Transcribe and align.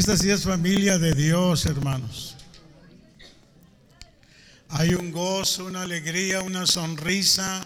Esta 0.00 0.16
sí 0.16 0.30
es 0.30 0.44
familia 0.44 0.98
de 0.98 1.12
Dios, 1.12 1.66
hermanos. 1.66 2.34
Hay 4.70 4.94
un 4.94 5.12
gozo, 5.12 5.66
una 5.66 5.82
alegría, 5.82 6.40
una 6.40 6.66
sonrisa. 6.66 7.62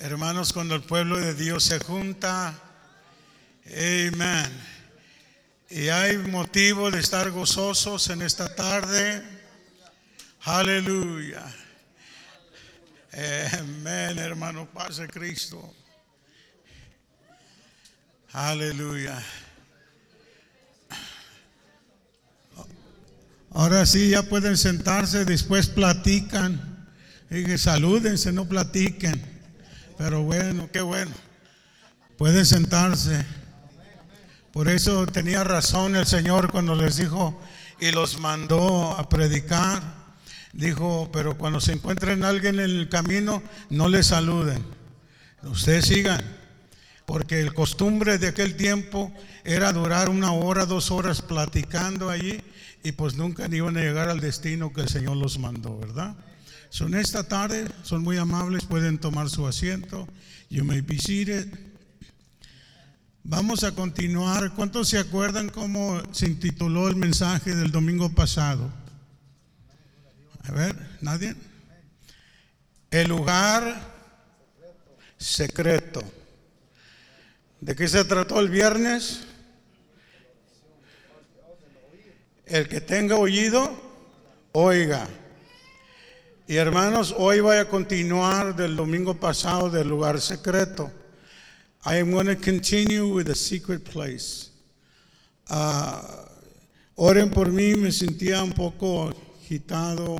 Hermanos, 0.00 0.52
cuando 0.52 0.74
el 0.74 0.82
pueblo 0.82 1.18
de 1.18 1.34
Dios 1.34 1.62
se 1.62 1.78
junta. 1.78 2.60
Amén. 3.64 4.50
Y 5.70 5.86
hay 5.86 6.18
motivo 6.18 6.90
de 6.90 6.98
estar 6.98 7.30
gozosos 7.30 8.10
en 8.10 8.22
esta 8.22 8.52
tarde. 8.56 9.22
Aleluya. 10.40 11.46
Amén, 13.52 14.18
hermano, 14.18 14.68
pase 14.68 15.06
Cristo. 15.06 15.76
Aleluya. 18.32 19.24
Ahora 23.52 23.84
sí, 23.84 24.10
ya 24.10 24.22
pueden 24.22 24.56
sentarse, 24.56 25.24
después 25.24 25.68
platican. 25.68 26.86
Y 27.30 27.58
salúdense, 27.58 28.32
no 28.32 28.46
platiquen. 28.46 29.20
Pero 29.98 30.22
bueno, 30.22 30.68
qué 30.72 30.80
bueno. 30.80 31.10
Pueden 32.16 32.46
sentarse. 32.46 33.24
Por 34.52 34.68
eso 34.68 35.06
tenía 35.06 35.44
razón 35.44 35.96
el 35.96 36.06
Señor 36.06 36.50
cuando 36.50 36.74
les 36.74 36.96
dijo 36.96 37.40
y 37.80 37.90
los 37.90 38.18
mandó 38.18 38.96
a 38.96 39.08
predicar. 39.08 39.82
Dijo, 40.52 41.10
pero 41.12 41.36
cuando 41.36 41.60
se 41.60 41.72
encuentren 41.72 42.24
alguien 42.24 42.56
en 42.56 42.70
el 42.70 42.88
camino, 42.88 43.42
no 43.68 43.88
le 43.88 44.02
saluden. 44.02 44.64
Ustedes 45.42 45.86
sigan. 45.86 46.20
Porque 47.04 47.40
el 47.40 47.52
costumbre 47.52 48.18
de 48.18 48.28
aquel 48.28 48.56
tiempo 48.56 49.12
era 49.44 49.72
durar 49.72 50.08
una 50.08 50.32
hora, 50.32 50.66
dos 50.66 50.92
horas 50.92 51.22
platicando 51.22 52.10
allí 52.10 52.40
y 52.82 52.92
pues 52.92 53.14
nunca 53.14 53.48
ni 53.48 53.58
iban 53.58 53.76
a 53.76 53.80
llegar 53.80 54.08
al 54.08 54.20
destino 54.20 54.72
que 54.72 54.82
el 54.82 54.88
Señor 54.88 55.16
los 55.16 55.38
mandó, 55.38 55.78
¿verdad? 55.78 56.16
Son 56.70 56.94
esta 56.94 57.24
tarde, 57.24 57.66
son 57.82 58.02
muy 58.02 58.16
amables, 58.16 58.64
pueden 58.64 58.98
tomar 58.98 59.28
su 59.28 59.46
asiento. 59.46 60.08
You 60.48 60.64
may 60.64 60.80
be 60.80 60.98
seated. 60.98 61.48
Vamos 63.22 63.64
a 63.64 63.72
continuar. 63.72 64.54
¿Cuántos 64.54 64.88
se 64.88 64.98
acuerdan 64.98 65.50
cómo 65.50 66.00
se 66.12 66.26
intituló 66.26 66.88
el 66.88 66.96
mensaje 66.96 67.54
del 67.54 67.70
domingo 67.70 68.10
pasado? 68.10 68.72
A 70.44 70.52
ver, 70.52 70.74
¿nadie? 71.00 71.36
El 72.90 73.08
lugar 73.08 73.80
secreto. 75.18 76.02
¿De 77.60 77.76
qué 77.76 77.86
se 77.88 78.04
trató 78.04 78.40
el 78.40 78.48
viernes? 78.48 79.26
El 82.50 82.66
que 82.66 82.80
tenga 82.80 83.16
oído, 83.16 83.70
oiga. 84.50 85.06
Y 86.48 86.56
hermanos, 86.56 87.14
hoy 87.16 87.38
voy 87.38 87.58
a 87.58 87.68
continuar 87.68 88.56
del 88.56 88.74
domingo 88.74 89.14
pasado 89.14 89.70
del 89.70 89.88
lugar 89.88 90.20
secreto. 90.20 90.90
I 91.86 92.00
am 92.00 92.10
going 92.10 92.26
to 92.26 92.34
continue 92.34 93.06
with 93.06 93.26
the 93.26 93.36
secret 93.36 93.84
place. 93.84 94.50
Uh, 95.48 96.02
oren 96.96 97.30
por 97.30 97.52
mí, 97.52 97.76
me 97.76 97.92
sentía 97.92 98.42
un 98.42 98.52
poco 98.52 99.12
agitado, 99.44 100.16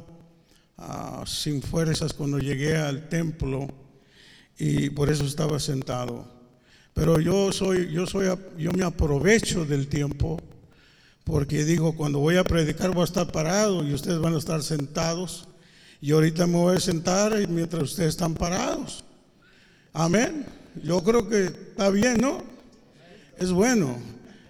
uh, 0.78 1.26
sin 1.26 1.60
fuerzas 1.60 2.12
cuando 2.12 2.38
llegué 2.38 2.76
al 2.76 3.08
templo 3.08 3.66
y 4.56 4.88
por 4.90 5.10
eso 5.10 5.24
estaba 5.24 5.58
sentado. 5.58 6.28
Pero 6.94 7.18
yo 7.18 7.50
soy, 7.50 7.90
yo 7.90 8.06
soy, 8.06 8.28
yo 8.56 8.70
me 8.70 8.84
aprovecho 8.84 9.64
del 9.64 9.88
tiempo 9.88 10.40
porque 11.24 11.64
digo, 11.64 11.94
cuando 11.96 12.18
voy 12.18 12.36
a 12.36 12.44
predicar 12.44 12.90
voy 12.92 13.02
a 13.02 13.04
estar 13.04 13.30
parado 13.30 13.86
y 13.86 13.94
ustedes 13.94 14.18
van 14.18 14.34
a 14.34 14.38
estar 14.38 14.62
sentados. 14.62 15.46
Y 16.00 16.12
ahorita 16.12 16.46
me 16.46 16.56
voy 16.56 16.76
a 16.76 16.80
sentar 16.80 17.36
mientras 17.48 17.82
ustedes 17.82 18.10
están 18.10 18.34
parados. 18.34 19.04
Amén. 19.92 20.47
Yo 20.82 21.03
creo 21.03 21.28
que 21.28 21.44
está 21.44 21.91
bien, 21.91 22.19
¿no? 22.19 22.42
Es 23.38 23.50
bueno. 23.50 23.98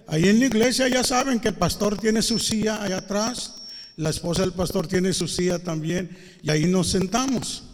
Ahí 0.06 0.28
en 0.28 0.40
la 0.40 0.46
iglesia 0.46 0.88
ya 0.88 1.04
saben 1.04 1.40
que 1.40 1.48
el 1.48 1.54
pastor 1.54 1.96
tiene 1.96 2.22
su 2.22 2.38
silla 2.38 2.82
allá 2.82 2.98
atrás. 2.98 3.62
La 3.96 4.10
esposa 4.10 4.42
del 4.42 4.52
pastor 4.52 4.86
tiene 4.86 5.12
su 5.12 5.28
silla 5.28 5.58
también. 5.58 6.16
Y 6.42 6.50
ahí 6.50 6.66
nos 6.66 6.88
sentamos. 6.88 7.64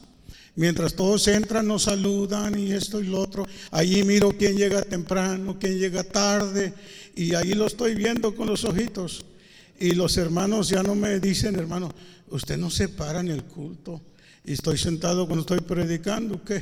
Mientras 0.55 0.95
todos 0.95 1.29
entran, 1.29 1.67
nos 1.67 1.83
saludan 1.83 2.59
y 2.59 2.73
esto 2.73 3.01
y 3.01 3.07
lo 3.07 3.21
otro. 3.21 3.47
Allí 3.71 4.03
miro 4.05 4.31
quién 4.37 4.57
llega 4.57 4.81
temprano, 4.83 5.59
quién 5.59 5.79
llega 5.79 6.03
tarde. 6.03 6.73
Y 7.17 7.35
ahí 7.35 7.55
lo 7.55 7.67
estoy 7.67 7.95
viendo 7.95 8.35
con 8.37 8.47
los 8.47 8.65
ojitos. 8.65 9.25
Y 9.81 9.93
los 9.93 10.17
hermanos 10.19 10.69
ya 10.69 10.83
no 10.83 10.95
me 10.95 11.19
dicen, 11.19 11.57
hermano, 11.57 11.93
usted 12.29 12.59
no 12.59 12.71
se 12.71 12.89
para 12.89 13.21
en 13.21 13.29
el 13.29 13.43
culto. 13.45 14.01
Y 14.45 14.53
estoy 14.53 14.79
sentado 14.79 15.27
cuando 15.27 15.41
estoy 15.41 15.61
predicando, 15.61 16.45
¿qué? 16.45 16.61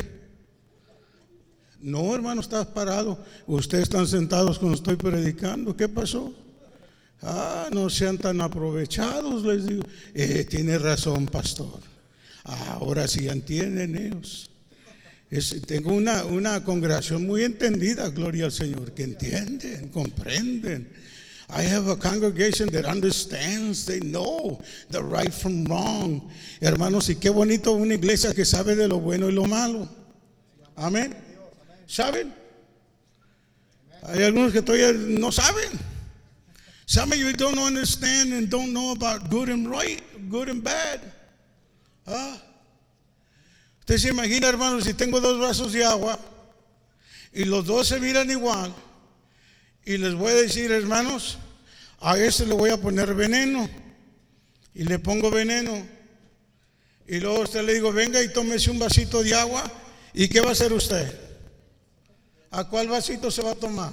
No, 1.81 2.15
hermano, 2.15 2.41
estás 2.41 2.67
parado. 2.67 3.19
Ustedes 3.47 3.85
están 3.85 4.07
sentados 4.07 4.59
cuando 4.59 4.77
estoy 4.77 4.97
predicando. 4.97 5.77
¿Qué 5.77 5.89
pasó? 5.89 6.33
Ah, 7.21 7.69
no 7.73 7.91
sean 7.91 8.17
tan 8.17 8.41
aprovechados, 8.41 9.45
les 9.45 9.67
digo. 9.67 9.83
Eh, 10.15 10.47
tiene 10.49 10.79
razón, 10.79 11.27
pastor. 11.27 11.81
Ahora 12.45 13.09
sí 13.09 13.29
entienden 13.29 13.97
ellos. 13.97 14.51
Tengo 15.67 15.93
una, 15.93 16.25
una 16.25 16.63
congregación 16.65 17.27
muy 17.27 17.45
entendida, 17.45 18.09
gloria 18.11 18.47
al 18.47 18.53
Señor, 18.53 18.93
que 18.93 19.05
entienden, 19.05 19.89
comprenden. 19.89 20.89
I 21.51 21.63
have 21.63 21.89
a 21.89 21.97
congregation 21.97 22.69
that 22.71 22.85
understands, 22.87 23.85
they 23.85 24.01
know 24.01 24.61
the 24.91 25.03
right 25.03 25.33
from 25.33 25.65
wrong. 25.65 26.31
Hermanos, 26.61 27.11
y 27.11 27.17
qué 27.17 27.31
bonito 27.31 27.73
una 27.73 27.95
iglesia 27.95 28.33
que 28.35 28.45
sabe 28.45 28.75
de 28.75 28.89
lo 28.89 28.99
bueno 28.99 29.29
y 29.29 29.33
lo 29.33 29.45
malo. 29.45 29.89
Amén. 30.77 31.15
¿Saben? 31.87 32.33
Hay 34.03 34.23
algunos 34.23 34.53
que 34.53 34.63
todavía 34.63 34.93
no 34.93 35.31
saben. 35.31 35.71
Some 36.87 37.13
of 37.13 37.19
you 37.19 37.33
don't 37.33 37.59
understand 37.59 38.33
and 38.33 38.49
don't 38.51 38.73
know 38.73 38.93
about 38.93 39.31
good 39.31 39.49
and 39.49 39.71
right, 39.71 40.03
good 40.29 40.49
and 40.49 40.63
bad. 40.63 41.01
¿Ah? 42.07 42.37
Usted 43.85 43.99
se 43.99 44.09
imagina, 44.09 44.49
hermano, 44.49 44.81
si 44.81 44.95
tengo 44.95 45.21
dos 45.21 45.39
vasos 45.39 45.75
de 45.75 45.85
agua 45.85 46.19
y 47.35 47.45
los 47.45 47.67
dos 47.67 47.87
se 47.87 48.01
miran 48.01 48.31
igual, 48.31 48.75
y 49.85 49.99
les 49.99 50.15
voy 50.15 50.33
a 50.33 50.37
decir, 50.37 50.73
hermanos, 50.73 51.37
a 52.01 52.17
este 52.17 52.47
le 52.47 52.55
voy 52.55 52.71
a 52.71 52.79
poner 52.79 53.13
veneno, 53.13 53.69
y 54.75 54.85
le 54.85 54.99
pongo 54.99 55.31
veneno, 55.31 55.87
y 57.07 57.21
luego 57.21 57.43
usted 57.43 57.63
le 57.63 57.75
digo, 57.75 57.93
venga 57.93 58.23
y 58.23 58.33
tómese 58.33 58.71
un 58.71 58.79
vasito 58.79 59.23
de 59.23 59.35
agua, 59.35 59.63
¿y 60.15 60.29
qué 60.29 60.41
va 60.41 60.49
a 60.49 60.53
hacer 60.53 60.73
usted? 60.73 61.21
¿A 62.53 62.65
cuál 62.65 62.89
vasito 62.89 63.31
se 63.31 63.43
va 63.43 63.51
a 63.51 63.55
tomar? 63.55 63.93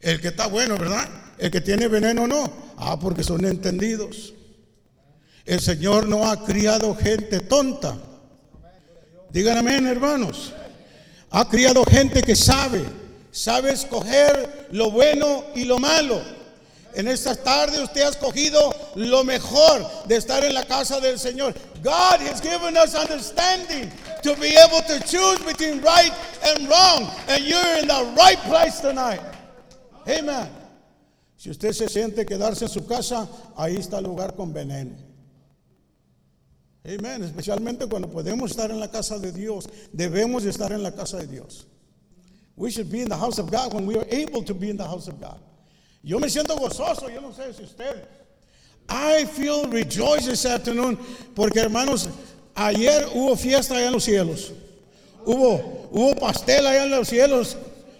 El 0.00 0.18
que 0.18 0.28
está 0.28 0.46
bueno, 0.46 0.78
¿verdad? 0.78 1.06
El 1.36 1.50
que 1.50 1.60
tiene 1.60 1.88
veneno 1.88 2.26
no. 2.26 2.50
Ah, 2.78 2.98
porque 2.98 3.22
son 3.22 3.44
entendidos. 3.44 4.32
El 5.44 5.60
Señor 5.60 6.08
no 6.08 6.30
ha 6.30 6.42
criado 6.46 6.96
gente 6.96 7.40
tonta. 7.40 8.07
Díganme, 9.30 9.76
hermanos. 9.90 10.52
Ha 11.30 11.48
criado 11.48 11.84
gente 11.84 12.22
que 12.22 12.34
sabe, 12.34 12.82
sabe 13.30 13.72
escoger 13.72 14.68
lo 14.72 14.90
bueno 14.90 15.44
y 15.54 15.64
lo 15.64 15.78
malo. 15.78 16.20
En 16.94 17.06
esta 17.06 17.34
tarde 17.36 17.82
usted 17.82 18.00
ha 18.00 18.08
escogido 18.08 18.74
lo 18.94 19.22
mejor 19.22 19.86
de 20.06 20.16
estar 20.16 20.42
en 20.42 20.54
la 20.54 20.64
casa 20.64 20.98
del 21.00 21.18
Señor. 21.18 21.54
God 21.82 22.20
has 22.20 22.40
given 22.40 22.76
us 22.76 22.94
understanding 22.94 23.90
to 24.22 24.34
be 24.36 24.56
able 24.56 24.80
to 24.82 24.98
choose 25.06 25.38
between 25.44 25.82
right 25.82 26.12
and 26.44 26.66
wrong. 26.68 27.10
And 27.28 27.44
you're 27.44 27.78
in 27.78 27.88
the 27.88 28.14
right 28.16 28.38
place 28.48 28.80
tonight. 28.80 29.20
Amen. 30.08 30.48
Si 31.36 31.50
usted 31.50 31.72
se 31.72 31.88
siente 31.88 32.24
quedarse 32.24 32.64
en 32.64 32.70
su 32.70 32.86
casa, 32.86 33.28
ahí 33.56 33.76
está 33.76 33.98
el 33.98 34.04
lugar 34.04 34.34
con 34.34 34.52
veneno. 34.52 35.07
Amén. 36.88 37.22
Especialmente 37.22 37.86
cuando 37.86 38.08
podemos 38.08 38.50
estar 38.50 38.70
en 38.70 38.80
la 38.80 38.90
casa 38.90 39.18
de 39.18 39.30
Dios. 39.32 39.68
Debemos 39.92 40.44
estar 40.44 40.72
en 40.72 40.82
la 40.82 40.92
casa 40.92 41.18
de 41.18 41.26
Dios. 41.26 41.66
We 42.56 42.70
should 42.70 42.90
be 42.90 43.02
in 43.02 43.08
the 43.08 43.16
house 43.16 43.38
of 43.38 43.50
God 43.50 43.74
when 43.74 43.86
we 43.86 43.96
are 43.96 44.06
able 44.10 44.42
to 44.42 44.54
be 44.54 44.70
in 44.70 44.76
the 44.76 44.84
house 44.84 45.06
of 45.06 45.20
God. 45.20 45.38
Yo 46.02 46.18
me 46.18 46.28
siento 46.28 46.56
gozoso, 46.56 47.08
yo 47.12 47.20
no 47.20 47.32
sé 47.32 47.54
si 47.54 47.62
ustedes. 47.62 48.06
I 48.88 49.26
feel 49.26 49.68
rejoiced 49.68 50.26
this 50.26 50.46
afternoon 50.46 50.96
porque 51.34 51.60
hermanos, 51.60 52.08
ayer 52.56 53.04
hubo 53.14 53.36
fiesta 53.36 53.74
allá 53.74 53.88
en 53.88 53.92
los 53.92 54.04
cielos. 54.04 54.52
Hubo, 55.26 55.88
hubo 55.92 56.14
pastel 56.16 56.66
allá 56.66 56.84
en 56.84 56.90
los 56.90 57.08
cielos. 57.08 57.56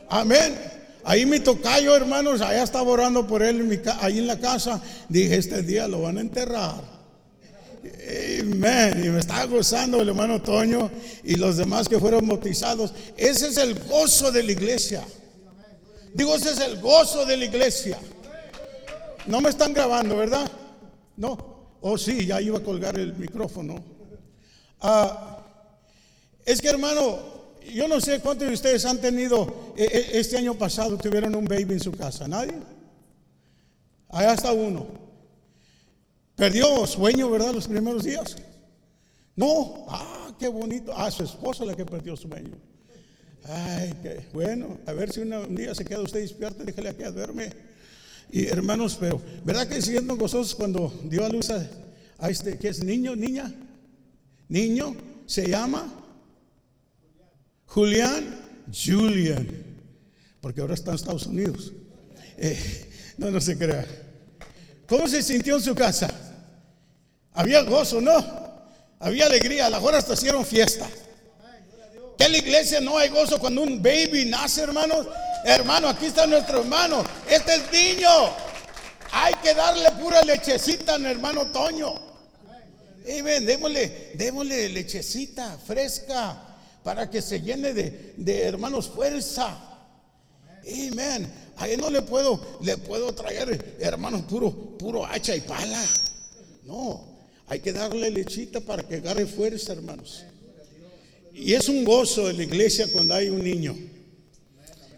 Amén. 0.09 0.59
Ahí 1.05 1.27
mi 1.27 1.41
tocayo, 1.41 1.95
hermanos, 1.95 2.41
allá 2.41 2.63
estaba 2.63 2.91
orando 2.91 3.27
por 3.27 3.43
él 3.43 3.83
ahí 4.01 4.19
en 4.19 4.27
la 4.27 4.39
casa. 4.39 4.83
Dije, 5.09 5.37
este 5.37 5.63
día 5.63 5.87
lo 5.87 6.03
van 6.03 6.19
a 6.19 6.21
enterrar. 6.23 6.98
Amén. 8.41 9.05
Y 9.05 9.09
me 9.09 9.21
estaba 9.21 9.45
gozando 9.45 10.01
el 10.01 10.09
hermano 10.09 10.41
Toño 10.41 10.91
y 11.25 11.37
los 11.37 11.57
demás 11.57 11.89
que 11.89 11.99
fueron 11.99 12.27
bautizados. 12.27 12.93
Ese 13.17 13.49
es 13.49 13.57
el 13.57 13.75
gozo 13.75 14.31
de 14.33 14.43
la 14.43 14.53
iglesia. 14.53 15.05
Digo, 16.15 16.35
ese 16.35 16.51
es 16.51 16.61
el 16.61 16.81
gozo 16.81 17.25
de 17.25 17.37
la 17.37 17.45
iglesia. 17.45 17.99
no 19.27 19.41
me 19.41 19.51
están 19.51 19.73
grabando, 19.73 20.17
¿verdad? 20.17 20.51
No. 21.17 21.59
Oh, 21.81 21.97
sí, 21.97 22.27
ya 22.27 22.41
iba 22.41 22.59
a 22.59 22.63
colgar 22.63 22.99
el 22.99 23.15
micrófono. 23.15 23.83
Ah, 24.81 25.39
es 26.45 26.61
que 26.61 26.69
hermano, 26.69 27.19
yo 27.73 27.87
no 27.87 28.01
sé 28.01 28.21
cuántos 28.21 28.49
de 28.49 28.55
ustedes 28.55 28.85
han 28.85 29.01
tenido 29.01 29.73
eh, 29.77 29.89
eh, 29.93 30.11
este 30.15 30.39
año 30.39 30.55
pasado, 30.55 30.97
tuvieron 30.97 31.35
un 31.35 31.45
baby 31.45 31.75
en 31.75 31.81
su 31.81 31.93
casa. 31.93 32.27
¿Nadie? 32.27 32.55
Allá 34.09 34.33
está 34.33 34.53
uno. 34.53 35.08
Perdió 36.39 36.87
sueño, 36.87 37.29
¿verdad? 37.29 37.53
Los 37.53 37.67
primeros 37.67 38.05
días. 38.05 38.37
No, 39.35 39.87
ah, 39.89 40.33
qué 40.39 40.47
bonito. 40.47 40.93
Ah, 40.97 41.11
su 41.11 41.25
esposa 41.25 41.65
la 41.65 41.75
que 41.75 41.85
perdió 41.85 42.17
sueño. 42.17 42.57
Ay, 43.43 43.93
qué 44.01 44.25
bueno. 44.33 44.79
A 44.87 44.93
ver 44.93 45.13
si 45.13 45.21
un 45.21 45.57
día 45.57 45.75
se 45.75 45.85
queda 45.85 46.01
usted 46.01 46.21
despierto, 46.21 46.63
déjale 46.63 46.91
aquí 46.91 47.03
a 47.03 47.11
verme. 47.11 47.51
Y 48.31 48.47
hermanos, 48.47 48.97
pero, 49.01 49.21
¿verdad 49.45 49.67
que 49.67 49.83
siendo 49.83 50.17
gozosos 50.17 50.55
cuando 50.55 50.93
dio 51.07 51.25
a 51.25 51.29
luz 51.29 51.51
a, 51.51 52.31
este, 52.31 52.57
que 52.57 52.69
es 52.69 52.85
niño, 52.85 53.17
niña? 53.17 53.53
Niño, 54.49 54.95
se 55.27 55.49
llama 55.49 55.93
Julián, 57.67 58.39
Julian, 58.73 59.49
porque 60.41 60.61
ahora 60.61 60.75
está 60.75 60.93
en 60.93 60.97
Estados 60.97 61.27
Unidos. 61.27 61.73
Eh, 62.37 62.89
no, 63.17 63.29
no 63.33 63.41
se 63.41 63.59
crea. 63.59 63.85
¿Cómo 64.87 65.09
se 65.09 65.21
sintió 65.21 65.57
en 65.57 65.63
su 65.63 65.75
casa? 65.75 66.28
Había 67.39 67.63
gozo, 67.63 68.01
¿no? 68.01 68.17
Había 68.99 69.27
alegría, 69.27 69.69
a 69.69 69.79
horas 69.79 70.01
hasta 70.01 70.15
hicieron 70.15 70.45
fiesta. 70.45 70.89
Que 72.19 72.25
en 72.25 72.33
la 72.33 72.39
iglesia 72.39 72.81
no 72.81 72.99
hay 72.99 73.11
gozo 73.11 73.39
cuando 73.39 73.63
un 73.63 73.81
baby 73.81 74.25
nace, 74.25 74.63
hermanos. 74.63 75.07
Hermano, 75.45 75.89
aquí 75.89 76.07
está 76.07 76.27
nuestro 76.27 76.63
hermano. 76.63 77.05
Este 77.31 77.55
es 77.55 77.73
niño. 77.73 78.09
Hay 79.13 79.35
que 79.35 79.55
darle 79.55 79.89
pura 80.03 80.21
lechecita 80.23 80.97
al 80.97 81.07
hermano 81.07 81.47
Toño. 81.53 81.95
ven, 83.05 83.47
démosle, 83.47 84.11
démosle 84.15 84.71
lechecita 84.71 85.57
fresca 85.65 86.43
para 86.83 87.09
que 87.09 87.23
se 87.23 87.41
llene 87.41 87.73
de, 87.73 88.15
de 88.17 88.43
hermanos 88.49 88.89
fuerza. 88.89 89.57
Amén. 90.67 91.33
A 91.57 91.69
él 91.69 91.81
no 91.81 91.89
le 91.89 92.03
puedo, 92.03 92.59
le 92.63 92.77
puedo 92.79 93.15
traer 93.15 93.77
hermanos 93.79 94.23
puro, 94.23 94.77
puro 94.77 95.07
hacha 95.07 95.37
y 95.37 95.41
pala. 95.41 95.81
No, 96.65 97.18
hay 97.49 97.61
que 97.61 97.73
darle 97.73 98.11
lechita 98.11 98.61
para 98.61 98.87
que 98.87 98.97
agarre 98.97 99.27
fuerza, 99.27 99.73
hermanos. 99.73 100.25
Y 101.35 101.55
es 101.55 101.69
un 101.69 101.85
gozo 101.85 102.29
en 102.29 102.37
la 102.37 102.43
iglesia 102.43 102.89
cuando 102.93 103.15
hay 103.15 103.31
un 103.31 103.43
niño. 103.43 103.77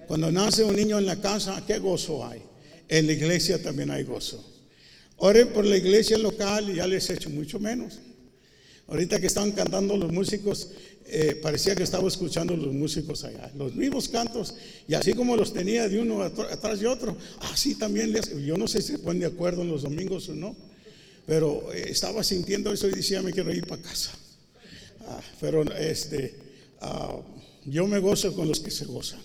Cuando 0.09 0.33
nace 0.33 0.65
un 0.65 0.75
niño 0.75 0.99
en 0.99 1.07
la 1.07 1.21
casa, 1.21 1.63
¿qué 1.67 1.79
gozo 1.79 2.27
hay? 2.27 2.43
En 2.89 3.07
la 3.07 3.13
iglesia 3.13 3.63
también 3.63 3.91
hay 3.91 4.03
gozo. 4.03 4.45
Oren 5.19 5.53
por 5.53 5.65
la 5.65 5.77
iglesia 5.77 6.19
local 6.19 6.71
y 6.71 6.77
ya 6.77 6.87
les 6.87 7.09
he 7.11 7.15
hecho 7.15 7.31
mucho 7.31 7.61
menos. 7.61 7.99
Ahorita 8.89 9.21
que 9.21 9.29
estaban 9.29 9.53
cantando 9.53 9.97
los 9.97 10.11
músicos, 10.11 10.71
eh, 11.07 11.39
parecía 11.41 11.77
que 11.77 11.85
estaba 11.85 12.09
escuchando 12.09 12.57
los 12.57 12.75
músicos 12.75 13.23
allá. 13.23 13.53
Los 13.57 13.77
mismos 13.77 14.09
cantos, 14.09 14.55
y 14.89 14.95
así 14.95 15.13
como 15.13 15.37
los 15.37 15.53
tenía 15.53 15.89
de 15.89 16.01
uno 16.01 16.23
atrás 16.23 16.81
de 16.81 16.89
otro, 16.89 17.17
así 17.53 17.77
también 17.77 18.13
les. 18.13 18.35
Yo 18.45 18.57
no 18.57 18.67
sé 18.67 18.83
si 18.83 18.93
se 18.93 18.99
ponen 18.99 19.21
de 19.21 19.27
acuerdo 19.27 19.63
en 19.63 19.69
los 19.69 19.83
domingos 19.83 20.29
o 20.29 20.35
no, 20.35 20.57
pero 21.31 21.73
eh, 21.73 21.85
estaba 21.91 22.25
sintiendo 22.25 22.73
eso 22.73 22.89
y 22.89 22.91
decía, 22.91 23.23
me 23.23 23.31
quiero 23.31 23.55
ir 23.55 23.65
para 23.65 23.81
casa. 23.81 24.11
Ah, 25.07 25.21
pero 25.41 25.63
este, 25.77 26.35
ah, 26.81 27.21
yo 27.67 27.87
me 27.87 28.01
gozo 28.01 28.35
con 28.35 28.49
los 28.49 28.59
que 28.59 28.73
se 28.73 28.85
gozan. 28.85 29.21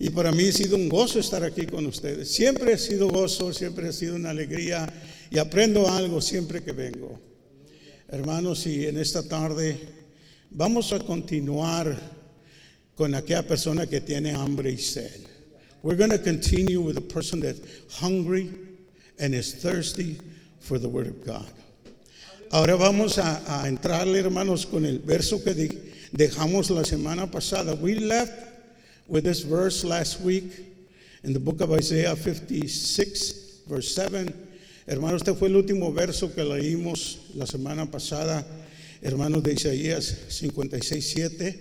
Y 0.00 0.10
para 0.10 0.32
mí 0.32 0.48
ha 0.48 0.52
sido 0.52 0.74
un 0.74 0.88
gozo 0.88 1.20
estar 1.20 1.44
aquí 1.44 1.66
con 1.66 1.86
ustedes. 1.86 2.32
Siempre 2.32 2.72
ha 2.72 2.78
sido 2.78 3.06
gozo, 3.10 3.52
siempre 3.52 3.86
ha 3.86 3.92
sido 3.92 4.16
una 4.16 4.30
alegría 4.30 4.92
y 5.30 5.38
aprendo 5.38 5.88
algo 5.88 6.20
siempre 6.20 6.64
que 6.64 6.72
vengo. 6.72 7.20
Hermanos, 8.08 8.66
y 8.66 8.88
en 8.88 8.98
esta 8.98 9.22
tarde 9.22 9.78
vamos 10.50 10.92
a 10.92 10.98
continuar 10.98 11.96
con 12.96 13.14
aquella 13.14 13.46
persona 13.46 13.86
que 13.86 14.00
tiene 14.00 14.32
hambre 14.32 14.72
y 14.72 14.78
sed. 14.78 15.28
We're 15.84 15.96
going 15.96 16.10
to 16.10 16.18
continue 16.18 16.80
with 16.80 16.96
a 16.96 17.14
person 17.14 17.38
that's 17.38 17.60
hungry 18.00 18.50
and 19.20 19.32
is 19.32 19.54
thirsty 19.54 20.18
for 20.60 20.78
the 20.78 20.88
Word 20.88 21.08
of 21.08 21.24
God. 21.24 21.46
Ahora 22.52 22.76
vamos 22.76 23.18
a, 23.18 23.42
a 23.46 23.68
entrarle, 23.68 24.18
hermanos, 24.18 24.66
con 24.66 24.84
el 24.84 24.98
verso 24.98 25.42
que 25.42 25.54
dejamos 26.12 26.70
la 26.70 26.82
semana 26.82 27.30
pasada. 27.30 27.74
We 27.74 27.94
left 27.96 28.32
with 29.06 29.24
this 29.24 29.40
verse 29.40 29.84
last 29.84 30.20
week 30.20 30.44
in 31.22 31.32
the 31.32 31.38
book 31.38 31.60
of 31.60 31.72
Isaiah 31.72 32.16
56, 32.16 33.62
verse 33.68 33.94
7. 33.94 34.32
Hermano, 34.86 35.16
este 35.16 35.34
fue 35.34 35.48
el 35.48 35.56
último 35.56 35.92
verso 35.92 36.34
que 36.34 36.42
leímos 36.42 37.18
la 37.34 37.46
semana 37.46 37.86
pasada, 37.86 38.44
hermanos 39.02 39.42
de 39.42 39.52
Isaías 39.52 40.16
56, 40.28 41.12
7, 41.12 41.58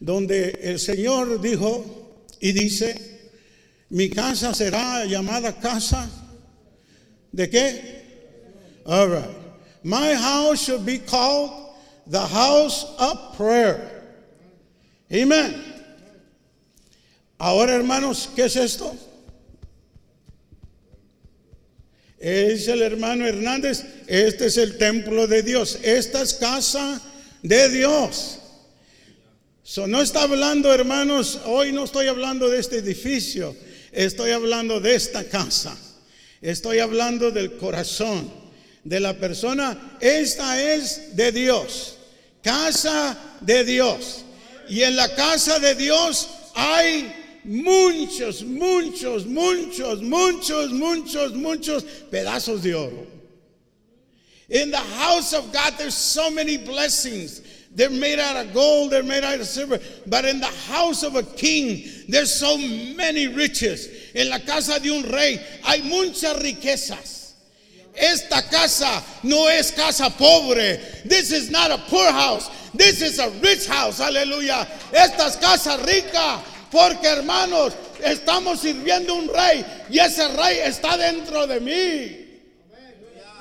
donde 0.00 0.58
el 0.62 0.78
Señor 0.78 1.40
dijo 1.40 2.18
y 2.40 2.52
dice, 2.52 2.94
mi 3.88 4.10
casa 4.10 4.52
será 4.52 5.06
llamada 5.06 5.58
casa 5.58 6.10
de 7.32 7.48
qué? 7.48 7.99
All 8.86 9.08
right. 9.08 9.36
My 9.82 10.14
house 10.14 10.64
should 10.64 10.84
be 10.84 10.98
called 10.98 11.74
the 12.06 12.20
house 12.20 12.84
of 12.98 13.36
prayer. 13.36 13.90
Amen. 15.12 15.62
Ahora, 17.38 17.74
hermanos, 17.74 18.28
¿qué 18.36 18.44
es 18.44 18.56
esto? 18.56 18.96
Es 22.18 22.68
el 22.68 22.82
hermano 22.82 23.24
Hernández, 23.26 23.82
este 24.06 24.46
es 24.46 24.58
el 24.58 24.76
templo 24.76 25.26
de 25.26 25.42
Dios, 25.42 25.78
esta 25.82 26.20
es 26.20 26.34
casa 26.34 27.00
de 27.42 27.70
Dios. 27.70 28.38
no 29.86 30.02
está 30.02 30.24
hablando, 30.24 30.70
hermanos, 30.70 31.40
hoy 31.46 31.72
no 31.72 31.84
estoy 31.84 32.08
hablando 32.08 32.50
de 32.50 32.60
este 32.60 32.76
edificio, 32.76 33.56
estoy 33.90 34.32
hablando 34.32 34.80
de 34.80 34.96
esta 34.96 35.24
casa, 35.24 35.74
estoy 36.42 36.80
hablando 36.80 37.30
del 37.30 37.56
corazón 37.56 38.39
de 38.90 38.98
la 38.98 39.12
persona. 39.14 39.78
Esta 40.00 40.60
es 40.60 41.14
de 41.14 41.30
Dios, 41.30 41.96
casa 42.42 43.16
de 43.40 43.64
Dios. 43.64 44.24
Y 44.68 44.82
en 44.82 44.96
la 44.96 45.14
casa 45.14 45.60
de 45.60 45.76
Dios 45.76 46.28
hay 46.56 47.12
muchos, 47.44 48.42
muchos, 48.42 49.26
muchos, 49.26 50.02
muchos, 50.02 50.72
muchos, 50.72 51.32
muchos 51.34 51.84
pedazos 52.10 52.62
de 52.62 52.74
oro. 52.74 53.06
In 54.48 54.72
the 54.72 54.76
house 54.76 55.34
of 55.34 55.52
God, 55.52 55.74
there's 55.78 55.94
so 55.94 56.28
many 56.28 56.56
blessings. 56.56 57.42
They're 57.72 57.90
made 57.90 58.18
out 58.18 58.44
of 58.44 58.52
gold, 58.52 58.90
they're 58.90 59.04
made 59.04 59.22
out 59.22 59.38
of 59.38 59.46
silver. 59.46 59.78
But 60.08 60.24
in 60.24 60.40
the 60.40 60.52
house 60.66 61.04
of 61.04 61.14
a 61.14 61.22
king, 61.22 61.88
there's 62.08 62.34
so 62.34 62.58
many 62.58 63.28
riches. 63.28 63.88
En 64.16 64.28
la 64.28 64.38
casa 64.38 64.80
de 64.80 64.90
un 64.90 65.04
rey 65.04 65.40
hay 65.62 65.82
muchas 65.82 66.42
riquezas. 66.42 67.19
Esta 67.94 68.42
casa 68.42 69.02
no 69.22 69.48
es 69.48 69.72
casa 69.72 70.10
pobre. 70.10 70.78
This 71.04 71.32
is 71.32 71.50
not 71.50 71.70
a 71.70 71.78
poor 71.78 72.10
house. 72.10 72.48
This 72.74 73.02
is 73.02 73.18
a 73.18 73.30
rich 73.42 73.66
house. 73.66 74.00
Aleluya. 74.00 74.66
Esta 74.92 75.26
es 75.26 75.36
casa 75.36 75.76
rica. 75.78 76.40
Porque 76.70 77.08
hermanos, 77.08 77.74
estamos 78.00 78.60
sirviendo 78.60 79.14
un 79.14 79.28
rey 79.28 79.64
y 79.90 79.98
ese 79.98 80.28
rey 80.28 80.58
está 80.58 80.96
dentro 80.96 81.46
de 81.46 81.60
mí. 81.60 82.26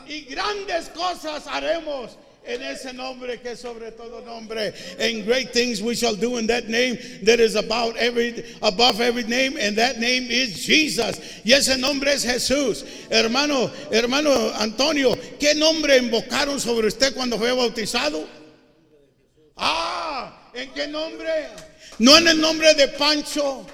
Y 0.08 0.22
grandes 0.22 0.90
cosas 0.90 1.46
haremos 1.46 2.18
en 2.50 2.64
ese 2.64 2.94
nombre 2.94 3.40
que 3.40 3.56
sobre 3.56 3.92
todo 3.92 4.22
nombre. 4.26 4.74
And 5.00 5.24
great 5.26 5.54
things 5.54 5.82
we 5.82 5.96
shall 5.96 6.16
do 6.16 6.38
in 6.38 6.48
that 6.48 6.68
name 6.68 6.98
that 7.24 7.40
is 7.40 7.56
about 7.56 7.96
every 7.98 8.44
above 8.62 9.00
every 9.00 9.24
name 9.24 9.56
and 9.58 9.78
that 9.78 10.00
name 10.00 10.28
is 10.30 10.66
Jesus. 10.66 11.20
Y 11.46 11.54
ese 11.54 11.78
nombre 11.78 12.12
es 12.12 12.26
Jesús. 12.26 12.84
Hermano, 13.12 13.72
hermano 13.92 14.52
Antonio, 14.56 15.16
¿qué 15.40 15.54
nombre 15.56 15.98
invocaron 15.98 16.60
sobre 16.60 16.88
usted 16.88 17.14
cuando 17.14 17.38
fue 17.38 17.52
bautizado? 17.52 18.28
Ah, 19.56 20.50
¿en 20.54 20.72
qué 20.74 20.88
nombre? 20.88 21.30
No 22.00 22.18
en 22.18 22.28
el 22.28 22.42
nombre 22.42 22.74
de 22.74 22.88
Pancho, 22.88 23.66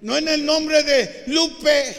no 0.00 0.16
en 0.16 0.28
el 0.28 0.46
nombre 0.46 0.82
de 0.84 1.24
Lupe, 1.26 1.96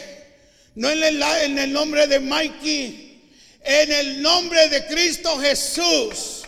no 0.74 0.90
en 0.90 1.58
el 1.58 1.72
nombre 1.72 2.06
de 2.06 2.18
Mikey, 2.20 3.07
en 3.64 3.92
el 3.92 4.22
nombre 4.22 4.68
de 4.68 4.86
Cristo 4.86 5.38
Jesús. 5.38 6.42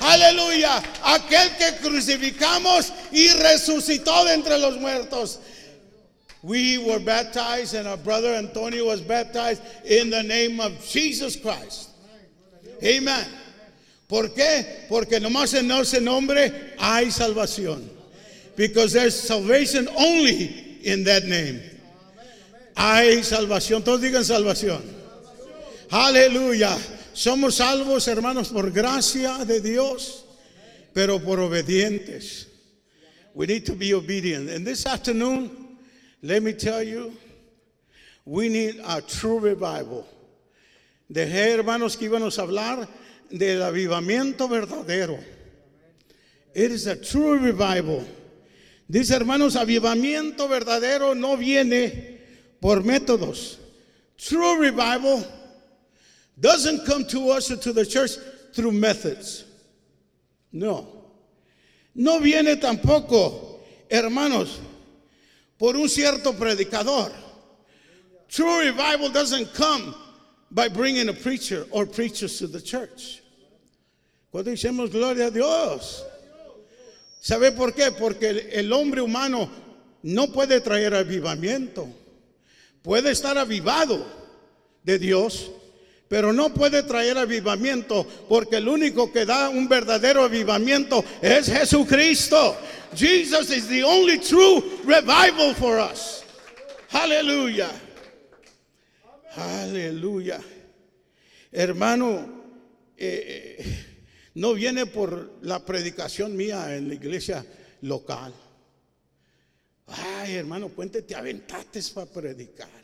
Aleluya, 0.00 0.82
aquel 1.02 1.56
que 1.56 1.76
crucificamos 1.80 2.92
y 3.12 3.28
resucitó 3.30 4.24
de 4.24 4.34
entre 4.34 4.58
los 4.58 4.76
muertos. 4.78 5.38
We 6.42 6.78
were 6.78 6.98
baptized 6.98 7.74
and 7.74 7.88
our 7.88 7.96
brother 7.96 8.34
Antonio 8.34 8.86
was 8.86 9.00
baptized 9.00 9.62
in 9.84 10.10
the 10.10 10.22
name 10.22 10.60
of 10.60 10.72
Jesus 10.84 11.34
Christ. 11.34 11.90
Amen. 12.84 13.26
¿Por 14.08 14.28
qué? 14.28 14.86
Porque 14.88 15.18
nomás 15.18 15.54
en 15.54 15.70
ese 15.70 16.00
nombre 16.00 16.74
hay 16.78 17.06
salvación. 17.06 17.88
Because 18.54 18.92
there's 18.92 19.18
salvation 19.18 19.88
only 19.96 20.78
in 20.84 21.02
that 21.04 21.24
name. 21.24 21.60
hay 22.76 23.22
salvación. 23.24 23.82
Todos 23.82 24.00
digan 24.00 24.24
salvación. 24.24 24.82
Aleluya. 25.90 26.76
Somos 27.12 27.56
salvos, 27.56 28.08
hermanos, 28.08 28.48
por 28.48 28.70
gracia 28.70 29.44
de 29.44 29.60
Dios, 29.60 30.24
pero 30.92 31.18
por 31.18 31.38
obedientes. 31.38 32.48
We 33.34 33.46
need 33.46 33.64
to 33.66 33.74
be 33.74 33.94
obedient. 33.94 34.50
And 34.50 34.66
this 34.66 34.86
afternoon, 34.86 35.78
let 36.22 36.42
me 36.42 36.52
tell 36.54 36.82
you, 36.82 37.12
we 38.24 38.48
need 38.48 38.80
a 38.84 39.00
true 39.00 39.38
revival. 39.38 40.06
Dejé, 41.10 41.54
hermanos, 41.54 41.96
que 41.96 42.08
íbamos 42.08 42.38
a 42.38 42.42
hablar 42.42 42.88
del 43.30 43.62
avivamiento 43.62 44.48
verdadero. 44.48 45.18
It 46.54 46.72
is 46.72 46.86
a 46.86 46.96
true 46.96 47.38
revival. 47.38 48.04
Dice, 48.90 49.14
hermanos, 49.14 49.54
avivamiento 49.54 50.48
verdadero 50.48 51.14
no 51.14 51.36
viene 51.36 52.20
por 52.60 52.82
métodos. 52.82 53.58
True 54.16 54.58
revival 54.58 55.24
doesn't 56.38 56.84
come 56.86 57.04
to 57.06 57.30
us 57.30 57.50
or 57.50 57.56
to 57.56 57.72
the 57.72 57.86
church 57.86 58.12
through 58.52 58.72
methods. 58.72 59.44
No. 60.52 60.86
No 61.94 62.20
viene 62.20 62.56
tampoco, 62.56 63.60
hermanos, 63.90 64.60
por 65.58 65.76
un 65.76 65.88
cierto 65.88 66.32
predicador. 66.32 67.10
True 68.28 68.66
revival 68.66 69.08
doesn't 69.10 69.54
come 69.54 69.94
by 70.50 70.68
bringing 70.68 71.08
a 71.08 71.12
preacher 71.12 71.66
or 71.70 71.86
preachers 71.86 72.38
to 72.38 72.46
the 72.46 72.60
church. 72.60 73.22
Cuando 74.30 74.50
decimos 74.50 74.90
gloria 74.90 75.28
a 75.28 75.30
Dios. 75.30 76.04
¿Sabe 77.20 77.52
por 77.52 77.72
qué? 77.72 77.90
Porque 77.90 78.50
el, 78.52 78.72
hombre 78.72 79.00
humano 79.00 79.50
no 80.02 80.28
puede 80.28 80.60
traer 80.60 80.94
avivamiento. 80.94 81.88
Puede 82.82 83.10
estar 83.10 83.36
avivado 83.36 84.06
de 84.84 84.98
Dios, 84.98 85.50
pero 86.08 86.32
no 86.32 86.54
puede 86.54 86.82
traer 86.82 87.18
avivamiento 87.18 88.06
porque 88.28 88.56
el 88.56 88.68
único 88.68 89.12
que 89.12 89.24
da 89.24 89.48
un 89.48 89.68
verdadero 89.68 90.24
avivamiento 90.24 91.04
es 91.20 91.46
Jesucristo. 91.46 92.56
Jesus 92.94 93.50
is 93.50 93.68
the 93.68 93.82
only 93.82 94.18
true 94.18 94.62
revival 94.84 95.54
for 95.54 95.78
us. 95.78 96.22
Aleluya. 96.90 97.68
Aleluya. 99.36 100.40
Hermano, 101.52 102.44
eh, 102.96 103.56
eh, 103.58 103.86
no 104.34 104.54
viene 104.54 104.86
por 104.86 105.38
la 105.42 105.64
predicación 105.64 106.36
mía 106.36 106.76
en 106.76 106.88
la 106.88 106.94
iglesia 106.94 107.44
local. 107.82 108.32
Ay, 109.88 110.34
hermano 110.34 110.68
Puente, 110.68 111.02
te 111.02 111.14
aventaste 111.14 111.80
para 111.94 112.10
predicar. 112.10 112.75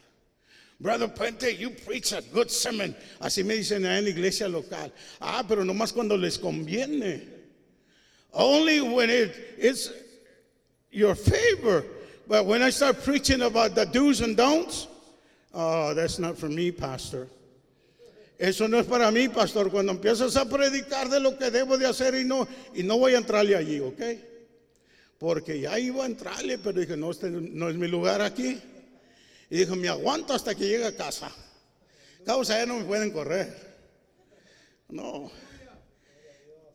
Brother 0.83 1.07
Puente, 1.07 1.57
you 1.57 1.71
preach 1.71 2.13
a 2.13 2.21
good 2.35 2.51
sermon. 2.51 2.95
Así 3.21 3.45
me 3.45 3.55
dicen 3.55 3.87
en 3.87 4.05
la 4.05 4.11
iglesia 4.11 4.49
local. 4.49 4.91
Ah, 5.21 5.45
pero 5.47 5.63
nomás 5.63 5.93
cuando 5.93 6.17
les 6.17 6.39
conviene. 6.39 7.23
Only 8.33 8.81
when 8.81 9.09
it, 9.09 9.33
it's 9.59 9.93
your 10.91 11.15
favor. 11.15 11.85
But 12.27 12.47
when 12.47 12.63
I 12.63 12.71
start 12.71 13.01
preaching 13.05 13.43
about 13.43 13.77
the 13.77 13.87
do's 13.87 14.23
and 14.23 14.37
don'ts, 14.37 14.89
oh, 15.55 15.95
that's 15.95 16.19
not 16.19 16.37
for 16.37 16.49
me, 16.49 16.73
Pastor. 16.73 17.29
Eso 18.37 18.67
no 18.67 18.81
es 18.81 18.87
para 18.87 19.13
mí, 19.13 19.33
pastor. 19.33 19.71
Cuando 19.71 19.93
empiezas 19.93 20.35
a 20.35 20.45
predicar 20.45 21.09
de 21.09 21.21
lo 21.21 21.39
que 21.39 21.49
debo 21.49 21.79
de 21.79 21.87
hacer 21.87 22.17
y 22.17 22.25
no, 22.25 22.49
y 22.75 22.83
no 22.83 22.99
voy 22.99 23.15
a 23.15 23.19
entrarle 23.19 23.55
allí, 23.55 23.79
¿ok? 23.79 24.03
Porque 25.17 25.61
ya 25.61 25.79
iba 25.79 26.03
a 26.03 26.07
entrarle, 26.07 26.59
pero 26.59 26.81
dije, 26.81 26.97
no, 26.97 27.13
este 27.13 27.31
no 27.31 27.69
es 27.69 27.77
mi 27.77 27.87
lugar 27.87 28.21
aquí. 28.21 28.61
Y 29.53 29.59
dijo, 29.59 29.77
me 29.77 29.87
aguanto 29.87 30.33
hasta 30.33 30.55
que 30.55 30.67
llegue 30.67 30.87
a 30.87 30.97
casa. 30.97 31.31
Causa, 32.25 32.57
ya 32.57 32.65
no 32.65 32.79
me 32.79 32.85
pueden 32.85 33.11
correr. 33.11 33.55
No. 34.89 35.31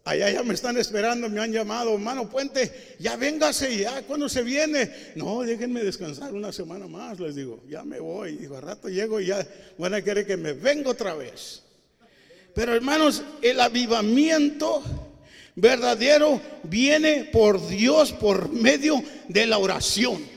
Allá 0.03 0.29
ya 0.29 0.43
me 0.43 0.53
están 0.53 0.77
esperando, 0.77 1.27
me 1.27 1.41
han 1.41 1.51
llamado, 1.51 1.95
hermano 1.95 2.29
Puente, 2.29 2.95
ya 2.99 3.15
véngase 3.15 3.79
ya, 3.79 4.03
cuando 4.03 4.29
se 4.29 4.43
viene? 4.43 4.91
No, 5.15 5.41
déjenme 5.41 5.83
descansar 5.83 6.35
una 6.35 6.51
semana 6.51 6.85
más, 6.85 7.19
les 7.19 7.33
digo, 7.33 7.63
ya 7.67 7.83
me 7.83 7.99
voy. 7.99 8.35
Digo, 8.35 8.57
a 8.57 8.61
rato 8.61 8.89
llego 8.89 9.19
y 9.19 9.25
ya 9.25 9.47
van 9.79 9.95
a 9.95 10.03
querer 10.03 10.27
que 10.27 10.37
me 10.37 10.53
venga 10.53 10.91
otra 10.91 11.15
vez. 11.15 11.63
Pero 12.53 12.75
hermanos, 12.75 13.23
el 13.41 13.59
avivamiento 13.59 14.83
verdadero 15.55 16.39
viene 16.61 17.27
por 17.33 17.67
Dios 17.67 18.11
por 18.11 18.51
medio 18.51 19.03
de 19.29 19.47
la 19.47 19.57
oración. 19.57 20.36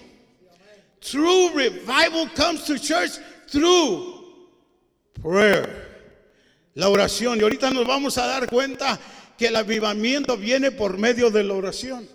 True 1.00 1.50
revival 1.54 2.28
comes 2.35 2.64
to 2.64 2.78
church 2.78 3.12
through 3.49 4.25
prayer. 5.21 5.87
La 6.75 6.88
oración. 6.88 7.38
Y 7.38 7.42
ahorita 7.42 7.71
nos 7.71 7.87
vamos 7.87 8.16
a 8.19 8.26
dar 8.26 8.47
cuenta 8.49 8.99
que 9.37 9.47
el 9.47 9.57
avivamiento 9.57 10.37
viene 10.37 10.71
por 10.71 10.99
medio 10.99 11.30
de 11.30 11.45
la 11.45 11.54
oración. 11.54 12.07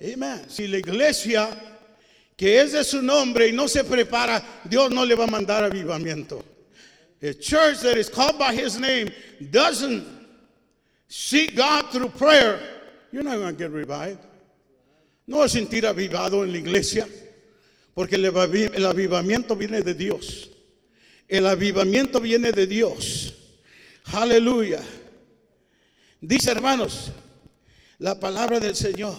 Amén. 0.00 0.44
Si 0.48 0.66
la 0.66 0.78
iglesia 0.78 1.48
que 2.36 2.60
es 2.60 2.72
de 2.72 2.84
su 2.84 3.00
nombre 3.00 3.48
y 3.48 3.52
no 3.52 3.66
se 3.66 3.82
prepara, 3.82 4.42
Dios 4.64 4.90
no 4.90 5.04
le 5.04 5.14
va 5.14 5.24
a 5.24 5.28
mandar 5.28 5.64
avivamiento. 5.64 6.44
A 7.22 7.32
church 7.32 7.80
that 7.80 7.96
is 7.96 8.10
called 8.10 8.38
by 8.38 8.54
his 8.54 8.78
name 8.78 9.10
doesn't 9.50 10.04
seek 11.08 11.56
God 11.56 11.90
through 11.90 12.10
prayer, 12.10 12.60
you're 13.10 13.22
not 13.22 13.38
going 13.38 13.56
to 13.56 13.58
get 13.58 13.70
revived. 13.70 14.20
No 15.26 15.38
vas 15.38 15.54
a 15.54 15.58
sentir 15.58 15.86
avivado 15.86 16.44
en 16.44 16.52
la 16.52 16.58
iglesia, 16.58 17.08
porque 17.96 18.16
el 18.16 18.84
avivamiento 18.84 19.56
viene 19.56 19.80
de 19.80 19.94
Dios. 19.94 20.50
El 21.26 21.46
avivamiento 21.46 22.20
viene 22.20 22.52
de 22.52 22.66
Dios. 22.66 23.32
Aleluya. 24.12 24.82
Dice, 26.20 26.50
hermanos, 26.50 27.10
la 27.98 28.20
palabra 28.20 28.60
del 28.60 28.76
Señor. 28.76 29.16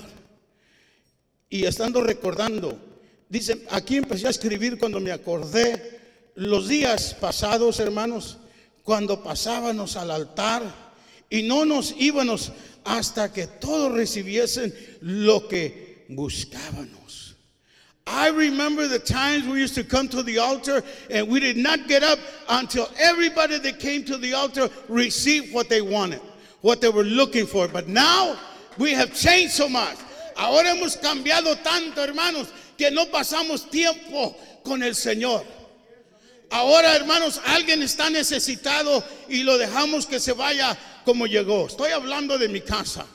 Y 1.50 1.65
estando 1.65 2.01
recordando, 2.01 2.79
dice, 3.27 3.65
aquí 3.72 3.98
empecé 3.98 4.27
a 4.27 4.29
escribir 4.29 4.77
cuando 4.77 5.00
me 5.00 5.12
acordé 5.12 6.00
los 6.36 6.67
días 6.67 7.15
pasados, 7.19 7.79
hermanos, 7.79 8.38
cuando 8.84 9.24
pasábamos 9.24 9.98
al 9.98 10.12
altar 10.12 10.62
y 11.31 11.41
no 11.41 11.65
nos 11.65 11.96
íbamos 11.98 12.51
hasta 12.84 13.34
que 13.34 13.48
todos 13.48 13.91
recibiesen 13.91 14.72
lo 15.01 15.48
que 15.48 16.05
buscábamos. 16.10 17.06
I 18.07 18.29
remember 18.29 18.87
the 18.87 18.99
times 18.99 19.45
we 19.45 19.59
used 19.59 19.75
to 19.75 19.83
come 19.83 20.07
to 20.09 20.23
the 20.23 20.39
altar 20.39 20.81
and 21.09 21.27
we 21.27 21.39
did 21.39 21.57
not 21.57 21.87
get 21.87 22.03
up 22.03 22.19
until 22.47 22.89
everybody 22.97 23.59
that 23.59 23.79
came 23.79 24.05
to 24.05 24.17
the 24.17 24.33
altar 24.33 24.69
received 24.87 25.53
what 25.53 25.67
they 25.69 25.81
wanted 25.81 26.21
what 26.61 26.81
they 26.81 26.89
were 26.89 27.03
looking 27.03 27.45
for. 27.45 27.67
But 27.67 27.87
now 27.87 28.37
we 28.77 28.91
have 28.93 29.13
changed 29.13 29.53
so 29.53 29.69
much. 29.69 29.97
Ahora 30.35 30.69
hemos 30.69 30.97
cambiado 30.97 31.55
tanto, 31.63 32.01
hermanos, 32.01 32.51
que 32.77 32.91
no 32.91 33.05
pasamos 33.05 33.69
tiempo 33.69 34.35
con 34.63 34.83
el 34.83 34.93
Señor. 34.93 35.45
Ahora, 36.49 36.95
hermanos, 36.95 37.41
alguien 37.45 37.81
está 37.81 38.09
necesitado 38.09 39.03
y 39.27 39.43
lo 39.43 39.57
dejamos 39.57 40.05
que 40.05 40.19
se 40.19 40.31
vaya 40.33 40.77
como 41.03 41.25
llegó. 41.25 41.67
Estoy 41.67 41.91
hablando 41.91 42.37
de 42.37 42.47
mi 42.47 42.61
casa. 42.61 43.05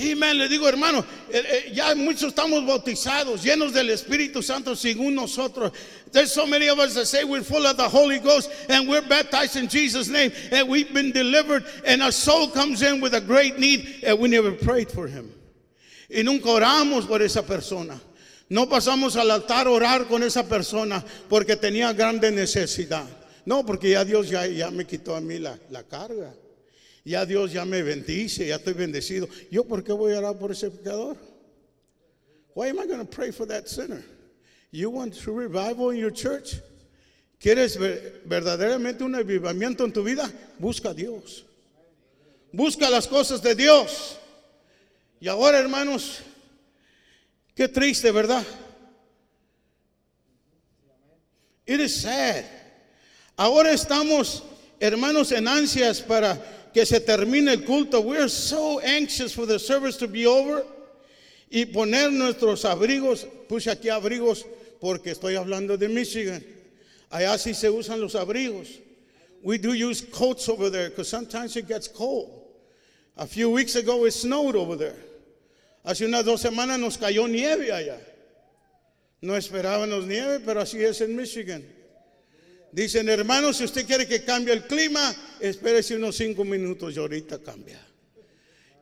Amén, 0.00 0.38
le 0.38 0.48
digo 0.48 0.68
hermano, 0.68 1.04
eh, 1.28 1.42
eh, 1.44 1.72
ya 1.74 1.92
muchos 1.96 2.28
estamos 2.28 2.64
bautizados, 2.64 3.42
llenos 3.42 3.72
del 3.72 3.90
Espíritu 3.90 4.44
Santo 4.44 4.76
según 4.76 5.16
nosotros. 5.16 5.72
There's 6.12 6.32
so 6.32 6.46
many 6.46 6.68
of 6.68 6.78
us 6.78 6.94
that 6.94 7.06
say 7.06 7.24
we're 7.24 7.42
full 7.42 7.66
of 7.66 7.76
the 7.76 7.88
Holy 7.88 8.20
Ghost 8.20 8.48
and 8.68 8.88
we're 8.88 9.02
baptized 9.02 9.56
in 9.56 9.66
Jesus' 9.66 10.08
name 10.08 10.30
and 10.52 10.68
we've 10.68 10.94
been 10.94 11.10
delivered 11.10 11.64
and 11.84 12.00
our 12.00 12.12
soul 12.12 12.48
comes 12.48 12.82
in 12.82 13.00
with 13.00 13.14
a 13.14 13.20
great 13.20 13.58
need 13.58 14.04
and 14.04 14.20
we 14.20 14.28
never 14.28 14.52
prayed 14.52 14.88
for 14.88 15.08
him. 15.08 15.32
Y 16.08 16.22
nunca 16.22 16.48
oramos 16.48 17.04
por 17.04 17.20
esa 17.20 17.42
persona. 17.42 18.00
No 18.50 18.66
pasamos 18.66 19.16
al 19.16 19.32
altar 19.32 19.66
a 19.66 19.70
orar 19.70 20.06
con 20.06 20.22
esa 20.22 20.44
persona 20.44 21.04
porque 21.28 21.56
tenía 21.56 21.92
grande 21.92 22.30
necesidad. 22.30 23.04
No, 23.44 23.66
porque 23.66 23.90
ya 23.90 24.04
Dios 24.04 24.28
ya, 24.28 24.46
ya 24.46 24.70
me 24.70 24.86
quitó 24.86 25.16
a 25.16 25.20
mí 25.20 25.40
la, 25.40 25.58
la 25.70 25.82
carga. 25.82 26.32
Ya 27.08 27.24
Dios 27.24 27.54
ya 27.54 27.64
me 27.64 27.82
bendice, 27.82 28.48
ya 28.48 28.56
estoy 28.56 28.74
bendecido. 28.74 29.30
¿Yo 29.50 29.64
por 29.64 29.82
qué 29.82 29.92
voy 29.92 30.12
a 30.12 30.18
orar 30.18 30.38
por 30.38 30.52
ese 30.52 30.70
pecador? 30.70 31.16
Why 32.54 32.68
am 32.68 32.78
I 32.80 32.86
going 32.86 32.98
to 32.98 33.06
pray 33.06 33.30
for 33.30 33.46
that 33.46 33.66
sinner? 33.66 34.04
You 34.72 34.90
want 34.90 35.18
true 35.18 35.34
revival 35.34 35.88
in 35.88 35.96
your 35.96 36.12
church? 36.12 36.56
¿Quieres 37.40 37.78
verdaderamente 37.78 39.04
un 39.04 39.14
avivamiento 39.14 39.86
en 39.86 39.92
tu 39.92 40.04
vida? 40.04 40.30
Busca 40.58 40.90
a 40.90 40.94
Dios. 40.94 41.46
Busca 42.52 42.90
las 42.90 43.06
cosas 43.06 43.40
de 43.40 43.54
Dios. 43.54 44.18
Y 45.18 45.28
ahora, 45.28 45.60
hermanos, 45.60 46.20
qué 47.54 47.68
triste, 47.68 48.12
¿verdad? 48.12 48.44
It 51.64 51.80
is 51.80 52.02
sad. 52.02 52.44
Ahora 53.34 53.72
estamos, 53.72 54.42
hermanos, 54.78 55.32
en 55.32 55.48
ansias 55.48 56.02
para 56.02 56.57
que 56.72 56.84
se 56.84 57.00
termine 57.00 57.52
el 57.52 57.64
culto. 57.64 58.00
We're 58.00 58.28
so 58.28 58.80
anxious 58.80 59.32
for 59.32 59.46
the 59.46 59.58
service 59.58 59.96
to 59.98 60.08
be 60.08 60.26
over 60.26 60.64
y 61.50 61.64
poner 61.66 62.12
nuestros 62.12 62.64
abrigos, 62.64 63.26
puse 63.48 63.70
aquí 63.70 63.88
abrigos 63.88 64.44
porque 64.80 65.10
estoy 65.10 65.36
hablando 65.36 65.76
de 65.76 65.88
Michigan. 65.88 66.44
Allá 67.10 67.38
sí 67.38 67.54
se 67.54 67.70
usan 67.70 68.00
los 68.00 68.14
abrigos. 68.14 68.80
We 69.42 69.58
do 69.58 69.72
use 69.72 70.02
coats 70.02 70.48
over 70.48 70.68
there 70.70 70.90
because 70.90 71.08
sometimes 71.08 71.56
it 71.56 71.66
gets 71.66 71.88
cold. 71.88 72.30
A 73.16 73.26
few 73.26 73.50
weeks 73.50 73.76
ago 73.76 74.04
it 74.04 74.12
snowed 74.12 74.56
over 74.56 74.76
there. 74.76 74.96
Hace 75.84 76.04
unas 76.06 76.24
dos 76.24 76.42
semanas 76.42 76.78
nos 76.78 76.96
cayó 76.96 77.28
nieve 77.28 77.70
allá. 77.70 77.98
No 79.20 79.34
esperábamos 79.34 80.06
nieve, 80.06 80.40
pero 80.44 80.60
así 80.60 80.84
es 80.84 81.00
en 81.00 81.16
Michigan. 81.16 81.64
Dicen, 82.72 83.08
hermanos, 83.08 83.56
si 83.56 83.64
usted 83.64 83.86
quiere 83.86 84.06
que 84.06 84.24
cambie 84.24 84.52
el 84.52 84.66
clima, 84.66 85.14
espérese 85.40 85.96
unos 85.96 86.16
cinco 86.16 86.44
minutos 86.44 86.94
y 86.94 87.00
ahorita 87.00 87.38
cambia. 87.42 87.80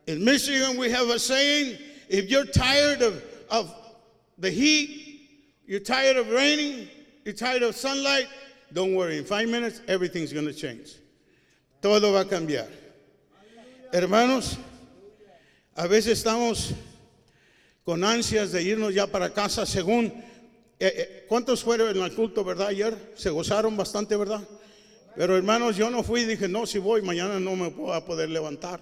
In 0.07 0.23
Michigan, 0.23 0.77
we 0.77 0.89
have 0.89 1.09
a 1.09 1.19
saying 1.19 1.77
if 2.09 2.29
you're 2.29 2.45
tired 2.45 3.01
of, 3.01 3.23
of 3.49 3.73
the 4.37 4.51
heat, 4.51 5.61
you're 5.65 5.79
tired 5.79 6.17
of 6.17 6.29
raining, 6.29 6.87
you're 7.23 7.33
tired 7.33 7.63
of 7.63 7.75
sunlight, 7.75 8.27
don't 8.73 8.93
worry. 8.93 9.17
In 9.17 9.25
five 9.25 9.47
minutes, 9.47 9.81
everything's 9.87 10.33
going 10.33 10.45
to 10.45 10.53
change. 10.53 10.95
Todo 11.81 12.11
va 12.11 12.21
a 12.21 12.25
cambiar. 12.25 12.67
Hermanos, 13.93 14.57
a 15.75 15.87
veces 15.87 16.23
estamos 16.23 16.73
con 17.85 18.01
ansias 18.01 18.51
de 18.51 18.63
irnos 18.63 18.93
ya 18.93 19.07
para 19.07 19.29
casa 19.29 19.65
según... 19.65 20.26
Eh, 20.79 20.93
eh, 20.95 21.25
¿Cuántos 21.27 21.63
fueron 21.63 21.95
en 21.95 22.03
el 22.03 22.13
culto, 22.13 22.43
verdad? 22.43 22.67
Ayer 22.67 22.95
se 23.15 23.31
gozaron 23.31 23.75
bastante, 23.75 24.15
¿verdad? 24.15 24.47
Pero 25.15 25.35
hermanos, 25.35 25.75
yo 25.75 25.89
no 25.89 26.03
fui 26.03 26.25
dije, 26.25 26.47
no, 26.47 26.67
si 26.67 26.77
voy, 26.77 27.01
mañana 27.01 27.39
no 27.39 27.55
me 27.55 27.69
voy 27.69 27.95
a 27.95 28.05
poder 28.05 28.29
levantar. 28.29 28.79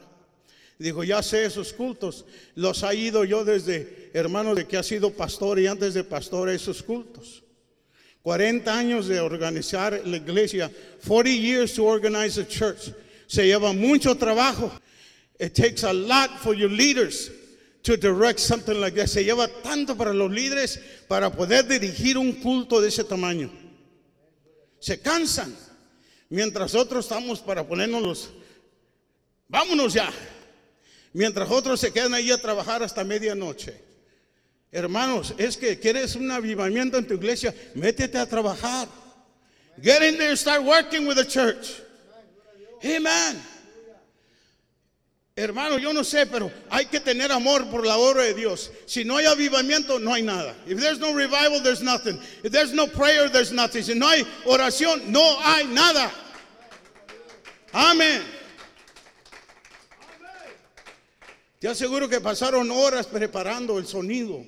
Dijo, 0.78 1.06
ya 1.06 1.24
sé 1.24 1.46
esos 1.46 1.72
cultos. 1.72 2.26
Los 2.56 2.84
ha 2.84 2.94
ido 2.94 3.24
yo 3.24 3.46
desde, 3.46 4.12
hermanos, 4.14 4.58
de 4.58 4.68
que 4.68 4.76
ha 4.76 4.84
sido 4.84 5.12
pastor 5.12 5.58
y 5.60 5.68
antes 5.68 5.94
de 5.94 6.04
pastor 6.04 6.50
esos 6.50 6.84
cultos. 6.84 7.44
40 8.24 8.78
años 8.78 9.08
de 9.08 9.22
organizar 9.22 10.02
la 10.06 10.18
iglesia. 10.18 10.70
40 11.08 11.30
years 11.30 11.74
to 11.76 11.86
organize 11.86 12.38
a 12.42 12.46
church. 12.46 12.92
Se 13.28 13.46
lleva 13.46 13.72
mucho 13.72 14.16
trabajo. 14.16 14.70
It 15.40 15.54
takes 15.54 15.84
a 15.86 15.94
lot 15.94 16.40
for 16.40 16.54
your 16.54 16.70
leaders 16.70 17.32
to 17.86 17.96
direct 17.96 18.40
something 18.40 18.82
like 18.82 18.96
that. 18.96 19.08
Se 19.08 19.24
lleva 19.24 19.48
tanto 19.62 19.96
para 19.96 20.12
los 20.12 20.32
líderes 20.32 20.80
para 21.08 21.30
poder 21.30 21.68
dirigir 21.68 22.18
un 22.18 22.34
culto 22.34 22.82
de 22.82 22.90
ese 22.90 23.04
tamaño. 23.04 23.52
Se 24.80 25.00
cansan. 25.00 25.56
Mientras 26.30 26.74
otros 26.74 27.06
estamos 27.06 27.40
para 27.40 27.64
ponernos. 27.64 28.32
Vámonos 29.48 29.94
ya. 29.94 30.12
Mientras 31.14 31.50
otros 31.50 31.80
se 31.80 31.94
quedan 31.94 32.16
ahí 32.16 32.32
a 32.32 32.38
trabajar 32.38 32.82
hasta 32.82 33.04
medianoche. 33.04 33.80
Hermanos, 34.72 35.36
es 35.38 35.56
que 35.56 35.80
quieres 35.80 36.16
un 36.16 36.30
avivamiento 36.30 36.98
en 36.98 37.08
tu 37.08 37.14
iglesia, 37.14 37.54
métete 37.76 38.18
a 38.18 38.26
trabajar. 38.26 38.90
Get 39.82 40.02
in 40.02 40.18
there, 40.18 40.36
start 40.36 40.64
working 40.64 41.08
with 41.08 41.16
the 41.16 41.26
church. 41.26 41.82
Amen. 42.84 43.55
Hermano, 45.38 45.78
yo 45.78 45.92
no 45.92 46.06
sé, 46.06 46.26
pero 46.28 46.50
hay 46.70 46.86
que 46.86 47.02
tener 47.02 47.30
amor 47.30 47.70
por 47.70 47.86
la 47.86 47.98
obra 47.98 48.24
de 48.24 48.34
Dios. 48.34 48.72
Si 48.86 49.04
no 49.04 49.18
hay 49.18 49.26
avivamiento, 49.26 50.00
no 50.00 50.14
hay 50.14 50.24
nada. 50.24 50.56
If 50.66 50.80
there's 50.80 50.98
no 50.98 51.14
revival, 51.14 51.62
there's 51.62 51.82
nothing. 51.82 52.18
If 52.42 52.54
there's 52.54 52.72
no 52.72 52.88
prayer, 52.88 53.30
there's 53.30 53.52
nothing. 53.52 53.84
Si 53.84 53.94
no 53.94 54.08
hay 54.08 54.26
oración, 54.46 55.12
no 55.12 55.38
hay 55.42 55.66
nada. 55.66 56.10
Amén. 57.74 58.22
Te 61.60 61.68
aseguro 61.68 62.08
que 62.08 62.22
pasaron 62.22 62.72
horas 62.72 63.06
preparando 63.06 63.78
el 63.78 63.88
sonido. 63.88 64.42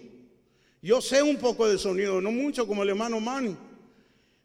Yo 0.81 1.01
sé 1.01 1.21
un 1.21 1.35
poco 1.35 1.67
de 1.67 1.77
sonido, 1.77 2.21
no 2.21 2.31
mucho 2.31 2.65
como 2.65 2.83
el 2.83 2.89
hermano 2.89 3.19
Manny. 3.19 3.57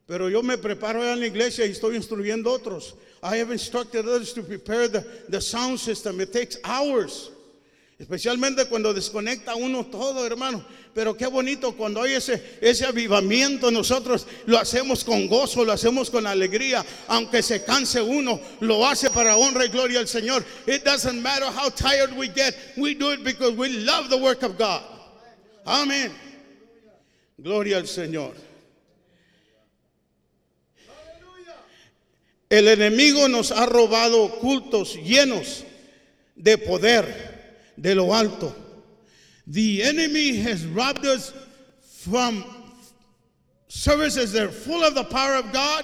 Pero 0.06 0.28
yo 0.28 0.42
me 0.42 0.58
preparo 0.58 1.04
en 1.04 1.20
la 1.20 1.26
iglesia 1.26 1.64
y 1.64 1.70
estoy 1.70 1.96
instruyendo 1.96 2.50
otros. 2.50 2.94
I 3.22 3.38
have 3.38 3.52
instructed 3.52 4.06
others 4.06 4.32
to 4.34 4.42
prepare 4.42 4.88
the, 4.88 5.00
the 5.28 5.40
sound 5.40 5.78
system. 5.78 6.20
It 6.20 6.32
takes 6.32 6.58
hours. 6.64 7.30
Especialmente 7.98 8.66
cuando 8.68 8.92
desconecta 8.92 9.54
uno 9.54 9.84
todo, 9.84 10.26
hermano. 10.26 10.64
Pero 10.92 11.16
qué 11.16 11.28
bonito 11.28 11.72
cuando 11.76 12.02
hay 12.02 12.14
ese, 12.14 12.58
ese 12.60 12.84
avivamiento, 12.84 13.70
nosotros 13.70 14.26
lo 14.44 14.58
hacemos 14.58 15.04
con 15.04 15.28
gozo, 15.28 15.64
lo 15.64 15.72
hacemos 15.72 16.10
con 16.10 16.26
alegría. 16.26 16.84
Aunque 17.06 17.42
se 17.42 17.62
canse 17.62 18.02
uno, 18.02 18.40
lo 18.58 18.84
hace 18.84 19.08
para 19.08 19.36
honra 19.36 19.64
y 19.64 19.68
gloria 19.68 20.00
al 20.00 20.08
Señor. 20.08 20.44
It 20.66 20.84
doesn't 20.84 21.22
matter 21.22 21.46
how 21.46 21.70
tired 21.70 22.12
we 22.16 22.26
get, 22.26 22.56
we 22.76 22.94
do 22.94 23.12
it 23.12 23.22
because 23.22 23.52
we 23.52 23.68
love 23.68 24.10
the 24.10 24.18
work 24.18 24.42
of 24.42 24.58
God. 24.58 24.82
Amén. 25.64 26.12
Gloria 27.38 27.76
al 27.76 27.86
Señor. 27.86 28.34
El 32.52 32.68
enemigo 32.68 33.28
nos 33.28 33.50
ha 33.50 33.64
robado 33.64 34.38
cultos 34.38 34.96
llenos 34.96 35.64
de 36.36 36.58
poder 36.58 37.72
de 37.78 37.94
lo 37.94 38.14
alto. 38.14 38.54
The 39.46 39.82
enemy 39.82 40.36
has 40.42 40.66
robbed 40.66 41.06
us 41.06 41.32
from 42.02 42.44
services 43.68 44.34
that 44.34 44.42
are 44.42 44.52
full 44.52 44.84
of 44.84 44.94
the 44.94 45.04
power 45.04 45.36
of 45.36 45.50
God. 45.50 45.82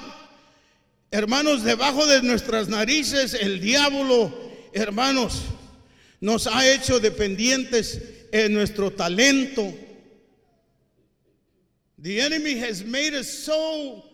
Hermanos, 1.11 1.63
debajo 1.63 2.07
de 2.07 2.21
nuestras 2.21 2.69
narices 2.69 3.33
el 3.33 3.61
diablo, 3.61 4.31
hermanos, 4.75 5.45
nos 6.21 6.47
ha 6.47 6.67
hecho 6.67 7.01
dependientes 7.01 7.99
en 8.31 8.53
nuestro 8.53 8.91
talento. 8.91 9.73
The 11.97 12.21
enemy 12.21 12.59
has 12.59 12.85
made 12.85 13.15
us 13.15 13.33
so 13.33 14.05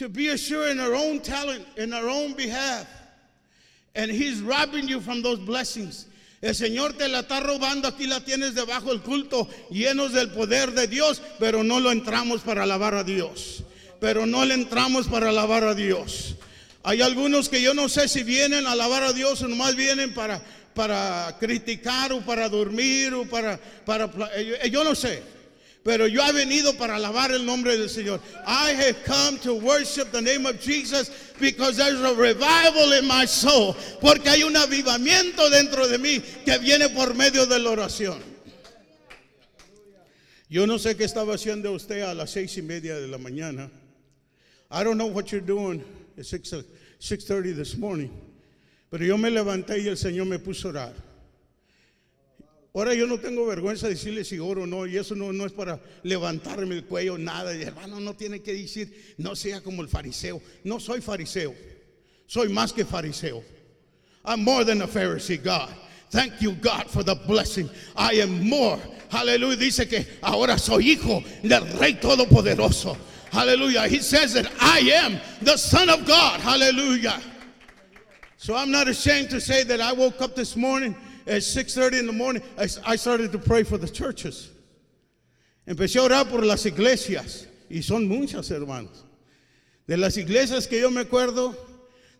to 0.00 0.08
be 0.08 0.28
assured 0.28 0.70
in 0.70 0.80
our 0.80 0.94
own 0.94 1.20
talent, 1.20 1.62
in 1.76 1.92
our 1.92 2.08
own 2.08 2.32
behalf. 2.32 2.86
And 3.94 4.10
He's 4.10 4.40
robbing 4.40 4.88
you 4.88 4.98
from 4.98 5.20
those 5.20 5.38
blessings. 5.40 6.06
El 6.40 6.54
Señor 6.54 6.96
te 6.96 7.06
la 7.06 7.20
está 7.20 7.42
robando, 7.42 7.86
aquí 7.86 8.08
la 8.08 8.20
tienes 8.20 8.54
debajo 8.54 8.86
del 8.86 9.02
culto, 9.02 9.46
llenos 9.70 10.12
del 10.12 10.30
poder 10.30 10.70
de 10.70 10.86
Dios, 10.86 11.20
pero 11.38 11.62
no 11.62 11.80
lo 11.80 11.92
entramos 11.92 12.40
para 12.40 12.62
alabar 12.62 12.94
a 12.94 13.04
Dios. 13.04 13.62
Pero 14.00 14.24
no 14.24 14.46
le 14.46 14.54
entramos 14.54 15.06
para 15.06 15.28
alabar 15.28 15.64
a 15.64 15.74
Dios. 15.74 16.34
Hay 16.82 17.02
algunos 17.02 17.50
que 17.50 17.60
yo 17.60 17.74
no 17.74 17.90
sé 17.90 18.08
si 18.08 18.22
vienen 18.22 18.66
a 18.66 18.72
alabar 18.72 19.02
a 19.02 19.12
Dios 19.12 19.42
o 19.42 19.48
nomás 19.48 19.76
vienen 19.76 20.14
para, 20.14 20.40
para 20.72 21.36
criticar 21.38 22.10
o 22.14 22.22
para 22.22 22.48
dormir 22.48 23.12
o 23.12 23.26
para, 23.26 23.60
para, 23.84 24.10
yo 24.66 24.82
no 24.82 24.94
sé. 24.94 25.39
Pero 25.82 26.06
yo 26.06 26.20
he 26.22 26.32
venido 26.32 26.76
para 26.76 26.96
alabar 26.96 27.32
el 27.32 27.46
nombre 27.46 27.78
del 27.78 27.88
Señor. 27.88 28.20
I 28.46 28.72
have 28.72 29.02
come 29.04 29.38
to 29.38 29.54
worship 29.54 30.12
the 30.12 30.20
name 30.20 30.44
of 30.44 30.60
Jesus 30.60 31.10
because 31.40 31.78
there's 31.78 32.00
a 32.00 32.14
revival 32.14 32.92
in 32.92 33.06
my 33.06 33.24
soul. 33.24 33.74
Porque 34.00 34.28
hay 34.28 34.42
un 34.42 34.56
avivamiento 34.56 35.48
dentro 35.48 35.88
de 35.88 35.98
mí 35.98 36.20
que 36.44 36.58
viene 36.58 36.90
por 36.90 37.14
medio 37.14 37.46
de 37.46 37.58
la 37.58 37.70
oración. 37.70 38.20
Yo 40.50 40.66
no 40.66 40.78
sé 40.78 40.96
qué 40.96 41.04
estaba 41.04 41.34
haciendo 41.34 41.72
usted 41.72 42.02
a 42.02 42.12
las 42.12 42.30
seis 42.32 42.58
y 42.58 42.62
media 42.62 42.96
de 42.96 43.06
la 43.06 43.18
mañana. 43.18 43.70
I 44.70 44.84
don't 44.84 44.98
know 44.98 45.06
what 45.06 45.32
you're 45.32 45.40
doing 45.40 45.82
at 46.18 46.24
6.30 46.24 47.56
this 47.56 47.76
morning. 47.76 48.10
Pero 48.90 49.04
yo 49.04 49.16
me 49.16 49.30
levanté 49.30 49.80
y 49.80 49.88
el 49.88 49.96
Señor 49.96 50.26
me 50.26 50.38
puso 50.38 50.68
a 50.68 50.70
orar. 50.72 51.09
Ahora 52.72 52.94
yo 52.94 53.06
no 53.06 53.18
tengo 53.18 53.46
vergüenza 53.46 53.88
de 53.88 53.94
decirle 53.94 54.24
si 54.24 54.38
oro 54.38 54.62
o 54.62 54.66
no, 54.66 54.86
y 54.86 54.96
eso 54.96 55.16
no, 55.16 55.32
no 55.32 55.44
es 55.44 55.52
para 55.52 55.80
levantarme 56.04 56.76
el 56.76 56.84
cuello, 56.84 57.18
nada. 57.18 57.54
Y 57.54 57.62
hermano, 57.62 57.98
no 57.98 58.14
tiene 58.14 58.40
que 58.42 58.54
decir, 58.54 59.14
no 59.18 59.34
sea 59.34 59.60
como 59.60 59.82
el 59.82 59.88
fariseo. 59.88 60.40
No 60.62 60.78
soy 60.78 61.00
fariseo, 61.00 61.54
soy 62.26 62.48
más 62.48 62.72
que 62.72 62.84
fariseo. 62.84 63.42
I'm 64.24 64.44
more 64.44 64.64
than 64.64 64.82
a 64.82 64.86
Pharisee, 64.86 65.42
God. 65.42 65.74
Thank 66.10 66.40
you, 66.40 66.52
God, 66.52 66.90
for 66.90 67.02
the 67.02 67.14
blessing. 67.14 67.70
I 67.96 68.14
am 68.14 68.48
more. 68.48 68.78
Aleluya. 69.12 69.56
Dice 69.56 69.88
que 69.88 70.04
ahora 70.22 70.58
soy 70.58 70.90
hijo 70.90 71.22
del 71.42 71.62
Rey 71.78 71.94
Todopoderoso. 71.94 72.96
Hallelujah. 73.32 73.88
He 73.88 74.00
says 74.00 74.34
that 74.34 74.50
I 74.60 74.80
am 74.94 75.20
the 75.40 75.56
Son 75.56 75.88
of 75.88 76.04
God. 76.04 76.40
Hallelujah. 76.40 77.20
So 78.36 78.56
I'm 78.56 78.70
not 78.70 78.88
ashamed 78.88 79.30
to 79.30 79.40
say 79.40 79.62
that 79.64 79.80
I 79.80 79.92
woke 79.92 80.20
up 80.20 80.34
this 80.34 80.56
morning 80.56 80.96
at 81.26 81.42
6:30 81.42 82.00
in 82.00 82.06
the 82.06 82.12
morning, 82.12 82.42
I, 82.58 82.68
I 82.84 82.96
started 82.96 83.32
to 83.32 83.38
pray 83.38 83.62
for 83.62 83.78
the 83.78 83.88
churches. 83.88 84.50
Empecé 85.66 85.96
a 85.96 86.08
orar 86.08 86.28
por 86.28 86.44
las 86.44 86.64
iglesias 86.64 87.46
y 87.70 87.80
son 87.80 88.08
muchas, 88.08 88.50
hermanos. 88.50 89.04
De 89.86 89.96
las 89.96 90.16
iglesias 90.16 90.66
que 90.68 90.80
yo 90.80 90.90
me 90.90 91.02
acuerdo, 91.04 91.54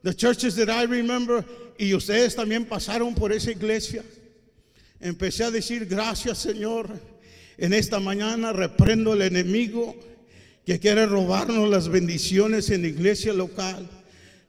the 0.02 0.14
churches 0.14 0.56
that 0.56 0.68
I 0.68 0.84
remember, 0.84 1.44
y 1.78 1.92
ustedes 1.94 2.34
también 2.34 2.66
pasaron 2.66 3.14
por 3.14 3.32
esa 3.32 3.50
iglesia. 3.50 4.04
Empecé 5.00 5.44
a 5.44 5.50
decir, 5.50 5.86
gracias 5.86 6.38
Señor, 6.38 6.88
en 7.56 7.72
esta 7.72 7.98
mañana 7.98 8.52
reprendo 8.52 9.12
al 9.12 9.22
enemigo 9.22 9.96
que 10.66 10.78
quiere 10.78 11.06
robarnos 11.06 11.68
las 11.68 11.88
bendiciones 11.88 12.70
en 12.70 12.82
la 12.82 12.88
iglesia 12.88 13.32
local. 13.32 13.88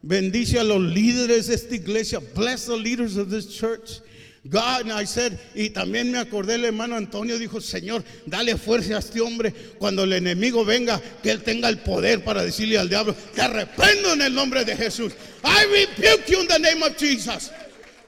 Bendice 0.01 0.59
a 0.59 0.63
los 0.63 0.81
líderes 0.81 1.47
de 1.47 1.55
esta 1.55 1.75
iglesia. 1.75 2.19
Bless 2.35 2.65
the 2.65 2.75
leaders 2.75 3.17
of 3.17 3.29
this 3.29 3.47
church. 3.47 4.01
God, 4.43 4.89
I 4.89 5.05
said, 5.05 5.37
y 5.53 5.69
también 5.69 6.11
me 6.11 6.17
acordé 6.17 6.55
el 6.55 6.65
hermano 6.65 6.95
Antonio 6.95 7.37
dijo, 7.37 7.61
Señor, 7.61 8.03
dale 8.25 8.57
fuerza 8.57 8.95
a 8.95 8.99
este 8.99 9.21
hombre 9.21 9.53
cuando 9.77 10.03
el 10.03 10.13
enemigo 10.13 10.65
venga, 10.65 10.99
que 11.21 11.29
él 11.29 11.43
tenga 11.43 11.69
el 11.69 11.77
poder 11.79 12.23
para 12.23 12.43
decirle 12.43 12.79
al 12.79 12.89
diablo, 12.89 13.15
te 13.35 13.41
arrependo 13.41 14.13
en 14.13 14.23
el 14.23 14.33
nombre 14.33 14.65
de 14.65 14.75
Jesús. 14.75 15.13
I 15.43 15.65
rebuke 15.65 16.25
you 16.27 16.41
in 16.41 16.47
the 16.47 16.57
name 16.57 16.81
of 16.81 16.97
Jesus. 16.97 17.51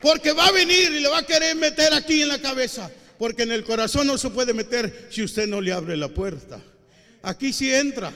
Porque 0.02 0.32
va 0.34 0.48
a 0.48 0.52
venir 0.52 0.92
y 0.92 1.02
le 1.02 1.08
va 1.08 1.20
a 1.20 1.26
querer 1.26 1.56
meter 1.56 1.94
aquí 1.94 2.24
en 2.24 2.30
la 2.30 2.42
cabeza. 2.42 2.90
Porque 3.20 3.44
en 3.44 3.52
el 3.52 3.64
corazón 3.64 4.08
no 4.08 4.18
se 4.18 4.32
puede 4.32 4.54
meter 4.54 5.08
si 5.12 5.22
usted 5.22 5.48
no 5.48 5.62
le 5.62 5.72
abre 5.72 5.96
la 5.96 6.08
puerta. 6.08 6.60
Aquí 7.22 7.54
sí 7.54 7.72
entra. 7.72 8.12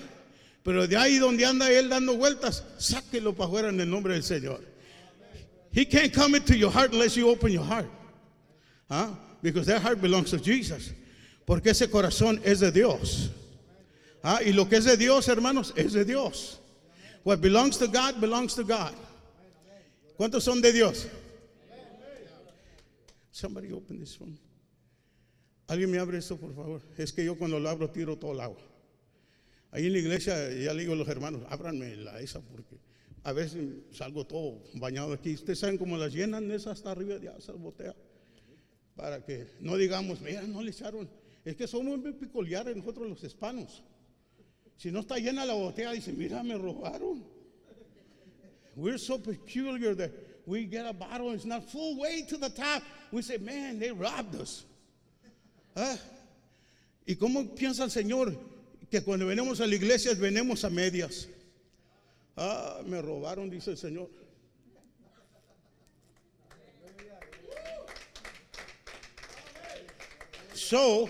Pero 0.63 0.87
de 0.87 0.97
ahí 0.97 1.19
donde 1.19 1.45
anda 1.45 1.71
él 1.71 1.87
dando 1.87 2.17
vueltas, 2.17 2.63
sáquelo 2.77 3.35
para 3.35 3.47
afuera 3.47 3.69
en 3.69 3.79
el 3.79 3.89
nombre 3.89 4.15
del 4.15 4.23
Señor. 4.23 4.61
He 5.71 5.85
can't 5.85 6.11
come 6.11 6.35
into 6.35 6.55
your 6.57 6.71
heart 6.71 6.91
unless 6.93 7.15
you 7.15 7.29
open 7.29 7.53
your 7.53 7.63
heart. 7.63 7.87
Huh? 8.89 9.09
Because 9.41 9.67
that 9.67 9.81
heart 9.81 10.01
belongs 10.01 10.31
to 10.31 10.37
Jesus. 10.37 10.93
Porque 11.45 11.67
ese 11.67 11.89
corazón 11.89 12.41
es 12.43 12.59
de 12.59 12.71
Dios. 12.71 13.29
¿Ah? 14.23 14.39
Y 14.43 14.51
lo 14.51 14.65
que 14.65 14.77
es 14.77 14.85
de 14.85 14.97
Dios, 14.97 15.27
hermanos, 15.27 15.73
es 15.75 15.93
de 15.93 16.03
Dios. 16.03 16.59
What 17.23 17.41
belongs 17.41 17.77
to 17.77 17.87
God 17.87 18.19
belongs 18.19 18.55
to 18.55 18.63
God. 18.63 18.93
¿Cuántos 20.17 20.43
son 20.43 20.61
de 20.61 20.71
Dios? 20.71 21.07
Somebody 23.31 23.71
open 23.71 23.99
this 23.99 24.19
one. 24.19 24.37
Alguien 25.67 25.91
me 25.91 25.99
abre 25.99 26.17
esto, 26.17 26.37
por 26.37 26.55
favor. 26.55 26.81
Es 26.97 27.11
que 27.11 27.23
yo 27.23 27.37
cuando 27.37 27.59
lo 27.59 27.69
abro 27.69 27.89
tiro 27.89 28.17
todo 28.17 28.31
el 28.31 28.39
agua. 28.39 28.61
Ahí 29.71 29.85
en 29.85 29.93
la 29.93 29.99
iglesia 29.99 30.49
ya 30.53 30.73
le 30.73 30.81
digo 30.81 30.93
a 30.93 30.95
los 30.95 31.07
hermanos, 31.07 31.43
ábranme 31.49 31.97
la 31.97 32.19
esa 32.21 32.39
porque 32.39 32.79
a 33.23 33.33
veces 33.33 33.65
salgo 33.91 34.25
todo 34.25 34.63
bañado 34.75 35.13
aquí. 35.13 35.33
Ustedes 35.33 35.59
saben 35.59 35.77
cómo 35.77 35.97
las 35.97 36.13
llenan 36.13 36.49
esa 36.51 36.71
hasta 36.71 36.91
arriba 36.91 37.19
de 37.19 37.29
esa 37.37 37.51
botella 37.51 37.93
para 38.97 39.23
que 39.23 39.47
no 39.61 39.77
digamos, 39.77 40.19
mira, 40.21 40.41
no 40.41 40.61
le 40.61 40.71
echaron. 40.71 41.07
Es 41.45 41.55
que 41.55 41.67
somos 41.67 41.97
muy 41.97 42.11
peculiares 42.13 42.75
nosotros 42.75 43.07
los 43.07 43.23
hispanos. 43.23 43.83
Si 44.75 44.91
no 44.91 44.99
está 44.99 45.17
llena 45.17 45.45
la 45.45 45.53
botella, 45.53 45.91
dice, 45.93 46.11
mira, 46.11 46.43
me 46.43 46.57
robaron. 46.57 47.23
We're 48.75 48.97
so 48.97 49.17
peculiar 49.17 49.95
that 49.95 50.11
we 50.45 50.65
get 50.65 50.85
a 50.85 50.93
bottle 50.93 51.31
it's 51.31 51.45
not 51.45 51.63
full 51.69 51.97
way 51.99 52.23
to 52.23 52.37
the 52.37 52.49
top. 52.49 52.83
We 53.11 53.21
say, 53.21 53.37
man, 53.37 53.79
they 53.79 53.91
robbed 53.91 54.35
us. 54.35 54.65
¿Ah? 55.75 55.97
¿Y 57.07 57.15
cómo 57.15 57.55
piensa 57.55 57.83
el 57.83 57.91
Señor 57.91 58.35
que 58.91 59.01
cuando 59.01 59.25
venimos 59.27 59.61
a 59.61 59.67
la 59.67 59.75
iglesia 59.75 60.13
venimos 60.15 60.63
a 60.63 60.69
medias? 60.69 61.27
Ah, 62.35 62.81
me 62.85 63.01
robaron, 63.01 63.49
dice 63.49 63.71
el 63.71 63.77
Señor. 63.77 64.09
So, 70.69 71.09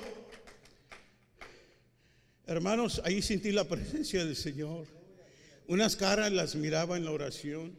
hermanos, 2.46 3.02
ahí 3.04 3.24
sentí 3.24 3.52
la 3.52 3.67
presencia 3.67 4.24
del 4.24 4.36
Señor. 4.36 4.86
Unas 5.65 5.96
caras 5.96 6.32
las 6.32 6.56
miraba 6.56 6.96
en 6.96 7.06
la 7.06 7.10
oración. 7.10 7.76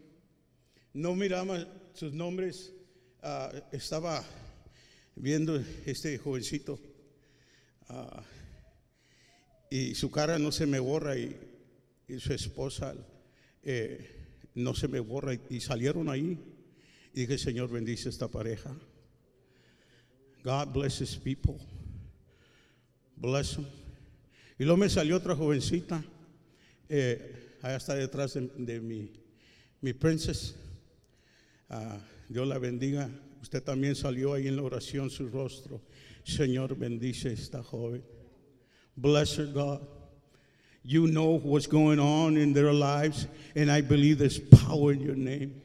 No 0.93 1.15
miraba 1.15 1.69
sus 1.95 2.13
nombres. 2.13 2.73
Ah, 3.23 3.53
estaba 3.71 4.25
viendo 5.15 5.63
este 5.87 6.19
jovencito. 6.19 6.81
Ah, 7.89 8.25
y 9.71 9.95
su 9.95 10.11
cara 10.11 10.37
no 10.41 10.51
se 10.51 10.67
me 10.67 10.81
borra 10.81 11.17
y, 11.17 11.37
su 12.19 12.33
esposa 12.33 12.93
eh, 13.63 14.05
no 14.53 14.75
se 14.75 14.89
me 14.89 14.99
borra. 14.99 15.39
Y, 15.49 15.61
salieron 15.61 16.09
ahí. 16.09 16.41
Y 17.15 17.21
dije, 17.21 17.39
Señor, 17.39 17.71
bendice 17.71 18.09
esta 18.09 18.27
pareja. 18.27 18.77
God 20.49 20.73
bless 20.73 20.97
his 20.97 21.15
people. 21.15 21.61
Bless 23.19 23.55
them. 23.55 23.67
Y 24.59 24.65
luego 24.65 24.79
me 24.79 24.89
salió 24.89 25.17
otra 25.17 25.35
jovencita. 25.35 26.03
Eh, 26.89 27.59
allá 27.61 27.77
está 27.77 27.95
detrás 27.95 28.33
de, 28.33 28.81
mi, 28.81 29.11
mi 29.83 29.93
princess. 29.93 30.55
Ah, 31.69 31.99
Dios 32.31 32.49
la 32.49 32.57
bendiga. 32.57 33.11
Usted 33.43 33.63
también 33.63 33.95
salió 33.95 34.33
ahí 34.33 34.49
en 34.49 34.57
la 34.57 34.63
oración 34.63 35.11
su 35.11 35.29
rostro. 35.29 35.83
Señor, 36.25 36.79
bendice 36.79 37.31
esta 37.31 37.63
joven. 37.63 38.03
Bless 38.97 39.37
her, 39.37 39.53
God. 39.53 39.83
You 40.83 41.09
know 41.09 41.39
what's 41.39 41.67
going 41.67 41.99
on 41.99 42.39
in 42.39 42.55
their 42.55 42.73
lives, 42.73 43.27
and 43.55 43.71
I 43.71 43.83
believe 43.83 44.17
there's 44.17 44.39
power 44.39 44.95
in 44.95 45.03
your 45.03 45.15
name. 45.15 45.61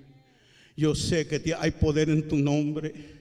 Yo 0.75 0.93
sé 0.93 1.25
que 1.25 1.55
hay 1.55 1.71
poder 1.71 2.09
en 2.09 2.27
tu 2.27 2.35
nombre. 2.35 3.12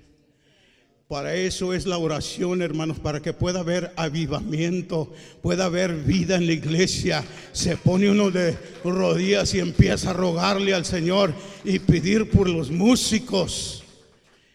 Para 1.12 1.34
eso 1.34 1.74
es 1.74 1.84
la 1.84 1.98
oración, 1.98 2.62
hermanos, 2.62 2.98
para 2.98 3.20
que 3.20 3.34
pueda 3.34 3.60
haber 3.60 3.92
avivamiento, 3.96 5.12
pueda 5.42 5.66
haber 5.66 5.94
vida 5.94 6.36
en 6.36 6.46
la 6.46 6.54
iglesia. 6.54 7.22
Se 7.52 7.76
pone 7.76 8.10
uno 8.10 8.30
de 8.30 8.56
rodillas 8.82 9.52
y 9.52 9.58
empieza 9.58 10.08
a 10.08 10.12
rogarle 10.14 10.72
al 10.72 10.86
Señor 10.86 11.34
y 11.64 11.78
pedir 11.80 12.30
por 12.30 12.48
los 12.48 12.70
músicos. 12.70 13.84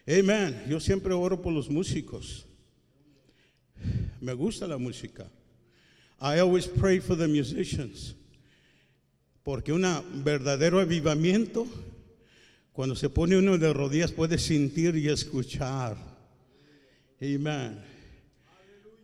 Amén. 0.04 0.64
Yo 0.68 0.80
siempre 0.80 1.14
oro 1.14 1.40
por 1.40 1.52
los 1.52 1.70
músicos. 1.70 2.44
Me 4.20 4.32
gusta 4.32 4.66
la 4.66 4.78
música. 4.78 5.30
I 6.20 6.40
always 6.40 6.66
pray 6.66 6.98
for 6.98 7.16
the 7.16 7.28
musicians. 7.28 8.16
Porque 9.44 9.72
un 9.72 9.86
verdadero 10.24 10.80
avivamiento, 10.80 11.68
cuando 12.72 12.96
se 12.96 13.08
pone 13.08 13.38
uno 13.38 13.56
de 13.58 13.72
rodillas, 13.72 14.10
puede 14.10 14.38
sentir 14.38 14.96
y 14.96 15.08
escuchar. 15.08 16.07
Amen. 17.20 17.78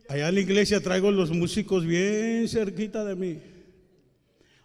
Allá 0.07 0.29
en 0.29 0.35
la 0.35 0.41
iglesia 0.41 0.79
traigo 0.79 1.11
los 1.11 1.31
músicos 1.31 1.85
bien 1.85 2.47
cerquita 2.47 3.03
de 3.03 3.15
mí. 3.15 3.39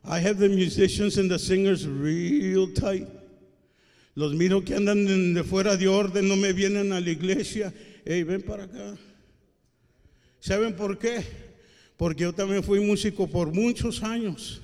I 0.05 0.21
have 0.21 0.39
the 0.39 0.49
musicians 0.49 1.19
and 1.19 1.31
the 1.31 1.39
singers 1.39 1.87
real 1.87 2.73
tight. 2.73 3.09
Los 4.15 4.35
miro 4.35 4.63
que 4.63 4.75
andan 4.75 5.35
de 5.35 5.43
fuera 5.45 5.77
de 5.77 5.89
orden, 5.89 6.29
no 6.29 6.37
me 6.37 6.53
vienen 6.53 6.93
a 6.93 7.01
la 7.01 7.11
iglesia. 7.11 7.73
Hey, 8.05 8.23
ven 8.23 8.43
para 8.43 8.65
acá. 8.65 8.97
¿Saben 10.41 10.75
por 10.75 10.99
qué? 10.99 11.23
Porque 11.97 12.23
yo 12.23 12.33
también 12.33 12.63
fui 12.63 12.81
músico 12.81 13.27
por 13.27 13.53
muchos 13.53 14.03
años. 14.03 14.63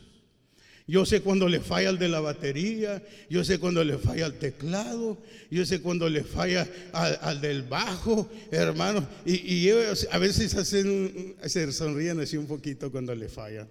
Yo 0.89 1.05
sé 1.05 1.21
cuando 1.21 1.49
le 1.49 1.59
falla 1.61 1.91
el 1.91 1.99
de 1.99 2.09
la 2.09 2.21
batería, 2.21 3.03
yo 3.29 3.43
sé 3.43 3.59
cuando 3.59 3.83
le 3.83 3.99
falla 3.99 4.27
el 4.27 4.39
teclado, 4.39 5.19
yo 5.51 5.67
sé 5.67 5.81
cuando 5.81 6.09
le 6.09 6.23
falla 6.23 6.69
al, 6.93 7.41
del 7.41 7.63
bajo, 7.63 8.31
hermano. 8.53 9.05
Y, 9.25 9.69
ellos 9.69 10.07
a 10.13 10.19
veces 10.19 10.55
hacen, 10.55 11.35
se 11.45 11.73
sonríen 11.73 12.21
así 12.21 12.37
un 12.37 12.47
poquito 12.47 12.93
cuando 12.93 13.17
le 13.17 13.29
falla. 13.29 13.67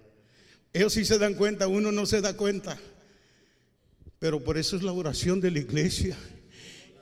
Ellos 0.74 0.92
sí 0.92 1.06
se 1.06 1.18
dan 1.18 1.32
cuenta, 1.34 1.68
uno 1.68 1.90
no 1.90 2.04
se 2.04 2.20
da 2.20 2.36
cuenta. 2.36 2.78
Pero 4.18 4.44
por 4.44 4.58
eso 4.58 4.76
es 4.76 4.82
la 4.82 4.92
oración 4.92 5.40
de 5.40 5.50
la 5.50 5.60
iglesia. 5.60 6.16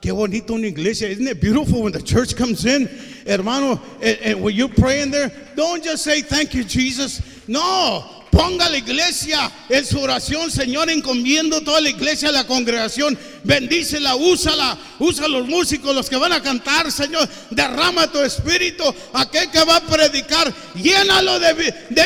Qué 0.01 0.13
bonito 0.13 0.55
una 0.55 0.69
iglesia. 0.69 1.09
Isn't 1.09 1.27
it 1.27 1.41
beautiful 1.41 1.83
when 1.83 1.93
the 1.93 2.03
church 2.03 2.37
comes 2.37 2.65
in? 2.67 2.89
Hermano, 3.27 3.81
and, 4.01 4.41
when 4.43 4.55
you're 4.55 4.69
praying 4.69 5.11
there, 5.11 5.33
don't 5.57 5.83
just 5.83 6.05
say 6.05 6.23
thank 6.23 6.55
you, 6.55 6.63
Jesus. 6.63 7.21
No, 7.49 8.24
Ponga 8.35 8.69
la 8.69 8.79
iglesia 8.79 9.49
en 9.69 9.87
su 9.87 10.01
oración, 10.01 10.51
Señor, 10.51 10.91
encomiendo 10.91 11.61
toda 11.61 11.81
la 11.81 11.89
iglesia, 11.89 12.33
la 12.33 12.45
congregación. 12.45 13.17
Bendícela, 13.45 14.17
úsala, 14.17 14.77
usa 14.99 15.29
los 15.29 15.47
músicos, 15.47 15.95
los 15.95 16.11
que 16.11 16.17
van 16.17 16.33
a 16.33 16.43
cantar, 16.43 16.91
Señor. 16.91 17.29
Derrama 17.51 18.11
tu 18.11 18.19
espíritu. 18.19 18.83
Aquel 19.13 19.51
que 19.53 19.63
va 19.63 19.77
a 19.77 19.87
predicar, 19.87 20.53
llénalo 20.75 21.39
de, 21.39 21.53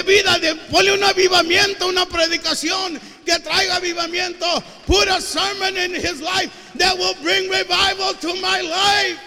vida, 0.02 0.38
de, 0.38 0.54
ponle 0.70 0.92
un 0.92 1.02
avivamiento, 1.02 1.86
una 1.86 2.04
predicación 2.06 3.00
que 3.24 3.38
traiga 3.38 3.76
avivamiento. 3.76 4.46
Put 4.86 5.08
a 5.08 5.22
sermon 5.22 5.78
in 5.78 5.94
his 5.94 6.20
life 6.20 6.50
that 6.76 6.94
will 6.98 7.14
bring 7.22 7.48
revival 7.48 8.12
to 8.20 8.34
my 8.34 8.60
life. 8.60 9.18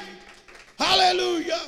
Hallelujah. 0.78 1.62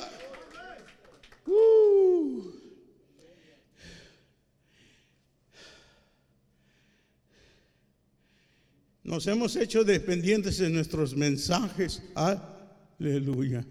Nos 9.14 9.26
hemos 9.26 9.54
hecho 9.54 9.84
dependientes 9.84 10.58
de 10.58 10.68
nuestros 10.68 11.14
mensajes. 11.14 12.00
Aleluya. 12.16 13.64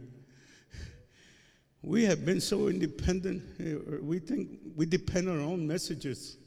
We 1.82 2.06
have 2.06 2.26
been 2.26 2.40
so 2.40 2.70
independent. 2.70 3.44
Eh, 3.60 3.76
we 4.02 4.20
think 4.20 4.48
we 4.74 4.86
depend 4.86 5.28
on 5.28 5.42
our 5.42 5.46
own 5.46 5.68
messages. 5.68 6.38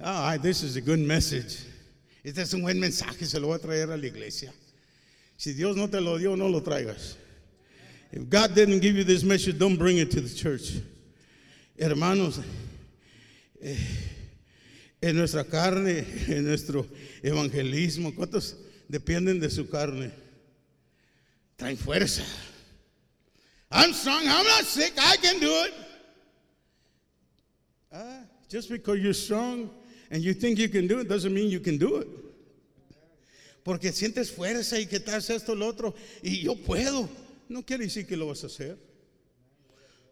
Ah, 0.00 0.36
this 0.42 0.64
is 0.64 0.74
a 0.74 0.80
good 0.80 0.98
message. 0.98 1.62
Este 2.24 2.38
es 2.38 2.52
un 2.52 2.62
buen 2.62 2.80
mensaje, 2.80 3.24
se 3.26 3.38
lo 3.38 3.46
voy 3.46 3.54
a 3.54 3.58
traer 3.60 3.92
a 3.92 3.96
la 3.96 4.08
iglesia. 4.08 4.50
Si 5.36 5.52
Dios 5.52 5.76
no 5.76 5.86
te 5.86 6.00
lo 6.00 6.18
dio, 6.18 6.34
no 6.34 6.48
lo 6.48 6.62
traigas. 6.62 7.14
If 8.10 8.28
God 8.28 8.56
didn't 8.56 8.80
give 8.80 8.96
you 8.96 9.04
this 9.04 9.22
message, 9.22 9.56
don't 9.56 9.76
bring 9.76 9.98
it 9.98 10.10
to 10.10 10.20
the 10.20 10.34
church. 10.34 10.80
Hermanos, 11.78 12.40
eh, 13.62 13.76
en 15.04 15.16
nuestra 15.16 15.44
carne, 15.44 16.06
en 16.28 16.44
nuestro 16.44 16.86
evangelismo. 17.22 18.14
¿Cuántos 18.14 18.56
dependen 18.88 19.38
de 19.38 19.50
su 19.50 19.68
carne? 19.68 20.10
Traen 21.56 21.76
fuerza. 21.76 22.24
I'm 23.70 23.92
strong. 23.92 24.22
I'm 24.26 24.46
not 24.46 24.64
sick. 24.64 24.94
I 24.96 25.16
can 25.18 25.40
do 25.40 25.50
it. 25.66 25.74
Ah, 27.92 28.22
just 28.48 28.70
because 28.70 28.98
you're 28.98 29.14
strong 29.14 29.70
and 30.10 30.22
you 30.22 30.32
think 30.32 30.58
you 30.58 30.68
can 30.68 30.86
do 30.86 31.00
it 31.00 31.08
doesn't 31.08 31.34
mean 31.34 31.50
you 31.50 31.60
can 31.60 31.76
do 31.76 31.98
it. 31.98 32.08
Porque 33.62 33.92
sientes 33.92 34.30
fuerza 34.30 34.78
y 34.78 34.86
que 34.86 34.98
estás 34.98 35.28
esto, 35.30 35.54
lo 35.54 35.66
otro, 35.66 35.94
y 36.22 36.42
yo 36.42 36.54
puedo. 36.54 37.08
No 37.48 37.62
quiere 37.62 37.84
decir 37.84 38.06
que 38.06 38.16
lo 38.16 38.28
vas 38.28 38.42
a 38.42 38.46
hacer. 38.46 38.78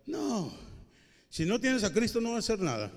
No. 0.07 0.53
Si 1.31 1.45
no 1.47 1.59
tienes 1.59 1.83
a 1.83 1.93
Cristo, 1.93 2.21
no 2.21 2.33
vas 2.33 2.49
a 2.49 2.53
hacer 2.53 2.65
nada. 2.65 2.93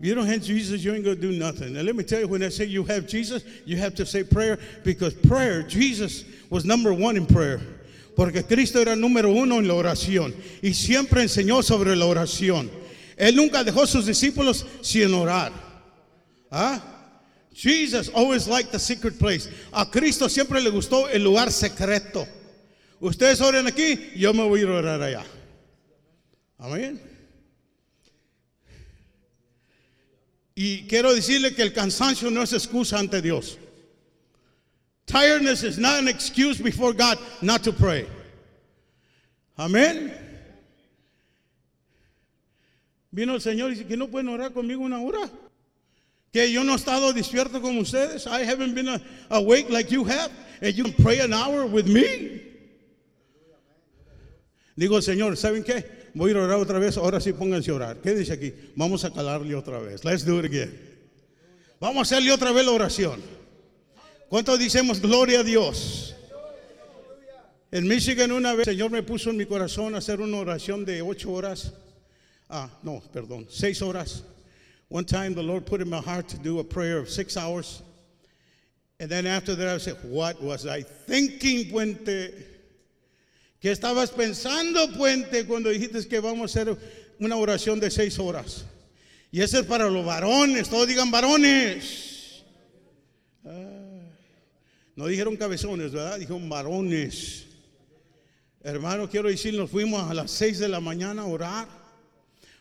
You 0.00 0.14
don't 0.14 0.26
have 0.26 0.42
Jesus, 0.42 0.82
you 0.82 0.92
ain't 0.92 1.04
going 1.04 1.16
to 1.16 1.22
do 1.22 1.32
nothing. 1.32 1.76
And 1.76 1.86
let 1.86 1.94
me 1.94 2.02
tell 2.02 2.20
you, 2.20 2.28
when 2.28 2.42
I 2.42 2.48
say 2.48 2.64
you 2.64 2.84
have 2.84 3.06
Jesus, 3.06 3.44
you 3.64 3.76
have 3.76 3.94
to 3.94 4.04
say 4.04 4.24
prayer 4.24 4.58
because 4.82 5.14
prayer, 5.14 5.62
Jesus 5.62 6.24
was 6.50 6.64
number 6.64 6.92
one 6.92 7.16
in 7.16 7.26
prayer. 7.26 7.60
Porque 8.16 8.46
Cristo 8.46 8.80
era 8.80 8.94
número 8.94 9.34
uno 9.34 9.58
en 9.58 9.66
la 9.66 9.74
oración 9.74 10.34
y 10.62 10.72
siempre 10.72 11.22
enseñó 11.22 11.62
sobre 11.62 11.96
la 11.96 12.06
oración. 12.06 12.70
Él 13.16 13.36
nunca 13.36 13.64
dejó 13.64 13.82
a 13.82 13.86
sus 13.86 14.06
discípulos 14.06 14.66
sin 14.82 15.14
orar. 15.14 15.52
¿Ah? 16.50 16.82
Jesus 17.52 18.08
always 18.08 18.48
liked 18.48 18.72
the 18.72 18.78
secret 18.78 19.18
place. 19.18 19.48
A 19.72 19.86
Cristo 19.86 20.28
siempre 20.28 20.60
le 20.60 20.70
gustó 20.70 21.08
el 21.08 21.22
lugar 21.22 21.50
secreto. 21.52 22.26
Ustedes 23.00 23.40
oren 23.40 23.66
aquí, 23.66 24.12
yo 24.16 24.32
me 24.32 24.44
voy 24.44 24.62
a 24.62 24.66
orar 24.66 25.02
allá. 25.02 25.24
Amén. 26.58 27.00
Y 30.54 30.86
quiero 30.86 31.12
decirle 31.12 31.54
que 31.54 31.62
el 31.62 31.72
cansancio 31.72 32.30
no 32.30 32.42
es 32.42 32.52
excusa 32.52 32.98
ante 32.98 33.20
Dios. 33.20 33.58
Tiredness 35.06 35.64
is 35.64 35.78
not 35.78 35.98
an 35.98 36.08
excuse 36.08 36.58
before 36.62 36.92
God 36.92 37.18
not 37.42 37.62
to 37.64 37.72
pray. 37.72 38.06
Amén. 39.58 40.12
Vino 43.12 43.34
el 43.34 43.40
Señor 43.40 43.70
y 43.70 43.74
dice 43.74 43.86
que 43.86 43.96
no 43.96 44.08
pueden 44.08 44.28
orar 44.28 44.52
conmigo 44.52 44.82
una 44.82 45.00
hora. 45.00 45.30
Que 46.32 46.50
yo 46.50 46.64
no 46.64 46.72
he 46.72 46.76
estado 46.76 47.12
despierto 47.12 47.60
como 47.60 47.80
ustedes. 47.80 48.26
I 48.26 48.44
haven't 48.44 48.74
been 48.74 49.00
awake 49.30 49.70
like 49.70 49.90
you 49.90 50.04
have. 50.04 50.32
And 50.60 50.74
you 50.74 50.92
pray 50.92 51.20
an 51.20 51.32
hour 51.32 51.66
with 51.66 51.86
me. 51.86 52.40
Digo, 54.76 55.00
Señor, 55.00 55.36
¿saben 55.36 55.62
qué? 55.62 55.84
Voy 56.14 56.32
a 56.32 56.40
orar 56.40 56.58
otra 56.58 56.78
vez. 56.78 56.96
Ahora 56.96 57.20
sí 57.20 57.32
pónganse 57.32 57.70
a 57.70 57.74
orar. 57.74 57.96
¿Qué 58.00 58.14
dice 58.14 58.32
aquí? 58.32 58.54
Vamos 58.76 59.04
a 59.04 59.10
calarle 59.10 59.54
otra 59.54 59.80
vez. 59.80 60.04
Let's 60.04 60.24
do 60.24 60.38
it 60.38 60.46
again. 60.46 60.72
Vamos 61.80 61.98
a 61.98 62.02
hacerle 62.02 62.32
otra 62.32 62.52
vez 62.52 62.64
la 62.64 62.72
oración. 62.72 63.20
¿Cuántos 64.28 64.58
decimos 64.58 65.00
gloria 65.00 65.40
a 65.40 65.42
Dios? 65.42 66.14
En 67.70 67.88
Michigan 67.88 68.30
una 68.30 68.54
vez 68.54 68.66
Señor 68.66 68.90
me 68.90 69.02
puso 69.02 69.30
en 69.30 69.36
mi 69.36 69.46
corazón 69.46 69.96
hacer 69.96 70.20
una 70.20 70.38
oración 70.38 70.84
de 70.84 71.02
ocho 71.02 71.32
horas. 71.32 71.72
Ah, 72.48 72.70
no, 72.84 73.02
perdón, 73.12 73.46
seis 73.50 73.82
horas. 73.82 74.22
One 74.88 75.04
time 75.04 75.34
the 75.34 75.42
Lord 75.42 75.66
put 75.66 75.80
in 75.80 75.90
my 75.90 76.00
heart 76.00 76.28
to 76.28 76.38
do 76.38 76.60
a 76.60 76.64
prayer 76.64 76.98
of 76.98 77.10
six 77.10 77.36
hours. 77.36 77.82
And 79.00 79.10
then 79.10 79.26
after 79.26 79.56
that 79.56 79.68
I 79.68 79.78
said, 79.78 79.96
what 80.04 80.40
was 80.40 80.66
I 80.66 80.82
thinking, 80.82 81.70
Puente? 81.70 82.32
¿Qué 83.64 83.70
estabas 83.70 84.10
pensando, 84.10 84.92
Puente, 84.92 85.46
cuando 85.46 85.70
dijiste 85.70 86.06
que 86.06 86.20
vamos 86.20 86.42
a 86.54 86.60
hacer 86.60 86.76
una 87.18 87.34
oración 87.36 87.80
de 87.80 87.90
seis 87.90 88.18
horas? 88.18 88.66
Y 89.32 89.40
ese 89.40 89.60
es 89.60 89.64
para 89.64 89.88
los 89.88 90.04
varones, 90.04 90.68
todos 90.68 90.86
digan 90.86 91.10
varones. 91.10 92.42
Ah. 93.42 94.02
No 94.94 95.06
dijeron 95.06 95.34
cabezones, 95.38 95.92
¿verdad? 95.92 96.18
Dijeron 96.18 96.46
varones. 96.46 97.46
Hermano, 98.62 99.08
quiero 99.08 99.30
decir, 99.30 99.54
nos 99.54 99.70
fuimos 99.70 100.10
a 100.10 100.12
las 100.12 100.30
6 100.32 100.58
de 100.58 100.68
la 100.68 100.80
mañana 100.80 101.22
a 101.22 101.24
orar. 101.24 101.66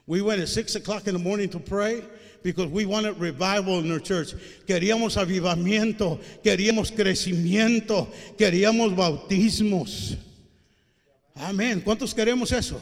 We 0.07 0.21
went 0.21 0.41
at 0.41 0.47
6 0.47 0.77
o'clock 0.77 1.05
in 1.07 1.15
the 1.15 1.19
morning 1.19 1.49
to 1.49 1.59
pray 1.59 2.01
because 2.43 2.71
we 2.71 2.85
wanted 2.85 3.19
revival 3.19 3.79
in 3.79 3.91
our 3.91 4.01
church. 4.01 4.35
Queríamos 4.65 5.17
avivamiento, 5.17 6.17
queríamos 6.41 6.93
crecimiento, 6.93 8.07
queríamos 8.37 8.95
bautismos. 8.95 10.17
Amén. 11.35 11.81
¿Cuántos 11.81 12.13
queremos 12.13 12.51
eso? 12.51 12.81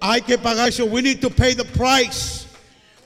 Hay 0.00 0.22
que 0.22 0.38
pagar 0.38 0.68
eso. 0.68 0.84
We 0.86 1.02
need 1.02 1.20
to 1.20 1.30
pay 1.30 1.54
the 1.54 1.64
price. 1.64 2.46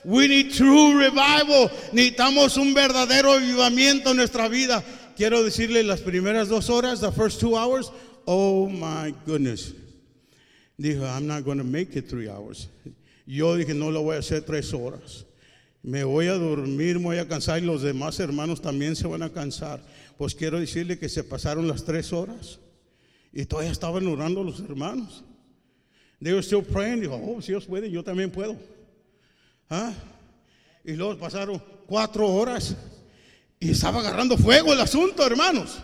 We 0.05 0.27
need 0.27 0.53
true 0.53 0.97
revival. 0.97 1.69
Necesitamos 1.91 2.57
un 2.57 2.73
verdadero 2.73 3.33
avivamiento 3.33 4.11
en 4.11 4.17
nuestra 4.17 4.47
vida 4.47 4.83
quiero 5.15 5.43
decirle 5.43 5.83
las 5.83 6.01
primeras 6.01 6.49
dos 6.49 6.69
horas, 6.69 6.99
the 6.99 7.11
first 7.11 7.39
two 7.39 7.55
hours, 7.55 7.91
oh 8.25 8.67
my 8.69 9.13
goodness. 9.25 9.73
Dijo, 10.79 11.05
I'm 11.05 11.27
not 11.27 11.43
going 11.43 11.59
to 11.59 11.63
make 11.63 11.95
it 11.95 12.09
three 12.09 12.27
hours. 12.27 12.67
Yo 13.25 13.55
dije, 13.55 13.73
no 13.73 13.89
lo 13.89 14.03
voy 14.03 14.15
a 14.15 14.19
hacer 14.19 14.41
tres 14.41 14.73
horas. 14.73 15.25
Me 15.83 16.03
voy 16.03 16.27
a 16.27 16.37
dormir, 16.37 16.97
me 16.97 17.05
voy 17.05 17.17
a 17.17 17.25
cansar 17.25 17.61
y 17.61 17.65
los 17.65 17.81
demás 17.81 18.19
hermanos 18.19 18.61
también 18.61 18.95
se 18.95 19.07
van 19.07 19.21
a 19.21 19.29
cansar. 19.29 19.81
Pues 20.17 20.33
quiero 20.33 20.59
decirle 20.59 20.97
que 20.97 21.09
se 21.09 21.23
pasaron 21.23 21.67
las 21.67 21.83
tres 21.83 22.13
horas 22.13 22.59
y 23.33 23.45
todavía 23.45 23.71
estaban 23.71 24.05
orando 24.07 24.43
los 24.43 24.59
hermanos. 24.59 25.23
They 26.21 26.31
were 26.31 26.43
still 26.43 26.61
praying. 26.61 27.01
Dijo, 27.01 27.19
oh, 27.21 27.41
si 27.41 27.51
Dios 27.51 27.65
puede, 27.65 27.89
yo 27.91 28.03
también 28.03 28.31
puedo. 28.31 28.55
¿Ah? 29.69 29.91
Y 30.85 30.93
luego 30.93 31.17
pasaron 31.17 31.61
cuatro 31.87 32.27
horas 32.27 32.75
y 33.59 33.71
estaba 33.71 33.99
agarrando 33.99 34.37
fuego 34.37 34.71
el 34.71 34.79
asunto, 34.79 35.25
hermanos. 35.25 35.79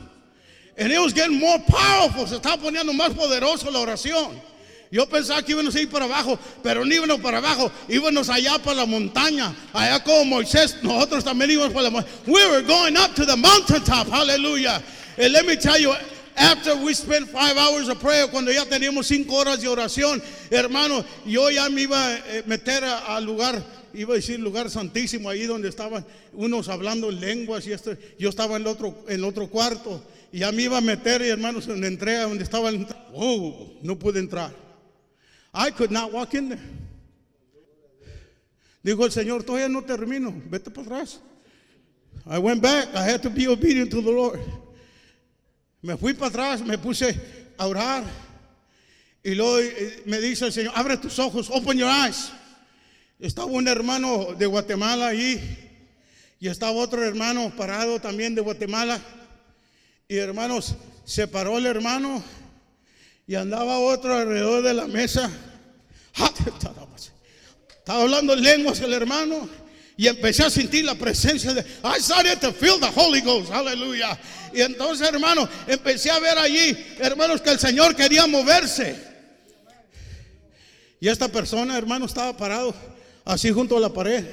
And 0.78 0.92
it 0.94 1.00
was 1.00 1.14
getting 1.14 1.38
more 1.40 1.60
powerful. 1.68 2.26
Se 2.28 2.36
estaba 2.36 2.58
poniendo 2.62 2.94
más 2.94 3.10
poderoso 3.14 3.70
la 3.72 3.80
oración. 3.80 4.40
Yo 4.92 5.06
pensaba 5.08 5.44
que 5.44 5.52
íbamos 5.52 5.76
a 5.76 5.82
ir 5.82 5.90
para 5.90 6.06
abajo, 6.06 6.40
pero 6.64 6.84
no 6.84 6.94
íbamos 6.94 7.20
para 7.20 7.38
abajo, 7.38 7.72
íbamos 7.88 8.28
allá 8.30 8.58
para 8.58 8.78
la 8.78 8.86
montaña, 8.88 9.54
allá 9.72 10.04
como 10.04 10.26
Moisés, 10.26 10.78
nosotros 10.82 11.24
también 11.24 11.52
íbamos 11.52 11.74
para 11.74 11.84
la 11.84 11.90
montaña. 11.92 12.16
We 12.26 12.44
were 12.48 12.64
going 12.64 12.98
up 12.98 13.14
to 13.14 13.26
the 13.26 13.36
mountaintop, 13.36 14.08
hallelujah. 14.10 14.82
And 15.18 15.32
let 15.32 15.46
me 15.46 15.58
tell 15.58 15.80
you, 15.80 15.94
after 16.40 16.76
we 16.78 16.94
spent 16.94 17.28
five 17.30 17.58
hours 17.58 17.90
of 17.90 18.00
prayer, 18.00 18.28
cuando 18.28 18.52
ya 18.52 18.64
teníamos 18.66 19.06
cinco 19.06 19.36
horas 19.36 19.62
de 19.62 19.68
oración, 19.68 20.22
hermano, 20.50 21.04
yo 21.26 21.50
ya 21.50 21.70
me 21.70 21.84
iba 21.84 22.16
a 22.16 22.44
meter 22.48 22.84
al 22.84 23.26
lugar 23.26 23.64
iba 23.94 24.14
a 24.14 24.18
decir 24.18 24.40
lugar 24.40 24.70
santísimo, 24.70 25.30
ahí 25.30 25.46
donde 25.46 25.70
estaban 25.70 26.06
unos 26.34 26.70
hablando 26.70 27.12
lenguas 27.12 27.66
y 27.68 27.72
esto, 27.72 27.92
yo 28.18 28.30
estaba 28.30 28.58
en 28.58 28.68
otro, 28.68 28.96
en 29.08 29.24
otro 29.24 29.48
cuarto 29.48 30.04
y 30.32 30.44
a 30.44 30.52
mí 30.52 30.64
iba 30.64 30.78
a 30.78 30.82
meter, 30.82 31.22
y 31.24 31.30
hermanos, 31.30 31.68
en 31.68 31.82
la 31.82 31.88
entrega 31.88 32.24
donde 32.24 32.44
estaba, 32.44 32.72
oh, 33.14 33.74
no 33.82 33.98
pude 33.98 34.20
entrar. 34.20 34.54
I 35.54 35.72
could 35.72 35.92
not 35.92 36.14
walk 36.14 36.36
in 36.36 36.50
there. 36.50 36.62
Dijo 38.84 39.06
el 39.06 39.12
Señor, 39.12 39.44
todavía 39.44 39.68
no 39.68 39.82
termino, 39.82 40.34
vete 40.50 40.70
para 40.70 40.86
atrás. 40.86 41.20
I 42.28 42.38
went 42.38 42.62
back, 42.62 42.90
I 42.94 43.04
had 43.04 43.22
to 43.24 43.30
be 43.30 43.48
obedient 43.48 43.90
to 43.92 44.02
the 44.02 44.12
Lord. 44.12 44.40
Me 45.82 45.96
fui 45.96 46.14
para 46.14 46.28
atrás, 46.28 46.62
me 46.62 46.78
puse 46.78 47.54
a 47.58 47.68
orar. 47.68 48.04
Y 49.24 49.36
luego 49.36 49.60
eh, 49.60 50.04
me 50.06 50.20
dice 50.20 50.46
el 50.46 50.54
Señor, 50.54 50.74
abre 50.76 50.98
tus 50.98 51.20
ojos, 51.20 51.50
open 51.50 51.78
your 51.78 51.90
eyes. 51.90 52.32
Estaba 53.20 53.48
un 53.48 53.68
hermano 53.68 54.34
de 54.38 54.46
Guatemala 54.46 55.08
ahí 55.08 55.68
y 56.40 56.48
estaba 56.48 56.72
otro 56.72 57.04
hermano 57.04 57.54
parado 57.56 58.00
también 58.00 58.36
de 58.36 58.42
Guatemala. 58.42 59.00
Y 60.08 60.16
hermanos, 60.16 60.76
se 61.06 61.28
paró 61.28 61.58
el 61.58 61.66
hermano 61.66 62.24
y 63.28 63.36
andaba 63.36 63.80
otro 63.80 64.16
alrededor 64.16 64.64
de 64.64 64.74
la 64.74 64.88
mesa. 64.88 65.30
Estaba 67.78 68.04
hablando 68.04 68.36
lenguas 68.36 68.80
el 68.82 68.94
hermano 68.94 69.50
y 70.00 70.08
empecé 70.08 70.44
a 70.44 70.50
sentir 70.50 70.86
la 70.86 70.96
presencia 70.96 71.54
de 71.54 71.60
I 71.60 72.00
started 72.00 72.40
to 72.40 72.54
feel 72.54 72.80
the 72.80 72.90
Holy 72.96 73.20
Ghost, 73.20 73.52
aleluya. 73.52 74.18
Y 74.54 74.62
entonces, 74.62 75.06
hermano, 75.06 75.46
empecé 75.68 76.10
a 76.10 76.20
ver 76.20 76.38
allí, 76.38 76.74
hermanos, 77.00 77.42
que 77.42 77.50
el 77.50 77.60
Señor 77.60 77.94
quería 77.98 78.26
moverse. 78.26 78.96
Y 81.02 81.10
esta 81.10 81.28
persona, 81.28 81.78
hermano, 81.78 82.06
estaba 82.06 82.32
parado 82.38 82.74
así 83.26 83.52
junto 83.52 83.76
a 83.76 83.82
la 83.82 83.90
pared. 83.90 84.24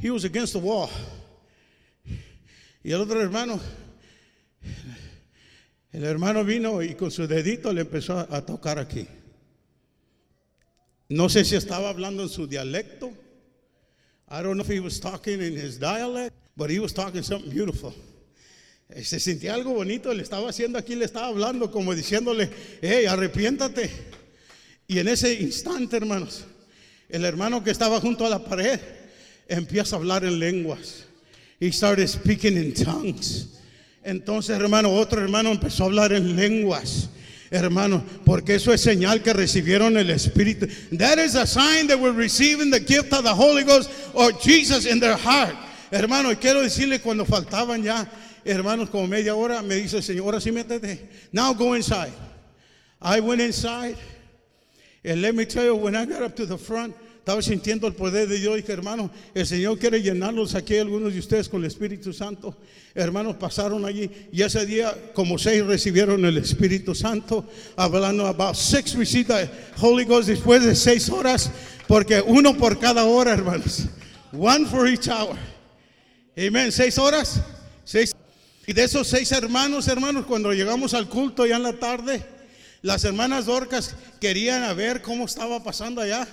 He 0.00 0.12
was 0.12 0.24
against 0.24 0.52
the 0.52 0.60
wall. 0.60 0.90
Y 2.84 2.92
el 2.92 3.00
otro 3.00 3.20
hermano, 3.20 3.58
el 5.90 6.04
hermano 6.04 6.44
vino 6.44 6.82
y 6.82 6.94
con 6.94 7.10
su 7.10 7.26
dedito 7.26 7.72
le 7.72 7.80
empezó 7.80 8.20
a 8.30 8.46
tocar 8.46 8.78
aquí. 8.78 9.08
No 11.08 11.28
sé 11.28 11.44
si 11.44 11.56
estaba 11.56 11.88
hablando 11.88 12.22
en 12.22 12.28
su 12.28 12.46
dialecto. 12.46 13.25
I 14.28 14.42
don't 14.42 14.56
know 14.56 14.62
if 14.62 14.68
he 14.68 14.80
was 14.80 14.98
talking 14.98 15.40
in 15.40 15.54
his 15.54 15.78
dialect, 15.78 16.34
but 16.56 16.68
he 16.68 16.80
was 16.80 16.92
talking 16.92 17.22
something 17.22 17.50
beautiful. 17.50 17.94
Eh, 18.88 19.02
se 19.02 19.18
sentía 19.18 19.54
algo 19.54 19.74
bonito, 19.74 20.12
le 20.12 20.22
estaba 20.22 20.48
haciendo 20.48 20.78
aquí, 20.78 20.94
le 20.96 21.04
estaba 21.04 21.28
hablando 21.28 21.70
como 21.70 21.94
diciéndole, 21.94 22.50
hey, 22.80 23.06
arrepiéntate. 23.06 23.90
Y 24.88 24.98
en 24.98 25.08
ese 25.08 25.34
instante, 25.34 25.96
hermanos, 25.96 26.44
el 27.08 27.24
hermano 27.24 27.62
que 27.62 27.70
estaba 27.70 28.00
junto 28.00 28.26
a 28.26 28.28
la 28.28 28.44
pared 28.44 28.80
empieza 29.48 29.96
a 29.96 29.98
hablar 29.98 30.24
en 30.24 30.38
lenguas. 30.38 31.04
He 31.60 31.72
started 31.72 32.08
speaking 32.08 32.56
in 32.56 32.74
tongues. 32.74 33.60
Entonces, 34.04 34.56
hermano, 34.56 34.92
otro 34.92 35.20
hermano 35.20 35.50
empezó 35.50 35.84
a 35.84 35.86
hablar 35.86 36.12
en 36.12 36.36
lenguas. 36.36 37.08
Hermano, 37.50 38.04
porque 38.24 38.56
eso 38.56 38.72
es 38.72 38.80
señal 38.80 39.22
que 39.22 39.32
recibieron 39.32 39.96
el 39.96 40.10
Espíritu. 40.10 40.66
That 40.98 41.18
is 41.18 41.36
a 41.36 41.46
sign 41.46 41.86
that 41.86 41.98
we're 41.98 42.12
receiving 42.12 42.70
the 42.70 42.80
gift 42.80 43.12
of 43.12 43.22
the 43.24 43.34
Holy 43.34 43.62
Ghost 43.62 43.90
or 44.14 44.32
Jesus 44.32 44.86
in 44.86 44.98
their 44.98 45.16
heart. 45.16 45.54
Hermano, 45.90 46.34
quiero 46.34 46.60
decirle 46.62 47.00
cuando 47.00 47.24
faltaban 47.24 47.84
ya, 47.84 48.04
hermanos, 48.44 48.90
como 48.90 49.06
media 49.06 49.34
hora, 49.36 49.62
me 49.62 49.76
dice 49.76 49.94
el 49.98 50.02
Señor, 50.02 50.24
ahora 50.24 50.40
sí 50.40 50.50
métete. 50.50 50.98
Now 51.32 51.52
go 51.52 51.74
inside. 51.74 52.12
I 53.00 53.20
went 53.20 53.40
inside. 53.40 53.96
And 55.04 55.22
let 55.22 55.36
me 55.36 55.44
tell 55.44 55.64
you, 55.64 55.76
when 55.76 55.94
I 55.94 56.04
got 56.04 56.22
up 56.22 56.34
to 56.36 56.46
the 56.46 56.58
front, 56.58 56.96
estaba 57.26 57.42
sintiendo 57.42 57.88
el 57.88 57.94
poder 57.94 58.28
de 58.28 58.38
Dios. 58.38 58.54
Dije, 58.54 58.72
hermano, 58.72 59.10
el 59.34 59.44
Señor 59.44 59.80
quiere 59.80 60.00
llenarlos 60.00 60.54
aquí, 60.54 60.78
algunos 60.78 61.12
de 61.12 61.18
ustedes, 61.18 61.48
con 61.48 61.60
el 61.60 61.66
Espíritu 61.66 62.12
Santo. 62.12 62.56
Hermanos, 62.94 63.34
pasaron 63.34 63.84
allí 63.84 64.08
y 64.30 64.42
ese 64.42 64.64
día, 64.64 64.96
como 65.12 65.36
seis 65.36 65.66
recibieron 65.66 66.24
el 66.24 66.38
Espíritu 66.38 66.94
Santo. 66.94 67.44
Hablando 67.74 68.28
about 68.28 68.54
six 68.54 68.92
the 68.92 69.50
Holy 69.76 70.04
Ghost 70.04 70.28
después 70.28 70.64
de 70.64 70.76
seis 70.76 71.10
horas, 71.10 71.50
porque 71.88 72.22
uno 72.24 72.56
por 72.56 72.78
cada 72.78 73.04
hora, 73.06 73.32
hermanos. 73.32 73.88
One 74.32 74.64
for 74.66 74.86
each 74.86 75.08
hour. 75.08 75.36
Amén. 76.36 76.70
Seis 76.70 76.96
horas. 76.96 77.40
Seis. 77.84 78.12
Y 78.68 78.72
de 78.72 78.84
esos 78.84 79.08
seis 79.08 79.32
hermanos, 79.32 79.88
hermanos, 79.88 80.26
cuando 80.26 80.52
llegamos 80.52 80.94
al 80.94 81.08
culto 81.08 81.44
ya 81.44 81.56
en 81.56 81.64
la 81.64 81.72
tarde, 81.72 82.24
las 82.82 83.02
hermanas 83.02 83.46
Dorcas 83.46 83.96
querían 84.20 84.76
ver 84.76 85.02
cómo 85.02 85.24
estaba 85.24 85.64
pasando 85.64 86.00
allá. 86.00 86.28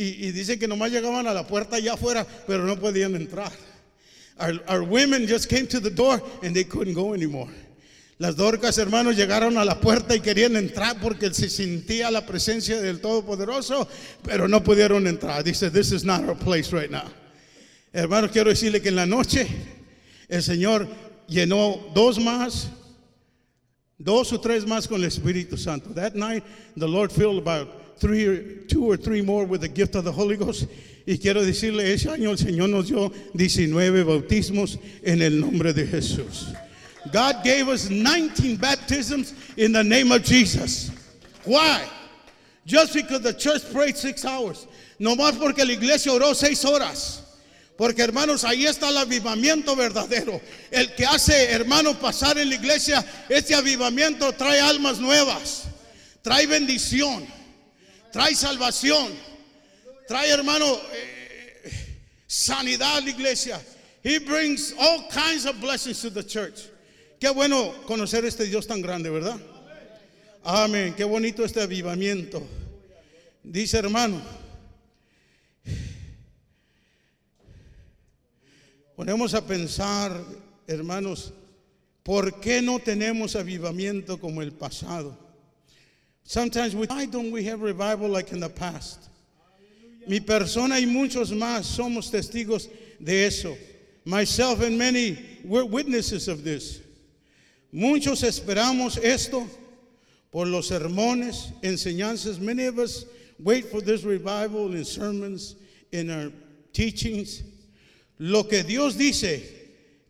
Y, 0.00 0.30
dicen 0.30 0.60
que 0.60 0.68
nomás 0.68 0.92
llegaban 0.92 1.26
a 1.26 1.34
la 1.34 1.44
puerta 1.44 1.74
allá 1.74 1.94
afuera, 1.94 2.24
pero 2.46 2.64
no 2.64 2.78
podían 2.78 3.16
entrar. 3.16 3.50
Our, 4.38 4.82
women 4.82 5.26
just 5.26 5.50
came 5.50 5.66
to 5.66 5.80
the 5.80 5.90
door 5.90 6.22
and 6.40 6.54
they 6.54 6.62
couldn't 6.62 6.94
go 6.94 7.14
anymore. 7.14 7.50
Las 8.18 8.36
dorcas, 8.36 8.78
hermanos, 8.78 9.16
llegaron 9.16 9.58
a 9.58 9.64
la 9.64 9.80
puerta 9.80 10.14
y 10.14 10.20
querían 10.20 10.54
entrar 10.54 11.00
porque 11.00 11.34
se 11.34 11.50
sentía 11.50 12.12
la 12.12 12.24
presencia 12.24 12.80
del 12.80 13.00
Todopoderoso, 13.00 13.88
pero 14.22 14.46
no 14.46 14.62
pudieron 14.62 15.08
entrar. 15.08 15.42
Dice, 15.42 15.68
this 15.68 15.90
is 15.90 16.04
not 16.04 16.22
our 16.28 16.36
place 16.36 16.72
right 16.72 16.92
now. 16.92 17.10
Hermanos, 17.92 18.30
quiero 18.30 18.50
decirle 18.50 18.80
que 18.80 18.90
en 18.90 18.96
la 18.96 19.06
noche 19.06 19.48
el 20.28 20.44
Señor 20.44 20.86
llenó 21.26 21.90
dos 21.92 22.20
más, 22.20 22.68
dos 23.98 24.32
o 24.32 24.40
tres 24.40 24.64
más 24.64 24.86
con 24.86 25.00
el 25.00 25.08
Espíritu 25.08 25.56
Santo. 25.56 25.90
That 25.90 26.14
night, 26.14 26.44
the 26.76 26.86
Lord 26.86 27.10
filled 27.10 27.38
about 27.38 27.87
three 27.98 28.26
or, 28.26 28.42
two 28.66 28.84
or 28.84 28.96
three 28.96 29.22
more 29.22 29.44
with 29.44 29.62
the 29.62 29.68
gift 29.68 29.94
of 29.94 30.04
the 30.04 30.12
Holy 30.12 30.36
Ghost. 30.36 30.66
Y 31.06 31.16
quiero 31.16 31.42
decirle, 31.42 31.92
ese 31.92 32.06
año 32.06 32.30
el 32.30 32.36
Señor 32.36 32.68
nos 32.68 32.88
dio 32.88 33.10
19 33.34 34.04
bautismos 34.04 34.78
en 35.02 35.22
el 35.22 35.40
nombre 35.40 35.72
de 35.72 35.86
Jesús. 35.86 36.54
God 37.12 37.42
gave 37.42 37.68
us 37.68 37.88
19 37.88 38.56
baptisms 38.56 39.32
in 39.56 39.72
the 39.72 39.82
name 39.82 40.12
of 40.12 40.22
Jesus. 40.22 40.90
Why? 41.44 41.88
Just 42.66 42.92
because 42.92 43.22
the 43.22 43.32
church 43.32 43.62
prayed 43.72 43.96
six 43.96 44.24
hours. 44.24 44.66
No 44.98 45.16
más 45.16 45.38
porque 45.38 45.64
la 45.64 45.72
iglesia 45.72 46.12
oró 46.12 46.34
seis 46.34 46.62
horas. 46.64 47.22
Porque 47.78 48.02
hermanos, 48.02 48.44
ahí 48.44 48.66
está 48.66 48.88
el 48.88 48.98
avivamiento 48.98 49.76
verdadero. 49.76 50.40
El 50.70 50.94
que 50.94 51.06
hace, 51.06 51.52
hermanos, 51.52 51.96
pasar 51.96 52.36
en 52.36 52.48
la 52.48 52.56
iglesia, 52.56 53.02
este 53.28 53.54
avivamiento 53.54 54.32
trae 54.32 54.60
almas 54.60 54.98
nuevas, 54.98 55.62
trae 56.20 56.46
bendición 56.46 57.37
trae 58.12 58.34
salvación, 58.34 59.12
trae 60.06 60.30
hermano 60.30 60.78
eh, 60.92 62.00
sanidad 62.26 62.98
a 62.98 63.00
la 63.00 63.10
iglesia. 63.10 63.60
He 64.02 64.18
brings 64.18 64.74
all 64.78 65.08
kinds 65.10 65.44
of 65.46 65.60
blessings 65.60 66.00
to 66.02 66.10
the 66.10 66.22
church. 66.22 66.68
Qué 67.20 67.34
bueno 67.34 67.74
conocer 67.86 68.24
este 68.24 68.44
Dios 68.44 68.66
tan 68.66 68.80
grande, 68.80 69.10
¿verdad? 69.10 69.38
Amén. 70.44 70.94
Qué 70.94 71.04
bonito 71.04 71.44
este 71.44 71.60
avivamiento. 71.60 72.42
Dice 73.42 73.78
hermano. 73.78 74.22
Ponemos 78.96 79.34
a 79.34 79.46
pensar, 79.46 80.24
hermanos, 80.66 81.32
¿por 82.02 82.40
qué 82.40 82.60
no 82.62 82.80
tenemos 82.80 83.36
avivamiento 83.36 84.18
como 84.18 84.42
el 84.42 84.52
pasado? 84.52 85.16
Sometimes 86.28 86.76
we, 86.76 86.86
why 86.86 87.06
don't 87.06 87.30
we 87.30 87.42
have 87.44 87.62
revival 87.62 88.06
like 88.06 88.32
in 88.32 88.40
the 88.40 88.50
past? 88.50 89.08
Mi 90.06 90.20
persona 90.20 90.74
y 90.74 90.84
muchos 90.84 91.30
más 91.32 91.62
somos 91.62 92.10
testigos 92.10 92.68
de 93.02 93.24
eso. 93.24 93.56
Myself 94.04 94.60
and 94.60 94.76
many, 94.76 95.18
we're 95.42 95.64
witnesses 95.64 96.28
of 96.28 96.44
this. 96.44 96.82
Muchos 97.72 98.20
esperamos 98.24 99.02
esto 99.02 99.46
por 100.30 100.44
los 100.44 100.68
sermones, 100.68 101.50
enseñanzas. 101.62 102.38
Many 102.38 102.66
of 102.66 102.78
us 102.78 103.06
wait 103.42 103.64
for 103.64 103.80
this 103.80 104.04
revival 104.04 104.74
in 104.74 104.84
sermons, 104.84 105.56
in 105.92 106.10
our 106.10 106.30
teachings. 106.74 107.42
Lo 108.18 108.42
que 108.42 108.62
Dios 108.62 108.96
dice 108.96 109.42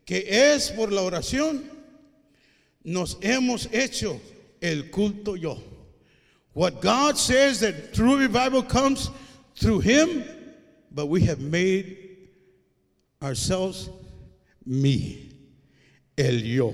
que 0.05 0.25
es 0.27 0.69
por 0.71 0.87
la 0.87 1.01
oración, 1.03 1.63
nos 2.83 3.15
hemos 3.21 3.67
hecho 3.71 4.19
el 4.61 4.89
culto 4.89 5.39
yo. 5.39 5.68
What 6.53 6.81
God 6.81 7.17
says 7.17 7.59
that 7.59 7.93
true 7.93 8.17
revival 8.17 8.63
comes 8.63 9.09
through 9.55 9.79
Him, 9.79 10.23
but 10.91 11.07
we 11.07 11.21
have 11.25 11.39
made 11.39 11.97
ourselves 13.21 13.89
me, 14.65 15.29
el 16.17 16.39
yo. 16.39 16.73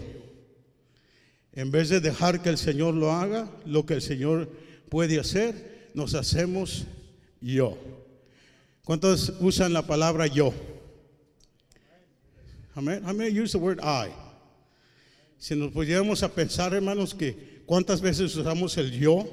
En 1.54 1.72
vez 1.72 1.90
de 1.90 2.00
dejar 2.00 2.44
que 2.44 2.52
el 2.52 2.58
Señor 2.58 2.94
lo 2.94 3.12
haga, 3.12 3.50
lo 3.66 3.84
que 3.84 3.96
el 3.96 4.02
Señor 4.02 4.48
puede 4.90 5.20
hacer, 5.20 5.54
nos 5.94 6.14
hacemos 6.14 6.86
yo. 7.42 7.78
¿Cuántos 8.84 9.30
usan 9.40 9.74
la 9.74 9.82
palabra 9.82 10.28
yo? 10.28 10.54
Amén. 12.76 13.02
Amén. 13.06 13.34
Use 13.34 13.54
the 13.54 13.58
word 13.58 13.80
I. 13.82 14.12
Si 15.38 15.56
nos 15.56 15.72
pudiéramos 15.72 16.24
a 16.24 16.30
pensar, 16.30 16.74
hermanos, 16.74 17.14
que 17.14 17.62
cuántas 17.66 18.02
veces 18.02 18.36
usamos 18.36 18.78
el 18.78 18.92
yo, 18.92 19.26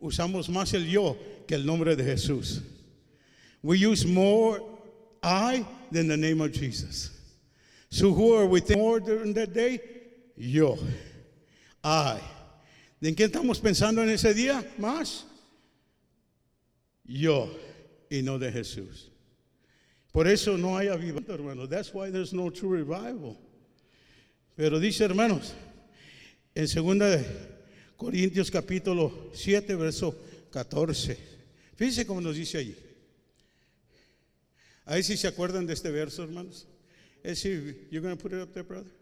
usamos 0.00 0.48
más 0.48 0.72
el 0.74 0.86
yo 0.86 1.16
que 1.46 1.54
el 1.54 1.64
nombre 1.64 1.96
de 1.96 2.04
Jesús. 2.04 2.62
We 3.62 3.78
use 3.78 4.06
more 4.06 4.62
I 5.22 5.66
than 5.90 6.08
the 6.08 6.16
name 6.16 6.40
of 6.40 6.52
Jesus. 6.52 7.10
So 7.90 8.12
who 8.12 8.34
are 8.34 8.46
we 8.46 8.62
more 8.76 9.00
during 9.00 9.34
that 9.34 9.52
day? 9.52 9.80
Yo. 10.36 10.78
I. 11.82 12.20
¿De 13.00 13.14
qué 13.14 13.24
estamos 13.24 13.60
pensando 13.60 14.02
en 14.02 14.10
ese 14.10 14.34
día? 14.34 14.64
Más. 14.78 15.24
Yo 17.04 17.48
y 18.10 18.22
no 18.22 18.38
de 18.38 18.52
Jesús. 18.52 19.10
Por 20.12 20.26
eso 20.26 20.56
no 20.56 20.76
hay 20.76 20.88
avivamiento, 20.88 21.32
hermano. 21.32 21.66
That's 21.66 21.92
why 21.94 22.10
there's 22.10 22.32
no 22.32 22.50
true 22.50 22.70
revival. 22.70 23.36
Pero 24.56 24.80
dice, 24.80 25.04
hermanos, 25.04 25.54
en 26.54 26.66
segunda 26.66 27.22
Corintios 27.98 28.48
capítulo 28.48 29.28
7, 29.34 29.74
verso 29.74 30.14
14. 30.52 31.18
Fíjense 31.74 32.06
cómo 32.06 32.20
nos 32.20 32.36
dice 32.36 32.58
allí. 32.58 32.76
A 34.84 34.94
ver 34.94 35.02
si 35.02 35.16
se 35.16 35.26
acuerdan 35.26 35.66
de 35.66 35.74
este 35.74 35.90
verso, 35.90 36.22
hermanos. 36.22 36.68
Es 37.24 37.40
si, 37.40 37.88
you're 37.90 38.14
put 38.14 38.32
it 38.34 38.38
up 38.38 38.52
there, 38.52 38.62
brother. 38.62 38.92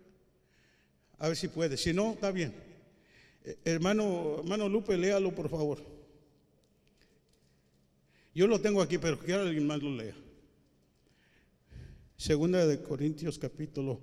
A 1.19 1.29
ver 1.29 1.37
si 1.37 1.49
puede. 1.49 1.77
Si 1.77 1.93
no, 1.93 2.15
está 2.15 2.31
bien. 2.31 2.55
Eh, 3.45 3.59
hermano, 3.67 4.37
hermano 4.39 4.67
Lupe, 4.67 4.97
léalo 4.97 5.31
por 5.35 5.51
favor. 5.51 5.85
Yo 8.35 8.47
lo 8.47 8.59
tengo 8.63 8.81
aquí, 8.81 8.97
pero 8.97 9.19
quiero 9.19 9.43
que 9.43 9.49
alguien 9.49 9.67
más 9.67 9.83
lo 9.83 9.95
lea. 9.95 10.17
Segunda 12.17 12.67
de 12.67 12.83
Corintios 12.83 13.39
capítulo 13.39 14.01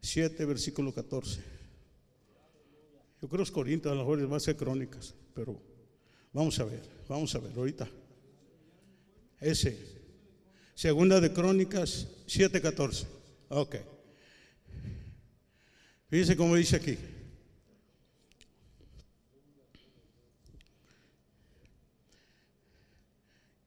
7, 0.00 0.44
versículo 0.44 0.92
14. 0.92 1.53
Yo 3.24 3.28
creo 3.30 3.38
que 3.38 3.44
es 3.44 3.50
Corinto, 3.50 3.90
a 3.90 3.94
lo 3.94 4.00
mejor 4.00 4.20
es 4.20 4.28
más 4.28 4.44
que 4.44 4.54
crónicas, 4.54 5.14
pero 5.32 5.58
vamos 6.30 6.58
a 6.60 6.64
ver, 6.64 6.82
vamos 7.08 7.34
a 7.34 7.38
ver 7.38 7.52
ahorita. 7.56 7.88
Ese, 9.40 9.78
segunda 10.74 11.18
de 11.22 11.32
crónicas 11.32 12.06
7:14. 12.26 13.06
Ok. 13.48 13.76
Fíjense 16.10 16.36
cómo 16.36 16.54
dice 16.54 16.76
aquí. 16.76 16.98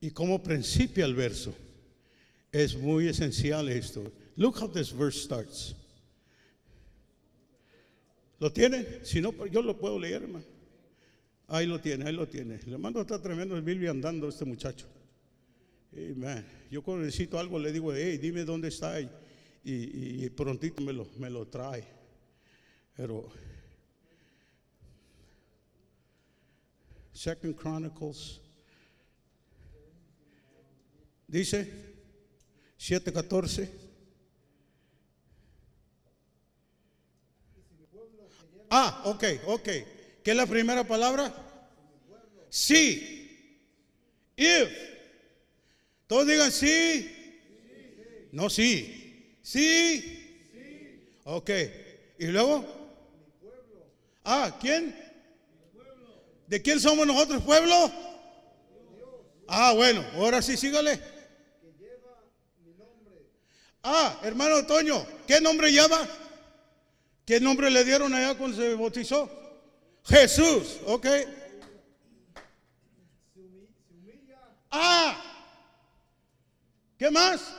Y 0.02 0.12
como 0.12 0.44
principia 0.44 1.04
el 1.04 1.16
verso, 1.16 1.52
es 2.52 2.78
muy 2.78 3.08
esencial 3.08 3.70
esto. 3.70 4.04
Look 4.36 4.62
how 4.62 4.70
this 4.70 4.96
verse 4.96 5.20
starts. 5.20 5.76
¿Lo 8.40 8.52
tiene? 8.52 9.04
Si 9.04 9.22
no, 9.22 9.46
yo 9.48 9.62
lo 9.62 9.78
puedo 9.78 10.00
leer, 10.00 10.24
hermano. 10.24 10.46
Ahí 11.48 11.66
lo 11.66 11.80
tiene, 11.80 12.06
ahí 12.06 12.14
lo 12.14 12.28
tiene. 12.28 12.60
Le 12.66 12.78
mando 12.78 13.02
está 13.02 13.22
tremendo 13.22 13.56
el 13.56 13.62
Biblia 13.62 13.92
andando 13.92 14.28
este 14.28 14.46
muchacho. 14.46 14.86
Amen. 15.94 16.46
Yo 16.70 16.84
cuando 16.84 17.06
necesito 17.06 17.40
algo 17.40 17.58
le 17.58 17.72
digo, 17.72 17.94
hey, 17.94 18.18
dime 18.18 18.44
dónde 18.44 18.68
está 18.68 19.00
y, 19.00 19.10
y, 19.64 20.30
prontito 20.30 20.82
me 20.82 20.94
lo, 20.94 21.08
me 21.18 21.30
lo 21.30 21.48
trae. 21.48 21.84
Pero 22.96 23.30
Second 27.18 27.56
Chronicles. 27.56 28.42
Dice 31.28 31.96
7:14. 32.78 33.87
Ah, 38.70 39.02
ok, 39.06 39.24
ok. 39.46 39.64
¿Qué 39.64 40.32
es 40.32 40.36
la 40.36 40.46
primera 40.46 40.86
palabra? 40.86 41.34
Sí. 42.50 43.14
If. 44.36 44.70
Todos 46.08 46.28
digan 46.28 46.52
sí. 46.52 47.14
No, 48.32 48.50
sí. 48.50 49.38
Sí. 49.42 50.48
Ok. 51.24 51.50
¿Y 52.20 52.28
luego? 52.28 52.66
Ah, 54.24 54.58
¿quién? 54.60 54.96
¿De 56.48 56.62
quién 56.62 56.80
somos 56.80 57.06
nosotros, 57.06 57.44
pueblo? 57.44 57.92
Ah, 59.48 59.74
bueno, 59.74 60.06
ahora 60.16 60.42
sí, 60.42 60.58
sígale. 60.58 61.00
Ah, 63.84 64.20
hermano 64.24 64.66
Toño, 64.66 65.06
¿qué 65.26 65.40
nombre 65.40 65.72
lleva? 65.72 66.06
¿Qué 67.28 67.42
nombre 67.42 67.70
le 67.70 67.84
dieron 67.84 68.14
allá 68.14 68.38
cuando 68.38 68.56
se 68.56 68.74
bautizó? 68.74 69.30
Jesús, 70.06 70.80
ok. 70.86 71.06
Ah, 74.72 75.22
¿qué 76.98 77.12
más? 77.12 77.54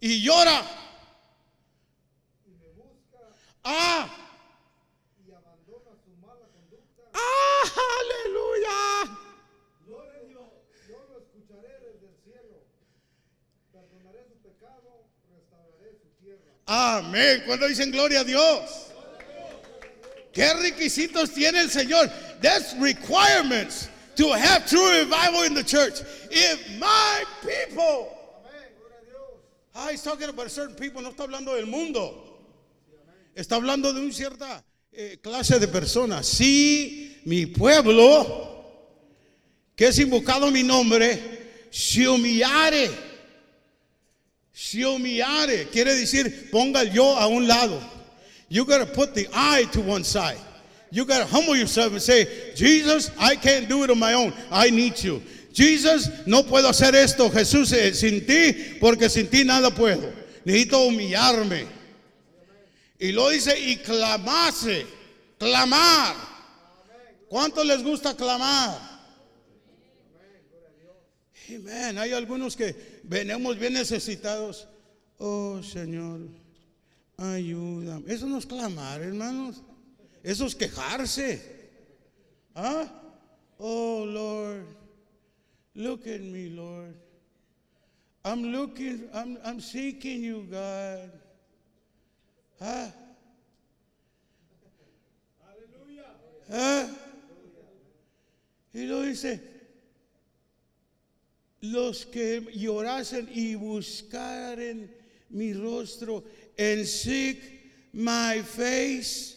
Y 0.00 0.22
llora. 0.22 0.62
Ah, 3.62 4.08
ah, 7.12 7.62
aleluya. 8.00 9.18
Yo 9.86 11.06
lo 11.10 11.18
escucharé 11.18 11.78
desde 11.78 12.06
el 12.06 12.16
cielo. 12.24 12.64
Perdonaré 13.70 14.24
su 14.28 14.36
pecado, 14.38 15.04
restauraré 15.30 15.98
su 16.00 16.08
tierra. 16.24 16.53
Amén. 16.66 17.42
Cuando 17.46 17.68
dicen 17.68 17.90
gloria 17.90 18.20
a 18.20 18.24
Dios. 18.24 18.84
¿Qué 20.32 20.52
requisitos 20.54 21.32
tiene 21.32 21.60
el 21.60 21.70
Señor? 21.70 22.10
That's 22.40 22.74
requirements 22.80 23.88
to 24.16 24.32
have 24.32 24.66
true 24.66 25.00
revival 25.00 25.44
in 25.44 25.54
the 25.54 25.62
church. 25.62 26.00
If 26.30 26.78
my 26.78 27.24
people. 27.42 28.10
Ah, 29.76 29.88
he's 29.90 30.02
talking 30.02 30.28
about 30.28 30.50
certain 30.50 30.76
people, 30.76 31.02
no 31.02 31.10
está 31.10 31.24
hablando 31.24 31.54
del 31.54 31.66
mundo. 31.66 32.14
Está 33.34 33.56
hablando 33.56 33.92
de 33.92 34.00
una 34.00 34.12
cierta 34.12 34.64
eh, 34.92 35.18
clase 35.20 35.58
de 35.58 35.66
personas. 35.66 36.26
Si 36.26 37.20
mi 37.24 37.46
pueblo, 37.46 38.64
que 39.76 39.88
es 39.88 39.98
invocado 39.98 40.50
mi 40.50 40.62
nombre, 40.62 41.68
se 41.70 42.08
humillare. 42.08 43.13
Se 44.54 44.78
humillare. 44.78 45.68
Quiere 45.70 45.94
decir, 45.94 46.48
ponga 46.50 46.80
el 46.80 46.92
yo 46.92 47.18
a 47.18 47.26
un 47.26 47.46
lado. 47.46 47.82
You 48.48 48.64
got 48.64 48.78
to 48.78 48.86
put 48.86 49.14
the 49.14 49.26
I 49.34 49.64
to 49.72 49.80
one 49.80 50.04
side. 50.04 50.38
You 50.92 51.04
got 51.04 51.18
to 51.18 51.26
humble 51.26 51.56
yourself 51.56 51.92
and 51.92 52.00
say, 52.00 52.54
Jesus, 52.54 53.10
I 53.18 53.34
can't 53.34 53.68
do 53.68 53.82
it 53.82 53.90
on 53.90 53.98
my 53.98 54.14
own. 54.14 54.32
I 54.52 54.70
need 54.70 55.02
you. 55.02 55.20
Jesus, 55.52 56.08
no 56.26 56.44
puedo 56.44 56.68
hacer 56.68 56.94
esto, 56.94 57.28
Jesús, 57.30 57.72
eh, 57.72 57.92
sin 57.92 58.24
ti, 58.26 58.76
porque 58.80 59.08
sin 59.10 59.26
ti 59.28 59.42
nada 59.42 59.70
puedo. 59.70 60.12
Necesito 60.44 60.86
humillarme. 60.86 61.66
Y 63.00 63.10
lo 63.10 63.30
dice, 63.30 63.58
y 63.58 63.76
clamase, 63.78 64.86
clamar. 65.36 66.14
¿Cuánto 67.28 67.64
les 67.64 67.82
gusta 67.82 68.14
clamar? 68.14 68.78
Amén. 71.48 71.98
Hay 71.98 72.12
algunos 72.12 72.54
que 72.54 72.93
venimos 73.04 73.58
bien 73.58 73.74
necesitados. 73.74 74.66
Oh 75.18 75.62
Señor, 75.62 76.20
ayúdame. 77.16 78.12
Eso 78.12 78.26
no 78.26 78.38
es 78.38 78.46
clamar, 78.46 79.02
hermanos. 79.02 79.62
Eso 80.22 80.46
es 80.46 80.54
quejarse. 80.54 81.54
¿Ah? 82.54 82.86
Oh 83.58 84.04
Lord, 84.06 84.66
look 85.74 86.06
at 86.06 86.20
me, 86.20 86.48
Lord. 86.50 86.94
I'm 88.24 88.42
looking, 88.42 89.08
I'm, 89.12 89.38
I'm 89.44 89.60
seeking 89.60 90.22
you, 90.22 90.46
God. 90.50 91.10
¿Ah? 92.60 92.90
¿Ah? 96.50 96.88
Y 98.72 98.86
lo 98.86 99.02
dice, 99.02 99.40
los 101.72 102.06
que 102.06 102.46
llorasen 102.54 103.28
y 103.32 103.54
buscaren 103.54 104.90
mi 105.30 105.52
rostro 105.52 106.24
and 106.58 106.84
seek 106.84 107.40
my 107.92 108.40
face. 108.42 109.36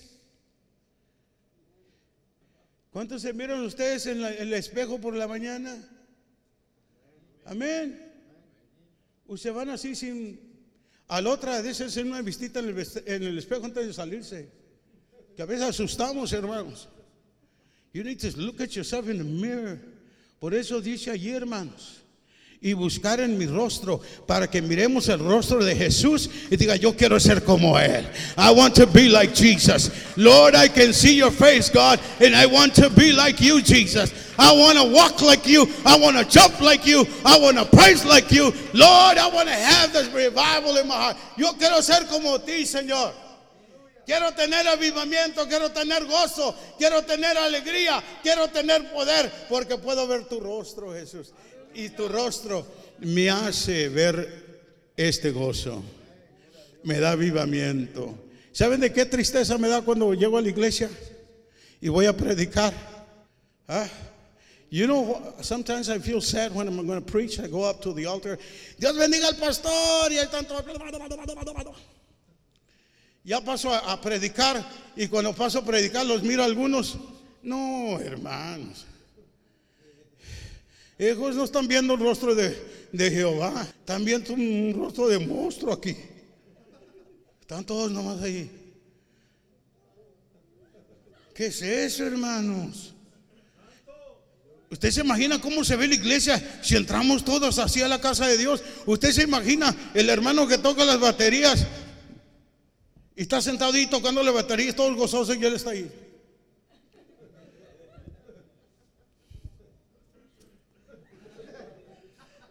¿Cuántos 2.92 3.22
se 3.22 3.34
miran 3.34 3.62
ustedes 3.64 4.06
en, 4.08 4.22
la- 4.22 4.34
en 4.34 4.48
el 4.48 4.54
espejo 4.54 5.00
por 5.00 5.14
la 5.16 5.28
mañana? 5.28 5.76
Amén. 7.46 8.00
Ustedes 9.28 9.56
van 9.56 9.70
así 9.70 9.96
sin... 9.96 10.40
A 11.10 11.22
la 11.22 11.30
otra 11.30 11.62
vez 11.62 11.80
hacer 11.80 12.06
una 12.06 12.22
visita 12.22 12.60
en 12.60 12.70
el, 12.70 12.88
en 13.06 13.24
el 13.24 13.38
espejo 13.38 13.64
antes 13.66 13.88
de 13.88 13.94
salirse. 13.94 14.50
Que 15.38 15.42
a 15.42 15.46
veces 15.46 15.64
asustamos, 15.70 16.34
hermanos. 16.34 16.90
You 17.94 18.04
need 18.04 18.20
to 18.20 18.30
look 18.38 18.60
at 18.62 18.72
yourself 18.72 19.08
in 19.08 19.18
the 19.18 19.24
mirror. 19.24 19.80
Por 20.40 20.54
eso 20.54 20.82
dice 20.82 21.10
allí, 21.12 21.30
hermanos. 21.30 22.02
Y 22.60 22.74
buscar 22.74 23.20
en 23.20 23.38
mi 23.38 23.46
rostro 23.46 24.02
para 24.26 24.48
que 24.48 24.64
miremos 24.64 25.08
el 25.10 25.20
rostro 25.20 25.64
de 25.64 25.76
Jesús 25.76 26.28
y 26.50 26.56
diga, 26.56 26.76
yo 26.76 26.96
quiero 26.96 27.20
ser 27.20 27.44
como 27.44 27.78
Él. 27.78 28.04
I 28.36 28.52
want 28.52 28.74
to 28.76 28.88
be 28.88 29.10
like 29.10 29.36
Jesus. 29.36 29.92
Lord, 30.18 30.56
I 30.56 30.68
can 30.68 30.92
see 30.92 31.16
your 31.16 31.30
face, 31.30 31.70
God, 31.70 32.00
and 32.20 32.36
I 32.36 32.48
want 32.48 32.74
to 32.76 32.90
be 32.90 33.12
like 33.12 33.40
you, 33.40 33.62
Jesus. 33.62 34.12
I 34.40 34.52
want 34.54 34.78
to 34.80 34.84
walk 34.86 35.22
like 35.22 35.46
you. 35.46 35.68
I 35.86 36.00
want 36.00 36.18
to 36.18 36.26
jump 36.26 36.60
like 36.60 36.86
you. 36.88 37.06
I 37.24 37.38
want 37.40 37.58
to 37.58 37.66
praise 37.66 38.04
like 38.04 38.32
you. 38.32 38.52
Lord, 38.74 39.18
I 39.20 39.30
want 39.32 39.48
to 39.50 39.54
have 39.54 39.94
this 39.94 40.08
revival 40.12 40.78
in 40.78 40.88
my 40.88 40.96
heart. 40.96 41.18
Yo 41.38 41.54
quiero 41.54 41.80
ser 41.82 42.06
como 42.10 42.40
ti, 42.40 42.66
Señor. 42.66 43.14
Quiero 44.08 44.32
tener 44.32 44.66
avivamiento, 44.68 45.48
quiero 45.50 45.70
tener 45.70 46.06
gozo, 46.06 46.56
quiero 46.78 47.04
tener 47.04 47.38
alegría, 47.38 48.02
quiero 48.24 48.48
tener 48.48 48.90
poder, 48.90 49.30
porque 49.50 49.78
puedo 49.78 50.08
ver 50.08 50.24
tu 50.24 50.40
rostro, 50.40 50.94
Jesús. 50.94 51.34
Y 51.74 51.90
tu 51.90 52.08
rostro 52.08 52.66
me 53.00 53.30
hace 53.30 53.90
ver 53.90 54.92
este 54.96 55.32
gozo. 55.32 55.84
Me 56.84 57.00
da 57.00 57.12
avivamiento. 57.12 58.18
¿Saben 58.52 58.80
de 58.80 58.92
qué 58.92 59.06
tristeza 59.06 59.58
me 59.58 59.68
da 59.68 59.82
cuando 59.82 60.14
llego 60.14 60.38
a 60.38 60.42
la 60.42 60.50
iglesia 60.50 60.90
y 61.80 61.90
voy 61.90 62.06
a 62.08 62.18
predicar? 62.18 62.74
¿Ah? 63.68 63.88
You 64.70 64.86
know, 64.86 65.34
sometimes 65.42 65.90
I 65.90 66.00
feel 66.00 66.22
sad 66.22 66.54
when 66.54 66.68
I'm 66.68 66.76
going 66.86 67.00
to 67.00 67.06
preach. 67.06 67.40
I 67.40 67.48
go 67.48 67.64
up 67.64 67.82
to 67.84 67.94
the 67.94 68.06
altar. 68.06 68.38
Dios 68.78 68.98
bendiga 68.98 69.28
al 69.28 69.36
pastor 69.36 70.12
y 70.12 70.18
hay 70.18 70.28
tanto. 70.28 70.56
Ya 73.24 73.42
paso 73.42 73.74
a, 73.74 73.94
a 73.94 74.02
predicar 74.02 74.66
y 74.96 75.08
cuando 75.08 75.34
paso 75.34 75.60
a 75.60 75.66
predicar 75.66 76.06
los 76.06 76.22
miro 76.24 76.42
a 76.42 76.46
algunos. 76.46 76.98
No, 77.44 77.98
hermanos. 78.00 78.86
Ellos 80.98 81.36
no 81.36 81.44
están 81.44 81.68
viendo 81.68 81.94
el 81.94 82.00
rostro 82.00 82.34
de, 82.34 82.58
de 82.92 83.12
Jehová. 83.12 83.68
Están 83.80 84.04
viendo 84.04 84.34
un 84.34 84.74
rostro 84.76 85.08
de 85.08 85.20
monstruo 85.20 85.74
aquí. 85.74 85.96
Están 87.42 87.66
todos 87.66 87.92
nomás 87.92 88.22
ahí. 88.22 88.50
¿Qué 91.34 91.48
es 91.48 91.62
eso, 91.62 92.06
hermanos? 92.06 92.96
¿Usted 94.70 94.92
se 94.92 95.02
imagina 95.02 95.40
cómo 95.40 95.64
se 95.64 95.76
ve 95.76 95.88
la 95.88 95.96
iglesia 95.96 96.60
si 96.62 96.76
entramos 96.76 97.24
todos 97.24 97.58
así 97.60 97.82
a 97.82 97.88
la 97.88 98.02
casa 98.02 98.28
de 98.28 98.38
Dios? 98.38 98.62
¿Usted 98.86 99.12
se 99.12 99.24
imagina 99.24 99.74
el 99.94 100.10
hermano 100.10 100.48
que 100.48 100.58
toca 100.58 100.84
las 100.84 101.00
baterías 101.00 101.66
y 103.16 103.22
está 103.22 103.42
sentado 103.42 103.74
ahí 103.74 103.88
tocando 103.88 104.22
la 104.24 104.32
batería, 104.32 104.76
todo 104.76 104.94
gozoso 104.96 105.34
y 105.36 105.46
él 105.46 105.56
está 105.56 105.70
ahí? 105.70 105.90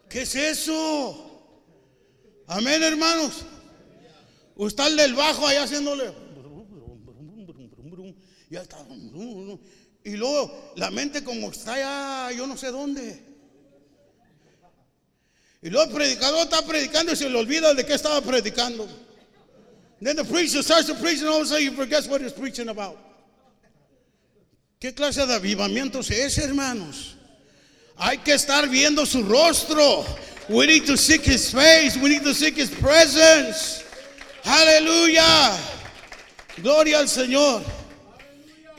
¿Qué 0.08 0.22
es 0.22 0.34
eso? 0.34 1.26
Amén, 2.46 2.82
hermanos. 2.82 3.44
Usted 4.54 4.86
el 4.86 4.96
del 4.96 5.14
bajo 5.14 5.46
ahí 5.46 5.56
haciéndole. 5.56 6.12
Ya 8.48 8.62
está. 8.62 8.78
Y 10.04 10.10
luego 10.16 10.72
la 10.76 10.90
mente 10.90 11.24
como 11.24 11.50
está 11.50 11.74
allá, 11.74 12.36
yo 12.36 12.46
no 12.46 12.56
sé 12.56 12.70
dónde. 12.70 13.22
Y 15.62 15.70
luego 15.70 15.90
el 15.90 15.96
predicador 15.96 16.44
está 16.44 16.62
predicando 16.64 17.12
y 17.12 17.16
se 17.16 17.28
le 17.28 17.36
olvida 17.36 17.74
de 17.74 17.84
qué 17.84 17.94
estaba 17.94 18.20
predicando. 18.20 18.88
Then 20.00 20.16
the 20.16 20.24
preacher 20.24 20.62
starts 20.62 20.86
to 20.86 20.94
preach 20.94 21.20
and 21.20 21.28
all 21.28 21.40
of 21.40 21.42
a 21.42 21.46
sudden 21.46 21.62
he 21.62 21.70
forgets 21.70 22.06
what 22.06 22.20
he's 22.20 22.32
preaching 22.32 22.68
about. 22.68 22.98
¿Qué 24.78 24.94
clase 24.94 25.26
de 25.26 25.34
avivamiento 25.34 26.00
es 26.00 26.10
ese, 26.10 26.44
hermanos? 26.44 27.15
Hay 27.98 28.18
que 28.18 28.34
estar 28.34 28.68
viendo 28.68 29.06
su 29.06 29.22
rostro. 29.22 30.04
We 30.48 30.66
need 30.66 30.86
to 30.86 30.96
seek 30.96 31.22
his 31.22 31.50
face. 31.50 31.96
We 31.96 32.10
need 32.10 32.22
to 32.24 32.34
seek 32.34 32.56
his 32.56 32.70
presence. 32.70 33.82
Aleluya. 34.44 35.56
Gloria 36.62 36.98
al 36.98 37.06
Señor. 37.06 37.62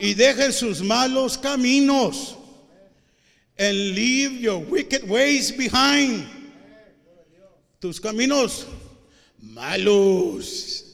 Y 0.00 0.14
dejen 0.14 0.52
sus 0.52 0.80
malos 0.80 1.36
caminos. 1.36 2.36
And 3.58 3.76
leave 3.76 4.32
your 4.32 4.60
wicked 4.60 5.08
ways 5.08 5.50
behind. 5.50 6.26
Tus 7.80 7.98
caminos 8.00 8.64
malos. 9.42 10.84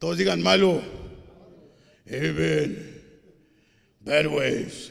Todos 0.00 0.18
digan 0.18 0.42
malo. 0.42 0.82
Amen. 2.12 3.00
Bad 4.04 4.26
ways. 4.26 4.90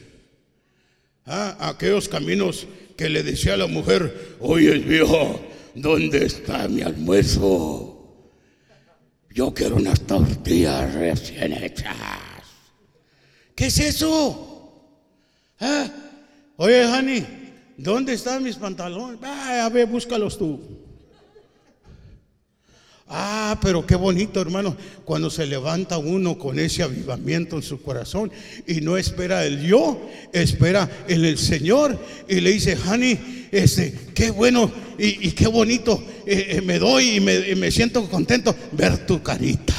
Ah, 1.28 1.56
aquellos 1.68 2.08
caminos 2.08 2.66
que 2.96 3.08
le 3.08 3.22
decía 3.22 3.54
a 3.54 3.58
la 3.58 3.66
mujer, 3.66 4.36
oye 4.40 4.78
viejo, 4.78 5.40
¿dónde 5.74 6.24
está 6.24 6.66
mi 6.68 6.82
almuerzo? 6.82 7.94
Yo 9.30 9.52
quiero 9.52 9.76
unas 9.76 10.00
tortillas 10.00 10.94
recién 10.94 11.52
hechas. 11.52 11.94
¿Qué 13.54 13.66
es 13.66 13.78
eso? 13.78 14.44
Ah, 15.60 15.88
Oye, 16.60 16.84
honey, 16.86 17.24
¿dónde 17.76 18.14
están 18.14 18.42
mis 18.42 18.56
pantalones? 18.56 19.20
Ah, 19.22 19.64
a 19.64 19.68
ver, 19.68 19.86
búscalos 19.86 20.36
tú. 20.36 20.77
Ah, 23.10 23.58
pero 23.62 23.86
qué 23.86 23.96
bonito, 23.96 24.38
hermano, 24.40 24.76
cuando 25.04 25.30
se 25.30 25.46
levanta 25.46 25.96
uno 25.96 26.38
con 26.38 26.58
ese 26.58 26.82
avivamiento 26.82 27.56
en 27.56 27.62
su 27.62 27.80
corazón 27.80 28.30
y 28.66 28.82
no 28.82 28.98
espera 28.98 29.46
el 29.46 29.66
yo, 29.66 29.98
espera 30.30 30.90
el 31.08 31.38
Señor 31.38 31.98
y 32.28 32.40
le 32.40 32.52
dice, 32.52 32.76
honey, 32.86 33.48
este, 33.50 33.94
qué 34.14 34.30
bueno 34.30 34.70
y, 34.98 35.30
qué 35.32 35.46
bonito 35.46 36.04
eh, 36.26 36.48
eh, 36.50 36.60
me 36.60 36.78
doy 36.78 37.16
y 37.16 37.20
me, 37.20 37.54
me 37.54 37.70
siento 37.70 38.06
contento 38.10 38.54
ver 38.72 39.06
tu 39.06 39.22
carita. 39.22 39.74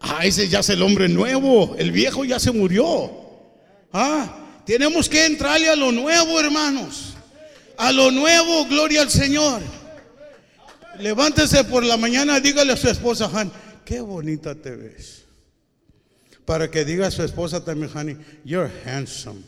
Ah, 0.00 0.24
ese 0.24 0.48
ya 0.48 0.60
es 0.60 0.68
el 0.68 0.82
hombre 0.82 1.08
nuevo, 1.08 1.74
el 1.76 1.90
viejo 1.90 2.24
ya 2.24 2.38
se 2.38 2.52
murió. 2.52 3.10
Ah, 3.92 4.62
tenemos 4.64 5.08
que 5.08 5.26
entrarle 5.26 5.68
a 5.68 5.74
lo 5.74 5.90
nuevo, 5.90 6.38
hermanos. 6.38 7.14
A 7.76 7.90
lo 7.90 8.12
nuevo, 8.12 8.66
gloria 8.66 9.02
al 9.02 9.10
Señor. 9.10 9.79
Levántese 11.00 11.64
por 11.64 11.84
la 11.84 11.96
mañana, 11.96 12.40
dígale 12.40 12.72
a 12.72 12.76
su 12.76 12.88
esposa, 12.88 13.30
Han, 13.32 13.50
qué 13.84 14.00
bonita 14.00 14.54
te 14.54 14.76
ves. 14.76 15.24
Para 16.44 16.70
que 16.70 16.84
diga 16.84 17.06
a 17.06 17.10
su 17.10 17.22
esposa 17.22 17.64
también, 17.64 17.90
honey, 17.94 18.16
you're 18.44 18.70
handsome. 18.84 19.42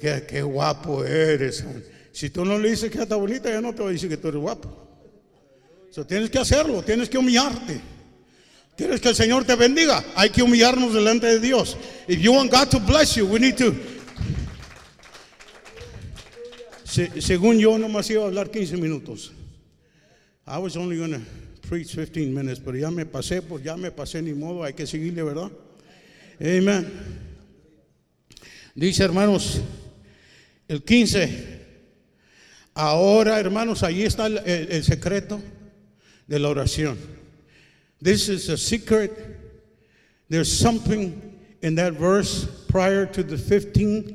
Qué, 0.00 0.42
guapo 0.42 1.04
eres. 1.04 1.62
Han. 1.62 1.82
Si 2.12 2.30
tú 2.30 2.44
no 2.44 2.58
le 2.58 2.70
dices 2.70 2.90
que 2.90 3.02
está 3.02 3.16
bonita, 3.16 3.50
ya 3.50 3.60
no 3.60 3.74
te 3.74 3.82
va 3.82 3.88
a 3.88 3.92
decir 3.92 4.08
que 4.08 4.16
tú 4.16 4.28
eres 4.28 4.40
guapo. 4.40 4.86
So, 5.90 6.04
tienes 6.06 6.30
que 6.30 6.38
hacerlo, 6.38 6.82
tienes 6.82 7.08
que 7.08 7.18
humillarte. 7.18 7.80
Tienes 8.76 9.00
que 9.00 9.08
el 9.08 9.16
Señor 9.16 9.44
te 9.44 9.56
bendiga. 9.56 10.04
Hay 10.14 10.30
que 10.30 10.42
humillarnos 10.42 10.94
delante 10.94 11.26
de 11.26 11.40
Dios. 11.40 11.76
If 12.06 12.20
you 12.20 12.32
want 12.32 12.52
God 12.52 12.68
to 12.68 12.78
bless 12.80 13.16
you, 13.16 13.26
we 13.26 13.40
need 13.40 13.56
to. 13.56 13.74
Se- 16.84 17.20
según 17.20 17.58
yo, 17.58 17.76
nomás 17.78 18.08
iba 18.10 18.22
a 18.22 18.26
hablar 18.26 18.50
15 18.50 18.76
minutos. 18.76 19.32
I 20.48 20.58
was 20.58 20.76
only 20.76 20.96
going 20.96 21.12
to 21.12 21.20
preach 21.68 21.92
15 21.94 22.32
minutes, 22.34 22.58
pero 22.58 22.76
ya 22.76 22.90
me 22.90 23.04
pasé, 23.04 23.46
pues 23.46 23.62
ya 23.62 23.76
me 23.76 23.90
pasé, 23.90 24.22
ni 24.22 24.32
modo, 24.32 24.62
hay 24.64 24.72
que 24.72 24.86
seguirle, 24.86 25.22
¿verdad? 25.22 25.50
Amen. 26.40 26.86
Dice, 28.74 29.00
hermanos, 29.04 29.60
el 30.68 30.82
15. 30.82 31.58
Ahora, 32.74 33.38
hermanos, 33.40 33.82
ahí 33.82 34.04
está 34.04 34.26
el, 34.26 34.38
el- 34.38 34.72
el 34.72 34.84
secreto 34.84 35.40
de 36.26 36.38
la 36.38 36.48
oración. 36.48 36.96
This 38.00 38.28
is 38.28 38.48
a 38.48 38.56
secret. 38.56 39.10
There's 40.28 40.50
something 40.50 41.20
in 41.62 41.74
that 41.74 41.94
verse 41.94 42.46
prior 42.68 43.04
to 43.06 43.22
the 43.24 43.36
15 43.36 44.14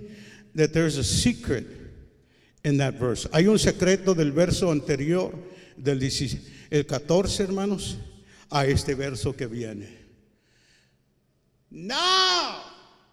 that 0.56 0.72
there's 0.74 0.98
a 0.98 1.04
secret 1.04 1.66
in 2.64 2.78
that 2.78 2.94
verse. 2.94 3.28
Hay 3.34 3.48
un 3.48 3.58
secreto 3.60 4.14
del 4.16 4.32
verso 4.32 4.72
anterior, 4.72 5.34
del 5.78 6.00
16 6.00 6.52
el 6.70 6.86
14, 6.86 7.44
hermanos, 7.44 7.98
a 8.50 8.66
este 8.66 8.96
verso 8.96 9.36
que 9.36 9.48
viene. 9.48 10.04
Now, 11.70 12.64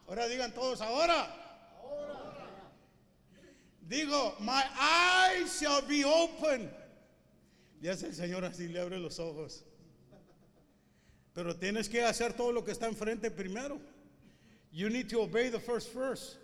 ahora 0.07 0.29
digan 0.29 0.53
todos 0.53 0.81
ahora. 0.81 1.37
Digo, 3.87 4.37
my 4.41 4.63
eyes 4.79 5.61
shall 5.61 5.83
be 5.83 6.05
open. 6.05 6.71
Ya 7.81 7.93
es 7.93 8.03
el 8.03 8.15
Señor 8.15 8.45
así 8.45 8.69
le 8.69 8.81
abre 8.81 8.99
los 8.99 9.19
ojos. 9.19 9.65
Pero 11.35 11.57
tienes 11.57 11.89
que 11.89 12.03
hacer 12.03 12.35
todo 12.35 12.53
lo 12.53 12.65
que 12.65 12.73
está 12.73 12.87
enfrente 12.87 13.31
primero. 13.31 13.81
You 14.73 14.89
need 14.91 15.09
to 15.09 15.23
obey 15.23 15.51
the 15.51 15.59
first 15.59 15.93
verse. 15.93 16.37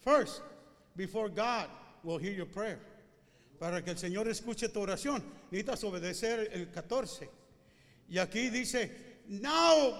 First, 0.00 0.42
before 0.94 1.28
God 1.28 1.68
will 2.02 2.18
hear 2.18 2.32
your 2.32 2.46
prayer. 2.46 2.78
Para 3.58 3.82
que 3.82 3.90
el 3.90 3.98
Señor 3.98 4.28
escuche 4.28 4.68
tu 4.68 4.80
oración, 4.80 5.24
necesitas 5.50 5.82
obedecer 5.84 6.50
el 6.52 6.70
14. 6.70 7.30
Y 8.08 8.18
aquí 8.18 8.50
dice, 8.50 9.20
now, 9.28 9.94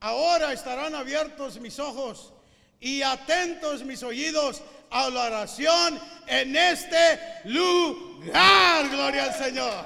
ahora 0.00 0.52
estarán 0.52 0.94
abiertos 0.94 1.60
mis 1.60 1.78
ojos 1.78 2.32
y 2.80 3.02
atentos 3.02 3.84
mis 3.84 4.02
oídos 4.02 4.62
a 4.90 5.10
la 5.10 5.24
oración 5.24 6.00
en 6.26 6.56
este 6.56 7.18
lugar. 7.44 8.88
Gloria 8.88 9.24
al 9.24 9.34
Señor. 9.34 9.84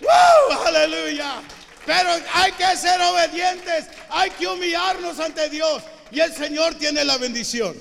¡Woo! 0.00 0.66
Aleluya. 0.66 1.42
Pero 1.84 2.10
hay 2.34 2.52
que 2.52 2.76
ser 2.76 3.00
obedientes, 3.00 3.86
hay 4.08 4.30
que 4.30 4.46
humillarnos 4.46 5.18
ante 5.20 5.48
Dios 5.48 5.82
y 6.10 6.20
el 6.20 6.32
Señor 6.32 6.74
tiene 6.74 7.04
la 7.04 7.16
bendición. 7.18 7.74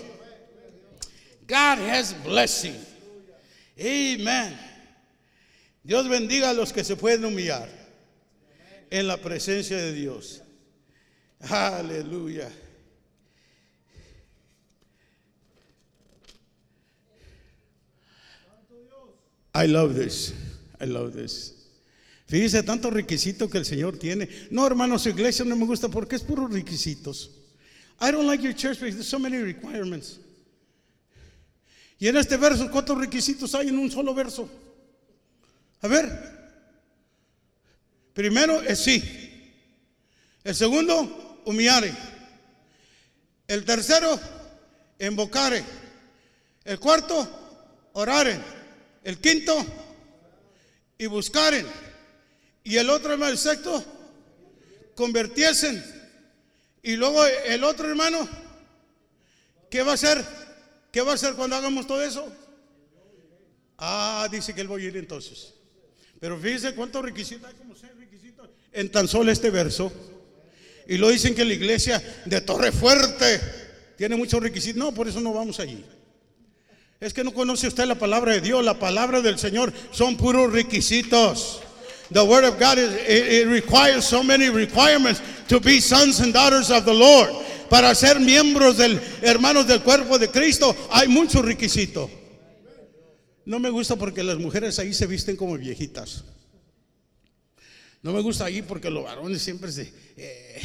God 1.47 1.79
has 1.89 2.13
blessing. 2.23 2.88
Amen. 3.79 4.57
Dios 5.83 6.07
bendiga 6.09 6.49
a 6.49 6.53
los 6.53 6.73
que 6.73 6.83
se 6.83 6.95
pueden 6.95 7.23
humillar 7.25 7.69
en 8.89 9.07
la 9.07 9.17
presencia 9.17 9.77
de 9.77 9.93
Dios. 9.93 10.41
Aleluya. 11.49 12.49
I 19.53 19.65
love 19.65 19.95
this. 19.95 20.33
I 20.79 20.85
love 20.85 21.13
this. 21.13 21.55
Fíjese 22.27 22.63
tanto 22.63 22.91
requisito 22.91 23.49
que 23.49 23.57
el 23.57 23.65
Señor 23.65 23.97
tiene. 23.97 24.29
No, 24.51 24.65
hermanos, 24.67 25.03
su 25.03 25.09
iglesia 25.09 25.43
no 25.45 25.55
me 25.55 25.65
gusta 25.65 25.89
porque 25.89 26.15
es 26.15 26.21
puros 26.21 26.51
requisitos. 26.51 27.31
I 27.99 28.11
don't 28.11 28.27
like 28.27 28.43
your 28.43 28.53
church 28.53 28.79
because 28.79 28.95
there's 28.95 29.07
so 29.07 29.19
many 29.19 29.37
requirements. 29.37 30.19
Y 31.99 32.07
en 32.07 32.15
este 32.15 32.37
verso, 32.37 32.71
¿cuántos 32.71 32.97
requisitos 32.97 33.53
hay 33.53 33.67
en 33.67 33.77
un 33.77 33.91
solo 33.91 34.13
verso? 34.13 34.49
A 35.81 35.87
ver. 35.87 36.39
Primero 38.13 38.61
es 38.61 38.79
sí. 38.79 39.53
El 40.43 40.55
segundo, 40.55 41.41
humillare. 41.45 41.93
El 43.47 43.65
tercero, 43.65 44.17
invocare. 44.99 45.63
El 46.63 46.79
cuarto, 46.79 47.27
oraren. 47.93 48.41
El 49.03 49.19
quinto, 49.19 49.65
y 50.97 51.05
buscaren. 51.07 51.65
Y 52.63 52.77
el 52.77 52.89
otro, 52.89 53.13
hermano, 53.13 53.31
el 53.31 53.37
sexto, 53.37 53.83
convirtiesen. 54.95 55.83
Y 56.83 56.95
luego 56.95 57.25
el 57.25 57.63
otro 57.63 57.89
hermano, 57.89 58.27
¿qué 59.69 59.81
va 59.81 59.91
a 59.91 59.95
hacer? 59.95 60.38
¿Qué 60.91 61.01
va 61.01 61.11
a 61.11 61.15
hacer 61.15 61.33
cuando 61.33 61.55
hagamos 61.55 61.85
todo 61.85 62.03
eso? 62.03 62.31
Ah, 63.77 64.27
dice 64.31 64.53
que 64.53 64.61
él 64.61 64.71
va 64.71 64.77
a 64.77 64.81
ir 64.81 64.97
entonces. 64.97 65.53
Pero 66.19 66.37
fíjense 66.37 66.73
cuántos 66.73 67.03
requisitos, 67.03 67.47
hay 67.47 67.55
como 67.55 67.75
seis 67.75 67.93
requisitos 67.97 68.49
en 68.73 68.91
tan 68.91 69.07
solo 69.07 69.31
este 69.31 69.49
verso. 69.49 69.91
Y 70.87 70.97
lo 70.97 71.09
dicen 71.09 71.35
que 71.35 71.45
la 71.45 71.53
iglesia 71.53 72.03
de 72.25 72.41
Torre 72.41 72.71
Fuerte 72.71 73.39
tiene 73.97 74.15
muchos 74.15 74.41
requisitos. 74.41 74.77
No, 74.77 74.93
por 74.93 75.07
eso 75.07 75.21
no 75.21 75.33
vamos 75.33 75.59
allí. 75.59 75.85
Es 76.99 77.13
que 77.13 77.23
no 77.23 77.33
conoce 77.33 77.67
usted 77.67 77.85
la 77.85 77.95
palabra 77.95 78.33
de 78.33 78.41
Dios, 78.41 78.65
la 78.65 78.77
palabra 78.77 79.21
del 79.21 79.39
Señor 79.39 79.71
son 79.91 80.17
puros 80.17 80.51
requisitos. 80.51 81.61
The 82.11 82.21
word 82.21 82.43
of 82.43 82.59
God 82.59 82.79
is, 82.79 82.91
it, 83.07 83.31
it 83.31 83.47
requires 83.47 84.03
so 84.03 84.23
many 84.23 84.49
requirements 84.49 85.21
to 85.47 85.59
be 85.59 85.79
sons 85.79 86.19
and 86.19 86.33
daughters 86.33 86.71
of 86.71 86.83
the 86.83 86.93
Lord. 86.93 87.29
Para 87.69 87.93
ser 87.95 88.19
miembros 88.19 88.77
del 88.77 88.99
hermanos 89.21 89.67
del 89.67 89.81
cuerpo 89.81 90.17
de 90.17 90.29
Cristo 90.29 90.75
hay 90.91 91.07
muchos 91.07 91.45
requisitos. 91.45 92.09
No 93.45 93.59
me 93.59 93.69
gusta 93.69 93.95
porque 93.95 94.23
las 94.23 94.37
mujeres 94.37 94.77
ahí 94.79 94.93
se 94.93 95.07
visten 95.07 95.35
como 95.35 95.57
viejitas. 95.57 96.23
No 98.01 98.13
me 98.13 98.21
gusta 98.21 98.45
ahí 98.45 98.61
porque 98.61 98.89
los 98.89 99.03
varones 99.03 99.41
siempre 99.41 99.71
se, 99.71 99.91
eh, 100.17 100.61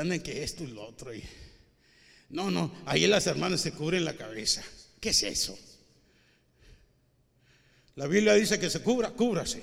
andan 0.00 0.20
que 0.20 0.42
esto 0.42 0.64
y 0.64 0.68
lo 0.68 0.86
otro. 0.86 1.14
Y 1.14 1.22
No, 2.30 2.50
no, 2.50 2.72
ahí 2.86 3.06
las 3.06 3.26
hermanas 3.26 3.60
se 3.60 3.72
cubren 3.72 4.04
la 4.04 4.14
cabeza. 4.14 4.62
¿Qué 5.00 5.10
es 5.10 5.22
eso? 5.22 5.58
La 7.94 8.06
Biblia 8.06 8.34
dice 8.34 8.58
que 8.58 8.70
se 8.70 8.80
cubra, 8.80 9.10
cúbrase. 9.10 9.62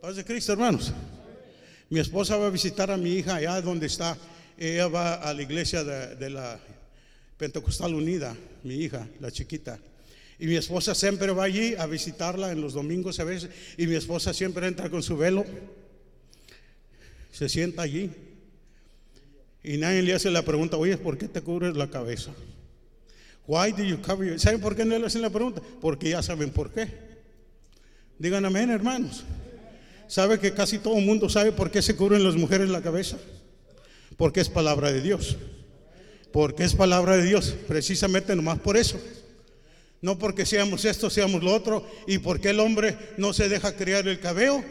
Paz 0.00 0.16
de 0.16 0.24
Cristo, 0.24 0.52
hermanos. 0.52 0.92
Mi 1.88 1.98
esposa 1.98 2.36
va 2.36 2.46
a 2.46 2.50
visitar 2.50 2.90
a 2.90 2.96
mi 2.96 3.14
hija 3.14 3.36
allá 3.36 3.60
donde 3.60 3.86
está. 3.86 4.16
Ella 4.60 4.88
va 4.88 5.14
a 5.14 5.32
la 5.32 5.40
iglesia 5.40 5.82
de, 5.82 6.28
la 6.28 6.60
Pentecostal 7.38 7.94
Unida, 7.94 8.36
mi 8.62 8.74
hija, 8.74 9.08
la 9.18 9.30
chiquita. 9.30 9.78
Y 10.38 10.46
mi 10.46 10.56
esposa 10.56 10.94
siempre 10.94 11.32
va 11.32 11.44
allí 11.44 11.74
a 11.76 11.86
visitarla 11.86 12.52
en 12.52 12.60
los 12.60 12.74
domingos 12.74 13.18
a 13.20 13.24
veces. 13.24 13.48
Y 13.78 13.86
mi 13.86 13.94
esposa 13.94 14.34
siempre 14.34 14.66
entra 14.66 14.90
con 14.90 15.02
su 15.02 15.16
velo. 15.16 15.46
Se 17.32 17.48
sienta 17.48 17.80
allí. 17.80 18.10
Y 19.64 19.78
nadie 19.78 20.02
le 20.02 20.12
hace 20.12 20.30
la 20.30 20.42
pregunta, 20.42 20.76
oye, 20.76 20.98
¿por 20.98 21.16
qué 21.16 21.26
te 21.26 21.40
cubres 21.40 21.74
la 21.74 21.88
cabeza? 21.88 22.30
Why 23.46 23.72
do 23.72 23.82
you 23.82 24.02
cover 24.02 24.28
your... 24.28 24.38
¿Saben 24.38 24.60
por 24.60 24.76
qué 24.76 24.84
no 24.84 24.98
le 24.98 25.06
hacen 25.06 25.22
la 25.22 25.30
pregunta? 25.30 25.62
Porque 25.80 26.10
ya 26.10 26.22
saben 26.22 26.50
por 26.50 26.70
qué. 26.70 26.86
Digan 28.18 28.44
amén, 28.44 28.70
hermanos. 28.70 29.24
¿Sabe 30.06 30.38
que 30.38 30.52
casi 30.52 30.78
todo 30.78 30.98
el 30.98 31.06
mundo 31.06 31.30
sabe 31.30 31.50
por 31.50 31.70
qué 31.70 31.80
se 31.80 31.96
cubren 31.96 32.22
las 32.22 32.34
mujeres 32.34 32.68
la 32.68 32.82
cabeza? 32.82 33.16
Porque 34.20 34.42
es 34.42 34.50
palabra 34.50 34.92
de 34.92 35.00
Dios. 35.00 35.38
Porque 36.30 36.64
es 36.64 36.74
palabra 36.74 37.16
de 37.16 37.24
Dios. 37.24 37.54
Precisamente 37.66 38.36
nomás 38.36 38.58
por 38.58 38.76
eso. 38.76 39.00
No 40.02 40.18
porque 40.18 40.44
seamos 40.44 40.84
esto, 40.84 41.08
seamos 41.08 41.42
lo 41.42 41.54
otro. 41.54 41.86
¿Y 42.06 42.18
por 42.18 42.38
qué 42.38 42.50
el 42.50 42.60
hombre 42.60 42.98
no 43.16 43.32
se 43.32 43.48
deja 43.48 43.74
criar 43.76 44.06
el 44.06 44.20
cabello? 44.20 44.62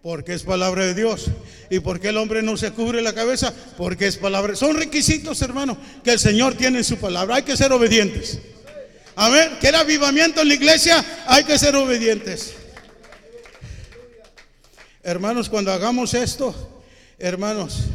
Porque 0.00 0.32
es 0.32 0.44
palabra 0.44 0.86
de 0.86 0.94
Dios. 0.94 1.26
¿Y 1.68 1.80
por 1.80 2.00
qué 2.00 2.08
el 2.08 2.16
hombre 2.16 2.42
no 2.42 2.56
se 2.56 2.70
cubre 2.70 3.02
la 3.02 3.12
cabeza? 3.12 3.52
Porque 3.76 4.06
es 4.06 4.16
palabra. 4.16 4.56
Son 4.56 4.74
requisitos, 4.74 5.42
hermano, 5.42 5.76
que 6.02 6.12
el 6.12 6.18
Señor 6.18 6.54
tiene 6.54 6.78
en 6.78 6.84
su 6.84 6.96
palabra. 6.96 7.34
Hay 7.34 7.42
que 7.42 7.54
ser 7.54 7.72
obedientes. 7.72 8.38
Amén. 9.14 9.58
¿Quiere 9.60 9.76
avivamiento 9.76 10.40
en 10.40 10.48
la 10.48 10.54
iglesia? 10.54 11.04
Hay 11.26 11.44
que 11.44 11.58
ser 11.58 11.76
obedientes. 11.76 12.54
Hermanos, 15.02 15.50
cuando 15.50 15.70
hagamos 15.70 16.14
esto, 16.14 16.82
hermanos, 17.18 17.90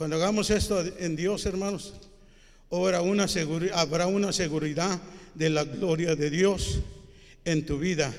cuando 0.00 0.16
hagamos 0.16 0.48
esto 0.48 0.82
en 0.98 1.14
Dios, 1.14 1.44
hermanos, 1.44 1.92
habrá 2.70 3.02
una, 3.02 3.26
habrá 3.74 4.06
una 4.06 4.32
seguridad 4.32 4.98
de 5.34 5.50
la 5.50 5.64
gloria 5.64 6.16
de 6.16 6.30
Dios 6.30 6.80
en 7.44 7.66
tu 7.66 7.78
vida 7.78 8.10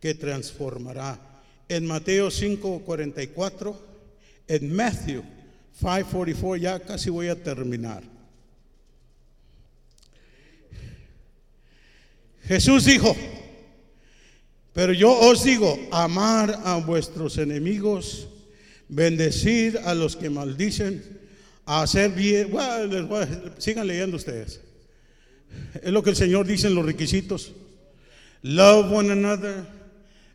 que 0.00 0.14
transformará. 0.14 1.20
En 1.68 1.84
Mateo 1.84 2.30
5:44, 2.30 3.76
en 4.48 4.74
Matthew 4.74 5.22
5:44, 5.82 6.56
ya 6.56 6.80
casi 6.80 7.10
voy 7.10 7.28
a 7.28 7.36
terminar. 7.36 8.02
Jesús 12.44 12.86
dijo, 12.86 13.14
pero 14.72 14.94
yo 14.94 15.12
os 15.12 15.44
digo, 15.44 15.78
amar 15.90 16.58
a 16.64 16.76
vuestros 16.78 17.36
enemigos, 17.36 18.28
bendecir 18.92 19.80
a 19.84 19.94
los 19.94 20.16
que 20.16 20.28
maldicen, 20.28 21.02
hacer 21.64 22.10
bien. 22.10 22.50
Sigan 23.58 23.86
leyendo 23.86 24.16
ustedes. 24.16 24.60
Es 25.82 25.90
lo 25.90 26.02
que 26.02 26.10
el 26.10 26.16
Señor 26.16 26.46
dice 26.46 26.66
en 26.66 26.74
los 26.74 26.84
requisitos. 26.84 27.52
Love 28.42 28.92
one 28.92 29.12
another, 29.12 29.64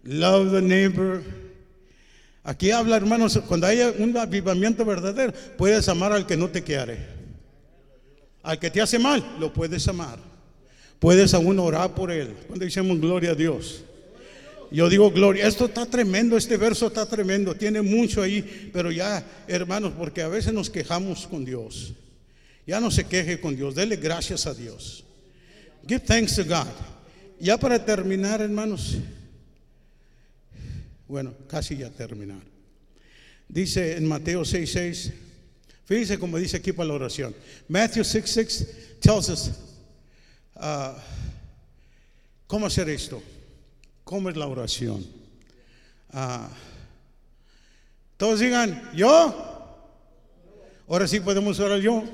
love 0.03 0.51
the 0.51 0.61
neighbor. 0.61 1.21
Aquí 2.43 2.71
habla, 2.71 2.95
hermanos, 2.95 3.39
cuando 3.47 3.67
haya 3.67 3.93
un 3.97 4.15
avivamiento 4.17 4.85
verdadero, 4.85 5.33
puedes 5.57 5.87
amar 5.89 6.13
al 6.13 6.25
que 6.25 6.37
no 6.37 6.47
te 6.47 6.63
quiere. 6.63 6.97
Al 8.41 8.57
que 8.57 8.71
te 8.71 8.81
hace 8.81 8.97
mal, 8.97 9.23
lo 9.39 9.51
puedes 9.51 9.87
amar. 9.87 10.17
Puedes 10.99 11.33
aún 11.33 11.59
orar 11.59 11.93
por 11.93 12.09
él. 12.09 12.33
Cuando 12.47 12.65
decimos 12.65 12.99
gloria 12.99 13.31
a 13.31 13.35
Dios. 13.35 13.83
Yo 14.69 14.89
digo 14.89 15.11
gloria, 15.11 15.47
esto 15.47 15.65
está 15.65 15.85
tremendo, 15.85 16.35
este 16.35 16.57
verso 16.57 16.87
está 16.87 17.05
tremendo, 17.05 17.55
tiene 17.55 17.81
mucho 17.81 18.21
ahí, 18.21 18.69
pero 18.73 18.91
ya, 18.91 19.25
hermanos, 19.47 19.93
porque 19.97 20.21
a 20.21 20.27
veces 20.27 20.53
nos 20.53 20.69
quejamos 20.69 21.25
con 21.27 21.45
Dios. 21.45 21.93
Ya 22.65 22.81
no 22.81 22.91
se 22.91 23.05
queje 23.05 23.39
con 23.39 23.55
Dios, 23.55 23.75
dele 23.75 23.95
gracias 23.95 24.45
a 24.45 24.53
Dios. 24.53 25.05
Give 25.87 26.01
thanks 26.01 26.35
to 26.35 26.43
God. 26.43 26.67
Ya 27.39 27.57
para 27.57 27.83
terminar, 27.83 28.41
hermanos, 28.41 28.97
bueno, 31.07 31.33
casi 31.47 31.77
ya 31.77 31.89
terminar. 31.89 32.41
Dice 33.47 33.95
en 33.95 34.05
Mateo 34.05 34.41
6:6, 34.41 34.65
6, 34.67 35.13
fíjense 35.85 36.19
como 36.19 36.37
dice 36.37 36.57
aquí 36.57 36.73
para 36.73 36.89
la 36.89 36.95
oración. 36.95 37.33
Matthew 37.69 38.03
6:6 38.03 38.27
6 38.27 38.67
tells 38.99 39.29
us 39.29 39.51
uh, 40.55 40.99
cómo 42.47 42.65
hacer 42.65 42.89
esto. 42.89 43.23
¿Cómo 44.07 44.29
es 44.29 44.37
la 44.37 44.47
oración? 44.47 45.05
Ah, 46.13 46.47
todos 48.15 48.39
digan, 48.39 48.89
¿yo? 48.95 49.35
Ahora 50.87 51.05
sí 51.09 51.19
podemos 51.19 51.59
orar 51.59 51.81
yo. 51.81 52.05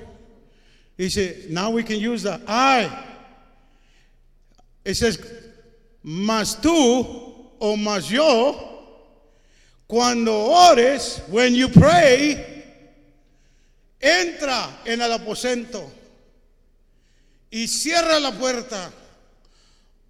Dice, 0.98 1.46
now 1.52 1.70
we 1.70 1.84
can 1.84 2.00
use 2.00 2.24
the 2.24 2.42
I. 2.48 2.90
It 4.84 4.96
says, 4.96 5.20
más 6.02 6.60
tú 6.60 7.52
o 7.60 7.78
más 7.78 8.10
yo, 8.10 9.14
cuando 9.86 10.34
ores, 10.46 11.22
when 11.28 11.54
you 11.54 11.70
pray, 11.70 12.44
entra 14.02 14.82
en 14.84 15.00
el 15.00 15.12
aposento 15.12 15.92
y 17.52 17.68
cierra 17.68 18.20
la 18.20 18.32
puerta 18.32 18.92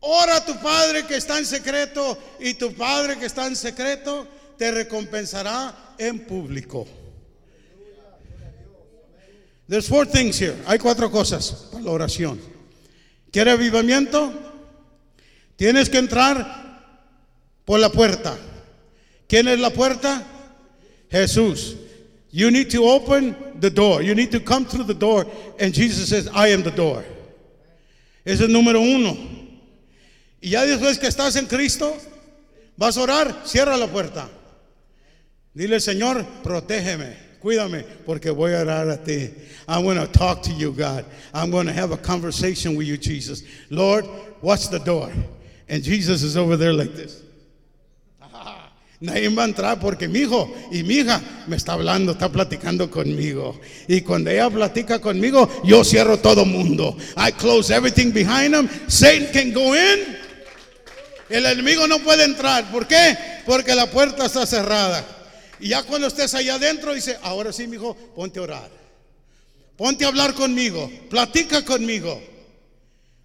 Ora 0.05 0.35
a 0.35 0.45
tu 0.45 0.59
Padre 0.59 1.05
que 1.05 1.15
está 1.15 1.39
en 1.39 1.45
secreto 1.45 2.17
y 2.37 2.55
tu 2.55 2.73
Padre 2.73 3.17
que 3.17 3.25
está 3.25 3.47
en 3.47 3.55
secreto 3.55 4.27
te 4.57 4.69
recompensará 4.69 5.95
en 5.97 6.19
público. 6.25 6.85
There's 9.69 9.87
four 9.87 10.05
things 10.05 10.37
here. 10.37 10.55
Hay 10.67 10.77
cuatro 10.77 11.09
cosas 11.09 11.69
para 11.71 11.85
la 11.85 11.91
oración. 11.91 12.37
¿Quiere 13.31 13.51
avivamiento? 13.51 14.33
Tienes 15.55 15.89
que 15.89 15.99
entrar 15.99 16.81
por 17.63 17.79
la 17.79 17.89
puerta. 17.89 18.37
¿Quién 19.29 19.47
es 19.47 19.59
la 19.61 19.69
puerta? 19.69 20.21
Jesús. 21.09 21.77
You 22.29 22.51
need 22.51 22.69
to 22.71 22.83
open 22.83 23.37
the 23.61 23.69
door. 23.69 24.01
You 24.01 24.15
need 24.15 24.31
to 24.31 24.41
come 24.41 24.65
through 24.65 24.85
the 24.85 24.93
door. 24.93 25.25
And 25.61 25.73
Jesus 25.73 26.09
says, 26.09 26.27
I 26.33 26.49
am 26.49 26.61
the 26.61 26.71
door. 26.71 27.05
Es 28.25 28.41
el 28.41 28.49
número 28.49 28.81
uno. 28.81 29.42
Y 30.43 30.49
ya 30.49 30.65
después 30.65 30.99
que 30.99 31.07
estás 31.07 31.37
en 31.37 31.45
Cristo, 31.45 31.95
vas 32.75 32.97
a 32.97 33.01
orar, 33.01 33.43
cierra 33.45 33.77
la 33.77 33.87
puerta. 33.87 34.29
Dile, 35.53 35.79
Señor, 35.79 36.25
protégeme, 36.43 37.15
cuídame, 37.39 37.85
porque 38.05 38.29
voy 38.29 38.51
a 38.51 38.59
orar 38.59 38.89
a 38.89 39.01
ti. 39.01 39.29
I'm 39.69 39.83
going 39.83 39.97
to 39.97 40.05
talk 40.05 40.41
to 40.43 40.51
you, 40.51 40.73
God. 40.73 41.05
I'm 41.33 41.49
going 41.49 41.65
to 41.67 41.71
have 41.71 41.93
a 41.93 41.97
conversation 41.97 42.75
with 42.75 42.87
you, 42.87 42.97
Jesus. 42.97 43.43
Lord, 43.69 44.05
watch 44.41 44.67
the 44.67 44.79
door. 44.79 45.13
And 45.69 45.81
Jesus 45.81 46.23
is 46.23 46.35
over 46.35 46.57
there 46.57 46.73
like 46.73 46.93
this. 46.93 47.23
Nadie 48.99 49.29
va 49.29 49.43
a 49.43 49.47
entrar 49.47 49.79
porque 49.79 50.09
mi 50.09 50.23
hijo 50.23 50.53
y 50.73 50.83
mi 50.83 50.95
hija 50.95 51.21
me 51.47 51.55
está 51.55 51.71
hablando, 51.71 52.11
está 52.11 52.29
platicando 52.29 52.91
conmigo. 52.91 53.61
Y 53.87 54.01
cuando 54.01 54.29
ella 54.29 54.49
platica 54.49 54.99
conmigo, 54.99 55.49
yo 55.63 55.85
cierro 55.85 56.17
todo 56.17 56.43
mundo. 56.43 56.97
I 57.15 57.31
close 57.31 57.71
everything 57.71 58.11
behind 58.11 58.53
them. 58.53 58.67
Satan 58.89 59.31
can 59.31 59.53
go 59.53 59.73
in. 59.73 60.22
El 61.33 61.47
enemigo 61.47 61.87
no 61.87 61.97
puede 61.97 62.25
entrar. 62.25 62.69
¿Por 62.71 62.85
qué? 62.85 63.17
Porque 63.47 63.73
la 63.73 63.89
puerta 63.89 64.27
está 64.27 64.45
cerrada. 64.45 65.03
Y 65.59 65.69
ya 65.69 65.81
cuando 65.81 66.05
estés 66.05 66.35
allá 66.35 66.55
adentro, 66.55 66.93
dice, 66.93 67.17
ahora 67.23 67.51
sí, 67.51 67.65
mi 67.65 67.77
hijo, 67.77 67.95
ponte 68.13 68.37
a 68.37 68.43
orar. 68.43 68.69
Ponte 69.75 70.05
a 70.05 70.09
hablar 70.09 70.35
conmigo. 70.35 70.91
Platica 71.09 71.65
conmigo. 71.65 72.21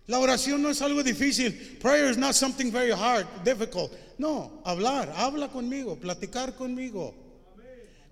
La 0.07 0.21
oración 0.21 0.63
no 0.63 0.71
es 0.71 0.81
algo 0.81 1.03
difícil. 1.03 1.77
Prayer 1.83 2.11
is 2.11 2.17
not 2.17 2.33
something 2.33 2.73
very 2.73 2.93
hard, 2.93 3.27
difficult. 3.45 3.93
No, 4.17 4.63
hablar, 4.65 5.13
habla 5.15 5.49
conmigo, 5.49 5.97
platicar 5.97 6.57
conmigo. 6.57 7.15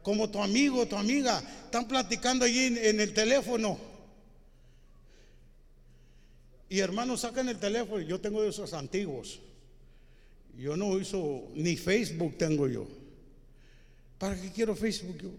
Como 0.02 0.28
tu 0.28 0.42
amigo, 0.42 0.84
tu 0.84 0.96
amiga, 0.96 1.42
están 1.64 1.88
platicando 1.88 2.44
allí 2.44 2.66
en, 2.66 3.00
el 3.00 3.14
teléfono. 3.14 3.78
Y 6.68 6.80
hermanos, 6.80 7.22
sacan 7.22 7.48
el 7.48 7.58
teléfono. 7.58 8.02
Yo 8.02 8.20
tengo 8.20 8.44
esos 8.44 8.74
antiguos. 8.74 9.40
Yo 10.58 10.76
no 10.76 10.88
uso, 10.88 11.48
ni 11.54 11.76
Facebook 11.76 12.36
tengo 12.38 12.66
yo. 12.66 12.86
¿Para 14.18 14.40
qué 14.40 14.50
quiero 14.50 14.74
Facebook 14.74 15.18
yo? 15.22 15.30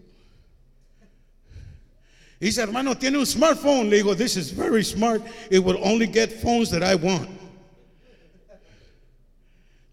Dice, 2.40 2.62
hermano, 2.62 2.96
tiene 2.96 3.18
un 3.18 3.26
smartphone. 3.26 3.90
Le 3.90 3.96
digo, 3.96 4.16
this 4.16 4.36
is 4.36 4.52
very 4.52 4.84
smart. 4.84 5.22
It 5.50 5.58
will 5.58 5.78
only 5.82 6.06
get 6.06 6.30
phones 6.40 6.70
that 6.70 6.82
I 6.84 6.94
want. 6.94 7.28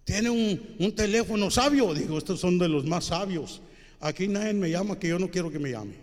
Tiene 0.03 0.29
un, 0.29 0.75
un 0.79 0.91
teléfono 0.91 1.49
sabio. 1.49 1.95
Digo, 1.95 2.19
estos 2.19 2.39
son 2.39 2.59
de 2.59 2.67
los 2.67 2.85
más 2.85 3.05
sabios. 3.05 3.61
Aquí 3.99 4.27
nadie 4.27 4.53
me 4.53 4.69
llama 4.69 4.99
que 4.99 5.07
yo 5.07 5.17
no 5.17 5.27
quiero 5.31 5.49
que 5.49 5.57
me 5.57 5.71
llame. 5.71 5.95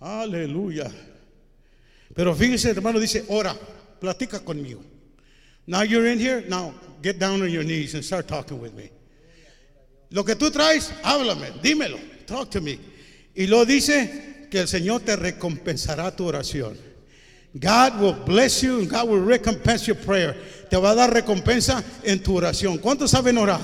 Aleluya. 0.00 0.90
Pero 2.12 2.34
fíjese, 2.34 2.70
hermano, 2.70 2.98
dice, 2.98 3.24
ora, 3.28 3.56
platica 4.00 4.40
conmigo. 4.44 4.82
Now 5.66 5.82
you're 5.82 6.06
in 6.06 6.18
here, 6.18 6.44
now 6.48 6.74
get 7.00 7.18
down 7.18 7.42
on 7.42 7.50
your 7.50 7.64
knees 7.64 7.94
and 7.94 8.04
start 8.04 8.28
talking 8.28 8.60
with 8.60 8.74
me. 8.74 8.90
Lo 10.10 10.22
que 10.22 10.34
tú 10.34 10.50
traes, 10.50 10.92
háblame, 11.02 11.60
dímelo, 11.62 11.98
talk 12.26 12.50
to 12.50 12.60
me. 12.60 12.78
Y 13.34 13.46
lo 13.46 13.64
dice 13.64 14.46
que 14.50 14.60
el 14.60 14.68
Señor 14.68 15.00
te 15.00 15.16
recompensará 15.16 16.14
tu 16.14 16.24
oración. 16.24 16.76
God 17.58 18.00
will 18.00 18.12
bless 18.12 18.62
you 18.62 18.80
and 18.80 18.90
God 18.90 19.08
will 19.08 19.20
recompense 19.20 19.86
your 19.86 19.96
prayer. 19.96 20.36
Te 20.68 20.76
va 20.76 20.90
a 20.90 20.94
dar 20.94 21.10
recompensa 21.10 21.82
en 22.02 22.22
tu 22.22 22.34
oración. 22.34 22.78
¿Cuántos 22.78 23.10
saben 23.10 23.38
orar? 23.38 23.60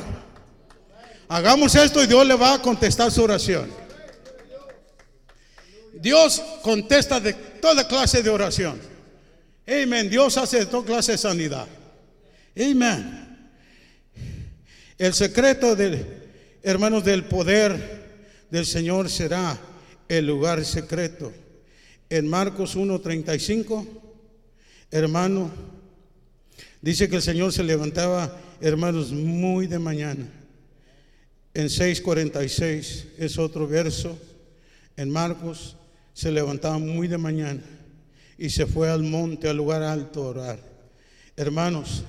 Hagamos 1.28 1.74
esto 1.74 2.02
y 2.02 2.06
Dios 2.06 2.26
le 2.26 2.34
va 2.34 2.54
a 2.54 2.62
contestar 2.62 3.10
su 3.10 3.22
oración. 3.22 3.70
Dios 5.92 6.40
contesta 6.62 7.20
de 7.20 7.32
toda 7.32 7.86
clase 7.86 8.22
de 8.22 8.30
oración. 8.30 8.80
Amén. 9.66 10.08
Dios 10.08 10.36
hace 10.36 10.60
de 10.60 10.66
toda 10.66 10.84
clase 10.84 11.12
de 11.12 11.18
sanidad. 11.18 11.66
Amén. 12.56 13.28
El 14.98 15.14
secreto 15.14 15.76
del, 15.76 16.04
hermanos, 16.62 17.04
del 17.04 17.24
poder 17.24 18.00
del 18.50 18.66
Señor 18.66 19.08
será 19.08 19.58
el 20.08 20.26
lugar 20.26 20.64
secreto. 20.64 21.32
En 22.10 22.28
Marcos 22.28 22.76
1:35, 22.76 23.86
hermano, 24.90 25.50
dice 26.82 27.08
que 27.08 27.16
el 27.16 27.22
Señor 27.22 27.52
se 27.52 27.62
levantaba, 27.62 28.36
hermanos, 28.60 29.12
muy 29.12 29.66
de 29.66 29.78
mañana. 29.78 30.28
En 31.54 31.68
6:46 31.68 33.06
es 33.16 33.38
otro 33.38 33.66
verso. 33.66 34.18
En 34.96 35.08
Marcos 35.08 35.76
se 36.12 36.30
levantaba 36.30 36.78
muy 36.78 37.08
de 37.08 37.16
mañana 37.16 37.62
y 38.36 38.50
se 38.50 38.66
fue 38.66 38.90
al 38.90 39.02
monte, 39.02 39.48
al 39.48 39.56
lugar 39.56 39.82
alto 39.82 40.24
a 40.24 40.28
orar. 40.28 40.58
Hermanos, 41.36 42.02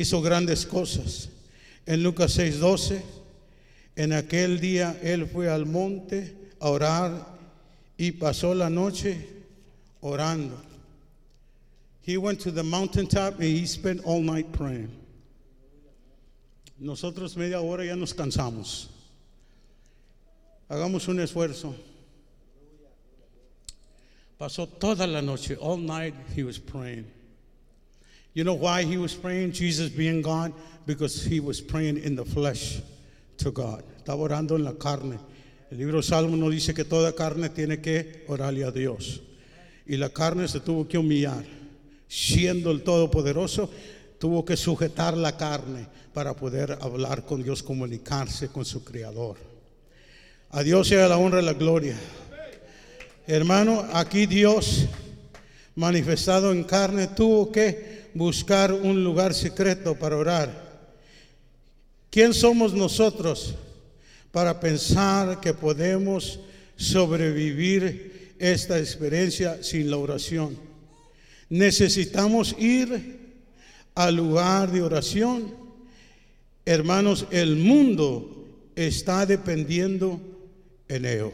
hizo 0.00 0.22
grandes 0.22 0.66
cosas. 0.66 1.28
En 1.86 2.02
Lucas 2.02 2.36
6:12, 2.36 3.02
en 3.96 4.12
aquel 4.12 4.60
día 4.60 4.98
él 5.02 5.26
fue 5.26 5.48
al 5.48 5.66
monte 5.66 6.36
a 6.60 6.68
orar 6.68 7.26
y 7.96 8.12
pasó 8.12 8.54
la 8.54 8.70
noche 8.70 9.26
orando. 10.00 10.56
He 12.02 12.16
went 12.16 12.40
to 12.40 12.50
the 12.50 12.62
mountaintop 12.62 13.34
and 13.34 13.44
he 13.44 13.66
spent 13.66 14.00
all 14.04 14.20
night 14.20 14.50
praying. 14.52 14.90
Nosotros 16.78 17.36
media 17.36 17.60
hora 17.60 17.84
ya 17.84 17.94
nos 17.94 18.12
cansamos. 18.12 18.88
Hagamos 20.68 21.06
un 21.06 21.20
esfuerzo. 21.20 21.74
Pasó 24.38 24.66
toda 24.66 25.06
la 25.06 25.20
noche, 25.20 25.56
all 25.60 25.76
night 25.76 26.14
he 26.34 26.42
was 26.42 26.58
praying. 26.58 27.04
You 28.34 28.44
know 28.44 28.54
why 28.54 28.82
he 28.84 28.96
was 28.96 29.14
praying, 29.14 29.52
Jesus 29.52 29.90
being 29.90 30.22
God? 30.22 30.52
Because 30.86 31.22
he 31.22 31.38
was 31.38 31.60
praying 31.60 31.98
in 31.98 32.16
the 32.16 32.24
flesh 32.24 32.80
to 33.38 33.50
God. 33.50 33.84
Estaba 34.02 34.22
orando 34.28 34.56
en 34.56 34.64
la 34.64 34.72
carne. 34.72 35.18
El 35.70 35.78
libro 35.78 35.98
de 35.98 36.02
Salmo 36.02 36.36
nos 36.36 36.50
dice 36.50 36.74
que 36.74 36.84
toda 36.84 37.12
carne 37.12 37.50
tiene 37.50 37.80
que 37.80 38.24
orarle 38.28 38.64
a 38.64 38.70
Dios. 38.70 39.20
Y 39.86 39.96
la 39.96 40.08
carne 40.08 40.48
se 40.48 40.60
tuvo 40.60 40.88
que 40.88 40.98
humillar. 40.98 41.44
Siendo 42.08 42.70
el 42.70 42.82
Todopoderoso, 42.82 43.70
tuvo 44.18 44.44
que 44.44 44.56
sujetar 44.56 45.16
la 45.16 45.36
carne 45.36 45.86
para 46.12 46.34
poder 46.34 46.78
hablar 46.80 47.24
con 47.24 47.42
Dios, 47.42 47.62
comunicarse 47.62 48.48
con 48.48 48.64
su 48.64 48.84
Creador. 48.84 49.36
A 50.50 50.62
Dios 50.62 50.88
sea 50.88 51.08
la 51.08 51.16
honra 51.16 51.40
y 51.40 51.44
la 51.44 51.54
gloria. 51.54 51.96
Hermano, 53.26 53.86
aquí 53.92 54.26
Dios 54.26 54.86
manifestado 55.74 56.52
en 56.52 56.64
carne 56.64 57.06
tuvo 57.08 57.50
que 57.50 58.01
buscar 58.14 58.72
un 58.72 59.02
lugar 59.02 59.34
secreto 59.34 59.94
para 59.94 60.16
orar. 60.16 60.72
¿Quién 62.10 62.34
somos 62.34 62.74
nosotros 62.74 63.54
para 64.30 64.60
pensar 64.60 65.40
que 65.40 65.54
podemos 65.54 66.40
sobrevivir 66.76 68.34
esta 68.38 68.78
experiencia 68.78 69.62
sin 69.62 69.90
la 69.90 69.96
oración? 69.96 70.56
Necesitamos 71.48 72.54
ir 72.58 73.20
al 73.94 74.16
lugar 74.16 74.70
de 74.70 74.82
oración. 74.82 75.54
Hermanos, 76.64 77.26
el 77.30 77.56
mundo 77.56 78.46
está 78.74 79.26
dependiendo 79.26 80.20
en 80.88 81.04
ello. 81.04 81.32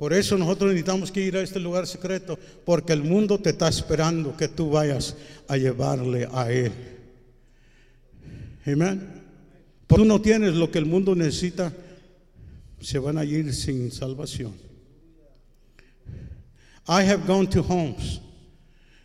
Por 0.00 0.14
eso 0.14 0.38
nosotros 0.38 0.70
necesitamos 0.70 1.12
que 1.12 1.20
ir 1.20 1.36
a 1.36 1.42
este 1.42 1.60
lugar 1.60 1.86
secreto, 1.86 2.38
porque 2.64 2.94
el 2.94 3.02
mundo 3.02 3.38
te 3.38 3.50
está 3.50 3.68
esperando 3.68 4.34
que 4.34 4.48
tú 4.48 4.70
vayas 4.70 5.14
a 5.46 5.58
llevarle 5.58 6.26
a 6.32 6.50
Él. 6.50 6.72
Amén. 8.64 9.06
Tú 9.86 10.02
no 10.06 10.18
tienes 10.18 10.54
lo 10.54 10.70
que 10.70 10.78
el 10.78 10.86
mundo 10.86 11.14
necesita, 11.14 11.70
se 12.80 12.98
van 12.98 13.18
a 13.18 13.26
ir 13.26 13.52
sin 13.52 13.92
salvación. 13.92 14.54
I 16.88 17.02
have 17.02 17.26
gone 17.26 17.46
to 17.48 17.60
homes. 17.60 18.22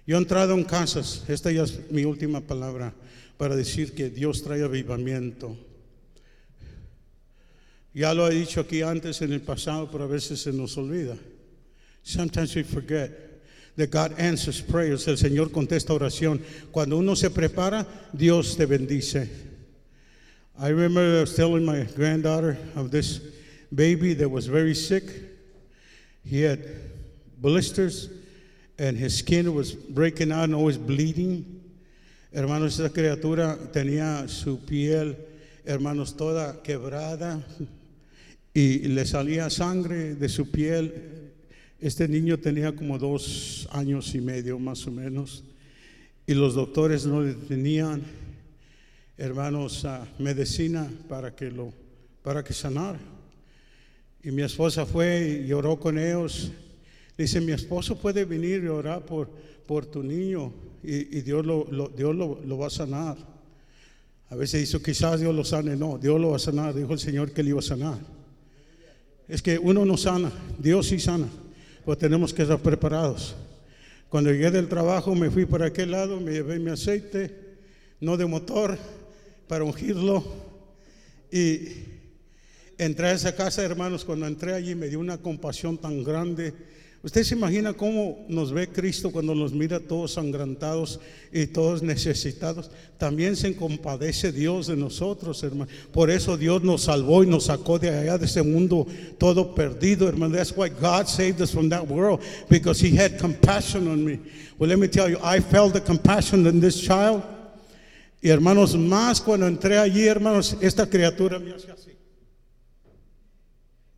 Yo 0.08 0.16
he 0.16 0.18
entrado 0.18 0.54
en 0.54 0.64
casas, 0.64 1.26
esta 1.28 1.52
ya 1.52 1.64
es 1.64 1.92
mi 1.92 2.06
última 2.06 2.40
palabra, 2.40 2.94
para 3.36 3.58
decir 3.58 3.94
que 3.94 4.10
Dios 4.10 4.44
trae 4.44 4.64
avivamiento. 4.64 5.58
Ya 7.96 8.14
lo 8.14 8.28
he 8.28 8.36
dicho 8.36 8.60
aquí 8.60 8.82
antes 8.82 9.22
en 9.22 9.32
el 9.32 9.40
pasado, 9.40 9.90
pero 9.90 10.04
a 10.04 10.08
veces 10.08 10.42
se 10.42 10.52
nos 10.52 10.76
olvida. 10.76 11.18
Sometimes 12.04 12.54
we 12.54 12.64
forget 12.64 13.10
that 13.78 13.90
God 13.90 14.14
answers 14.20 14.60
prayers. 14.60 15.08
El 15.08 15.16
Señor 15.16 15.50
contesta 15.50 15.94
oración. 15.94 16.42
Cuando 16.74 16.98
uno 16.98 17.16
se 17.16 17.30
prepara, 17.30 17.88
Dios 18.12 18.58
te 18.58 18.66
bendice. 18.66 19.30
I 20.60 20.68
remember 20.68 21.20
I 21.20 21.22
was 21.22 21.38
telling 21.38 21.64
my 21.64 21.84
granddaughter 21.96 22.58
of 22.76 22.92
this 22.92 23.22
baby 23.74 24.14
that 24.16 24.28
was 24.28 24.48
very 24.48 24.76
sick. 24.76 25.04
He 26.26 26.42
had 26.42 26.66
blisters 27.38 28.10
and 28.78 28.98
his 28.98 29.18
skin 29.18 29.54
was 29.54 29.72
breaking 29.72 30.34
out 30.34 30.44
and 30.44 30.56
always 30.56 30.78
bleeding. 30.78 31.64
Hermanos, 32.34 32.78
esa 32.78 32.90
criatura 32.90 33.58
tenía 33.72 34.28
su 34.30 34.58
piel, 34.58 35.16
hermanos, 35.66 36.12
toda 36.12 36.62
quebrada 36.62 37.42
y 38.56 38.88
le 38.88 39.06
salía 39.06 39.50
sangre 39.50 40.16
de 40.16 40.30
su 40.30 40.50
piel. 40.50 40.94
Este 41.80 42.08
niño 42.08 42.40
tenía 42.40 42.74
como 42.74 42.98
dos 42.98 43.68
años 43.72 44.16
y 44.16 44.22
medio 44.22 44.58
más 44.58 44.88
o 44.88 44.92
menos 44.92 45.44
y 46.26 46.34
los 46.34 46.56
doctores 46.56 47.06
no 47.06 47.22
le 47.22 47.34
tenían, 47.34 48.02
hermanos, 49.18 49.84
uh, 49.84 50.06
medicina 50.24 50.90
para 51.10 51.36
que 51.36 51.52
lo, 51.52 51.74
para 52.24 52.44
que 52.44 52.54
sanara. 52.54 52.98
Y 54.24 54.32
mi 54.32 54.42
esposa 54.42 54.86
fue 54.86 55.44
y 55.46 55.52
oró 55.52 55.78
con 55.80 56.00
ellos. 56.00 56.52
Dice, 57.18 57.42
mi 57.42 57.52
esposo 57.52 57.96
puede 57.98 58.26
venir 58.26 58.64
y 58.64 58.68
orar 58.68 59.06
por, 59.06 59.30
por 59.68 59.86
tu 59.86 60.02
niño 60.02 60.52
y, 60.82 61.18
y 61.18 61.22
Dios, 61.22 61.46
lo, 61.46 61.68
lo- 61.70 61.90
Dios 61.90 62.16
lo, 62.16 62.42
lo 62.44 62.58
va 62.58 62.68
a 62.68 62.72
sanar. 62.72 63.18
A 64.30 64.36
veces 64.36 64.62
dice, 64.62 64.82
quizás 64.82 65.20
Dios 65.20 65.36
lo 65.36 65.44
sane. 65.44 65.76
No, 65.76 66.00
Dios 66.00 66.20
lo 66.20 66.30
va 66.32 66.38
a 66.38 66.40
sanar. 66.40 66.74
Dijo 66.74 66.94
el 66.94 67.00
Señor 67.00 67.32
que 67.32 67.44
le 67.44 67.50
iba 67.50 67.60
a 67.60 67.64
sanar. 67.64 68.15
Es 69.28 69.42
que 69.42 69.58
uno 69.58 69.86
no 69.86 69.98
sana, 69.98 70.32
Dios 70.60 70.88
sí 70.88 71.00
sana, 71.00 71.28
pues 71.84 71.98
tenemos 71.98 72.34
que 72.34 72.44
estar 72.44 72.60
preparados. 72.60 73.36
Cuando 74.10 74.32
llegué 74.32 74.52
del 74.52 74.70
trabajo 74.70 75.16
me 75.16 75.32
fui 75.32 75.46
por 75.46 75.64
aquel 75.64 75.92
lado, 75.92 76.20
me 76.20 76.32
llevé 76.32 76.60
mi 76.60 76.70
aceite, 76.70 77.58
no 78.00 78.18
de 78.18 78.26
motor, 78.26 78.78
para 79.48 79.64
ungirlo. 79.64 80.24
Y 81.32 81.70
entré 82.78 83.08
a 83.08 83.14
esa 83.14 83.36
casa, 83.36 83.64
hermanos, 83.64 84.06
cuando 84.06 84.28
entré 84.28 84.54
allí 84.54 84.76
me 84.76 84.88
dio 84.88 85.00
una 85.00 85.18
compasión 85.18 85.78
tan 85.78 86.04
grande. 86.04 86.54
Usted 87.06 87.24
se 87.24 87.36
imagina 87.36 87.72
cómo 87.72 88.26
nos 88.28 88.52
ve 88.52 88.68
Cristo 88.68 89.12
cuando 89.12 89.36
nos 89.36 89.54
mira 89.54 89.80
todos 89.80 90.14
sangrantados 90.14 91.00
y 91.32 91.46
todos 91.46 91.84
necesitados. 91.84 92.72
También 92.98 93.36
se 93.36 93.56
compadece 93.56 94.32
Dios 94.32 94.66
de 94.66 94.76
nosotros, 94.76 95.44
hermano. 95.44 95.70
Por 95.92 96.10
eso 96.10 96.36
Dios 96.36 96.64
nos 96.64 96.82
salvó 96.82 97.24
y 97.24 97.28
nos 97.28 97.44
sacó 97.44 97.78
de 97.78 97.90
allá 97.90 98.18
de 98.18 98.26
ese 98.26 98.42
mundo 98.42 98.88
todo 99.20 99.54
perdido, 99.54 100.08
hermano. 100.08 100.36
That's 100.36 100.52
why 100.58 100.68
God 100.68 101.06
saved 101.06 101.40
us 101.42 101.52
from 101.52 101.70
that 101.70 101.88
world 101.88 102.22
because 102.50 102.84
He 102.84 102.98
had 102.98 103.20
compassion 103.20 103.88
on 103.88 104.04
me. 104.04 104.20
Well, 104.58 104.72
let 104.72 104.80
me 104.80 104.88
tell 104.88 105.08
you, 105.08 105.20
I 105.22 105.42
felt 105.42 105.74
the 105.74 105.82
compassion 105.82 106.48
in 106.48 106.60
this 106.60 106.82
child. 106.82 107.22
Y 108.20 108.30
hermanos, 108.30 108.76
más 108.76 109.22
cuando 109.22 109.46
entré 109.46 109.78
allí, 109.78 110.08
hermanos, 110.08 110.58
esta 110.60 110.88
criatura 110.88 111.38
me 111.38 111.54
hace 111.54 111.70
así. 111.72 111.92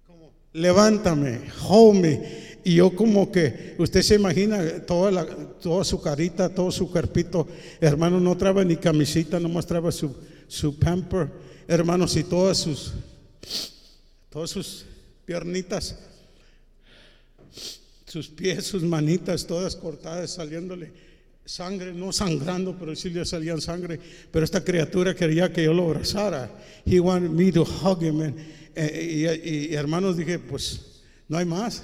Como, 0.06 0.34
levántame, 0.52 1.40
hold 1.70 2.02
me. 2.02 2.47
Y 2.68 2.76
yo 2.76 2.94
como 2.94 3.32
que, 3.32 3.76
usted 3.78 4.02
se 4.02 4.16
imagina 4.16 4.82
toda, 4.86 5.10
la, 5.10 5.26
toda 5.26 5.86
su 5.86 6.02
carita, 6.02 6.50
todo 6.54 6.70
su 6.70 6.92
cuerpito, 6.92 7.48
hermano, 7.80 8.20
no 8.20 8.36
trae 8.36 8.66
ni 8.66 8.76
camisita, 8.76 9.40
nomás 9.40 9.66
trae 9.66 9.90
su, 9.94 10.14
su 10.50 10.78
pamper. 10.78 11.30
hermanos, 11.66 12.18
y 12.18 12.26
todas 12.26 12.58
sus, 12.58 12.92
todas 14.30 14.50
sus 14.50 14.84
piernitas, 15.26 15.98
sus 18.06 18.28
pies, 18.28 18.66
sus 18.66 18.84
manitas, 18.84 19.48
todas 19.48 19.74
cortadas, 19.74 20.32
saliéndole 20.32 20.92
sangre, 21.46 21.94
no 21.94 22.12
sangrando, 22.12 22.76
pero 22.78 22.94
sí 22.98 23.10
le 23.12 23.24
salían 23.26 23.62
sangre. 23.62 23.98
Pero 24.30 24.44
esta 24.44 24.62
criatura 24.62 25.16
quería 25.16 25.54
que 25.54 25.64
yo 25.64 25.74
lo 25.74 25.86
abrazara. 25.86 26.52
He 26.86 27.00
wanted 27.00 27.30
me 27.32 27.50
to 27.54 27.64
hug 27.64 28.04
him. 28.04 28.20
and- 28.22 28.36
eh, 28.76 29.38
y, 29.42 29.50
y- 29.50 29.66
y, 29.72 29.74
hermanos, 29.74 30.18
dije, 30.18 30.38
pues 30.38 30.82
no 31.30 31.38
hay 31.38 31.46
más. 31.46 31.82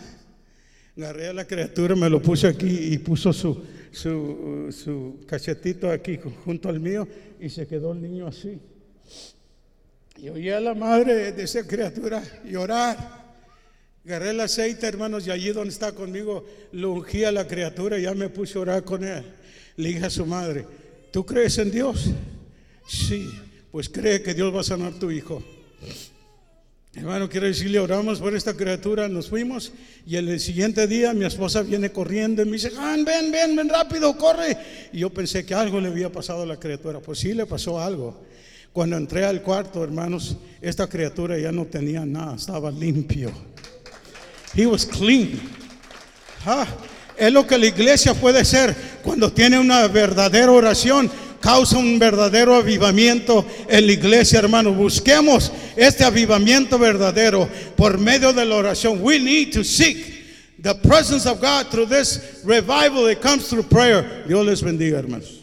Agarré 0.95 1.27
a 1.27 1.33
la 1.33 1.45
criatura, 1.45 1.95
me 1.95 2.09
lo 2.09 2.21
puse 2.21 2.47
aquí 2.47 2.93
y 2.93 2.97
puso 2.99 3.33
su, 3.33 3.63
su, 3.91 4.67
su 4.71 5.25
cachetito 5.25 5.89
aquí 5.89 6.19
junto 6.45 6.69
al 6.69 6.79
mío 6.79 7.07
y 7.39 7.49
se 7.49 7.65
quedó 7.65 7.93
el 7.93 8.01
niño 8.01 8.27
así. 8.27 8.59
Y 10.17 10.29
oí 10.29 10.49
a 10.49 10.59
la 10.59 10.75
madre 10.75 11.31
de 11.31 11.43
esa 11.43 11.65
criatura 11.65 12.23
llorar. 12.45 13.23
Agarré 14.05 14.31
el 14.31 14.39
aceite, 14.41 14.85
hermanos, 14.85 15.25
y 15.25 15.31
allí 15.31 15.49
donde 15.51 15.73
está 15.73 15.93
conmigo, 15.93 16.45
lo 16.73 16.91
ungí 16.91 17.23
a 17.23 17.31
la 17.31 17.47
criatura 17.47 17.97
y 17.97 18.03
ya 18.03 18.13
me 18.13 18.29
puse 18.29 18.57
a 18.57 18.61
orar 18.61 18.83
con 18.83 19.03
él. 19.03 19.23
Le 19.77 19.89
dije 19.89 20.05
a 20.05 20.09
su 20.09 20.25
madre, 20.25 20.65
¿tú 21.11 21.25
crees 21.25 21.57
en 21.57 21.71
Dios? 21.71 22.11
Sí, 22.87 23.31
pues 23.71 23.89
cree 23.89 24.21
que 24.21 24.33
Dios 24.33 24.53
va 24.53 24.61
a 24.61 24.63
sanar 24.63 24.93
tu 24.93 25.09
hijo. 25.09 25.41
Hermano, 26.95 27.27
quiero 27.27 27.47
decirle, 27.47 27.79
oramos 27.79 28.19
por 28.19 28.35
esta 28.35 28.53
criatura, 28.53 29.09
nos 29.09 29.27
fuimos 29.27 29.71
y 30.05 30.15
el 30.15 30.39
siguiente 30.39 30.85
día 30.85 31.11
mi 31.13 31.25
esposa 31.25 31.63
viene 31.63 31.91
corriendo 31.91 32.43
y 32.43 32.45
me 32.45 32.51
dice, 32.51 32.71
"Han, 32.77 33.03
ven, 33.03 33.31
ven, 33.31 33.55
ven 33.55 33.67
rápido, 33.67 34.15
corre. 34.15 34.55
Y 34.93 34.99
yo 34.99 35.09
pensé 35.09 35.43
que 35.43 35.55
algo 35.55 35.81
le 35.81 35.87
había 35.87 36.11
pasado 36.11 36.43
a 36.43 36.45
la 36.45 36.59
criatura, 36.59 36.99
pues 36.99 37.17
sí 37.17 37.33
le 37.33 37.47
pasó 37.47 37.79
algo. 37.79 38.21
Cuando 38.71 38.95
entré 38.95 39.25
al 39.25 39.41
cuarto, 39.41 39.83
hermanos, 39.83 40.37
esta 40.61 40.85
criatura 40.85 41.39
ya 41.39 41.51
no 41.51 41.65
tenía 41.65 42.05
nada, 42.05 42.35
estaba 42.35 42.69
limpio. 42.69 43.31
He 44.55 44.67
was 44.67 44.85
clean. 44.85 45.39
Ah, 46.45 46.67
es 47.17 47.33
lo 47.33 47.47
que 47.47 47.57
la 47.57 47.65
iglesia 47.65 48.13
puede 48.13 48.45
ser 48.45 48.75
cuando 49.01 49.33
tiene 49.33 49.57
una 49.57 49.87
verdadera 49.87 50.51
oración. 50.51 51.09
Causa 51.43 51.77
un 51.77 51.99
verdadero 51.99 52.55
avivamiento 52.55 53.45
en 53.67 53.85
la 53.85 53.91
iglesia, 53.91 54.39
hermano. 54.39 54.71
Busquemos 54.71 55.51
este 55.75 56.05
avivamiento 56.05 56.79
verdadero 56.79 57.49
por 57.75 57.97
medio 57.97 58.31
de 58.31 58.45
la 58.45 58.55
oración. 58.55 59.01
We 59.01 59.19
need 59.19 59.51
to 59.51 59.61
seek 59.61 60.57
the 60.61 60.73
presence 60.73 61.25
of 61.25 61.41
God 61.41 61.69
through 61.69 61.87
this 61.87 62.41
revival 62.45 63.03
that 63.07 63.19
comes 63.21 63.49
through 63.49 63.63
prayer. 63.63 64.23
Dios 64.25 64.45
les 64.45 64.61
bendiga, 64.61 64.99
hermanos. 64.99 65.42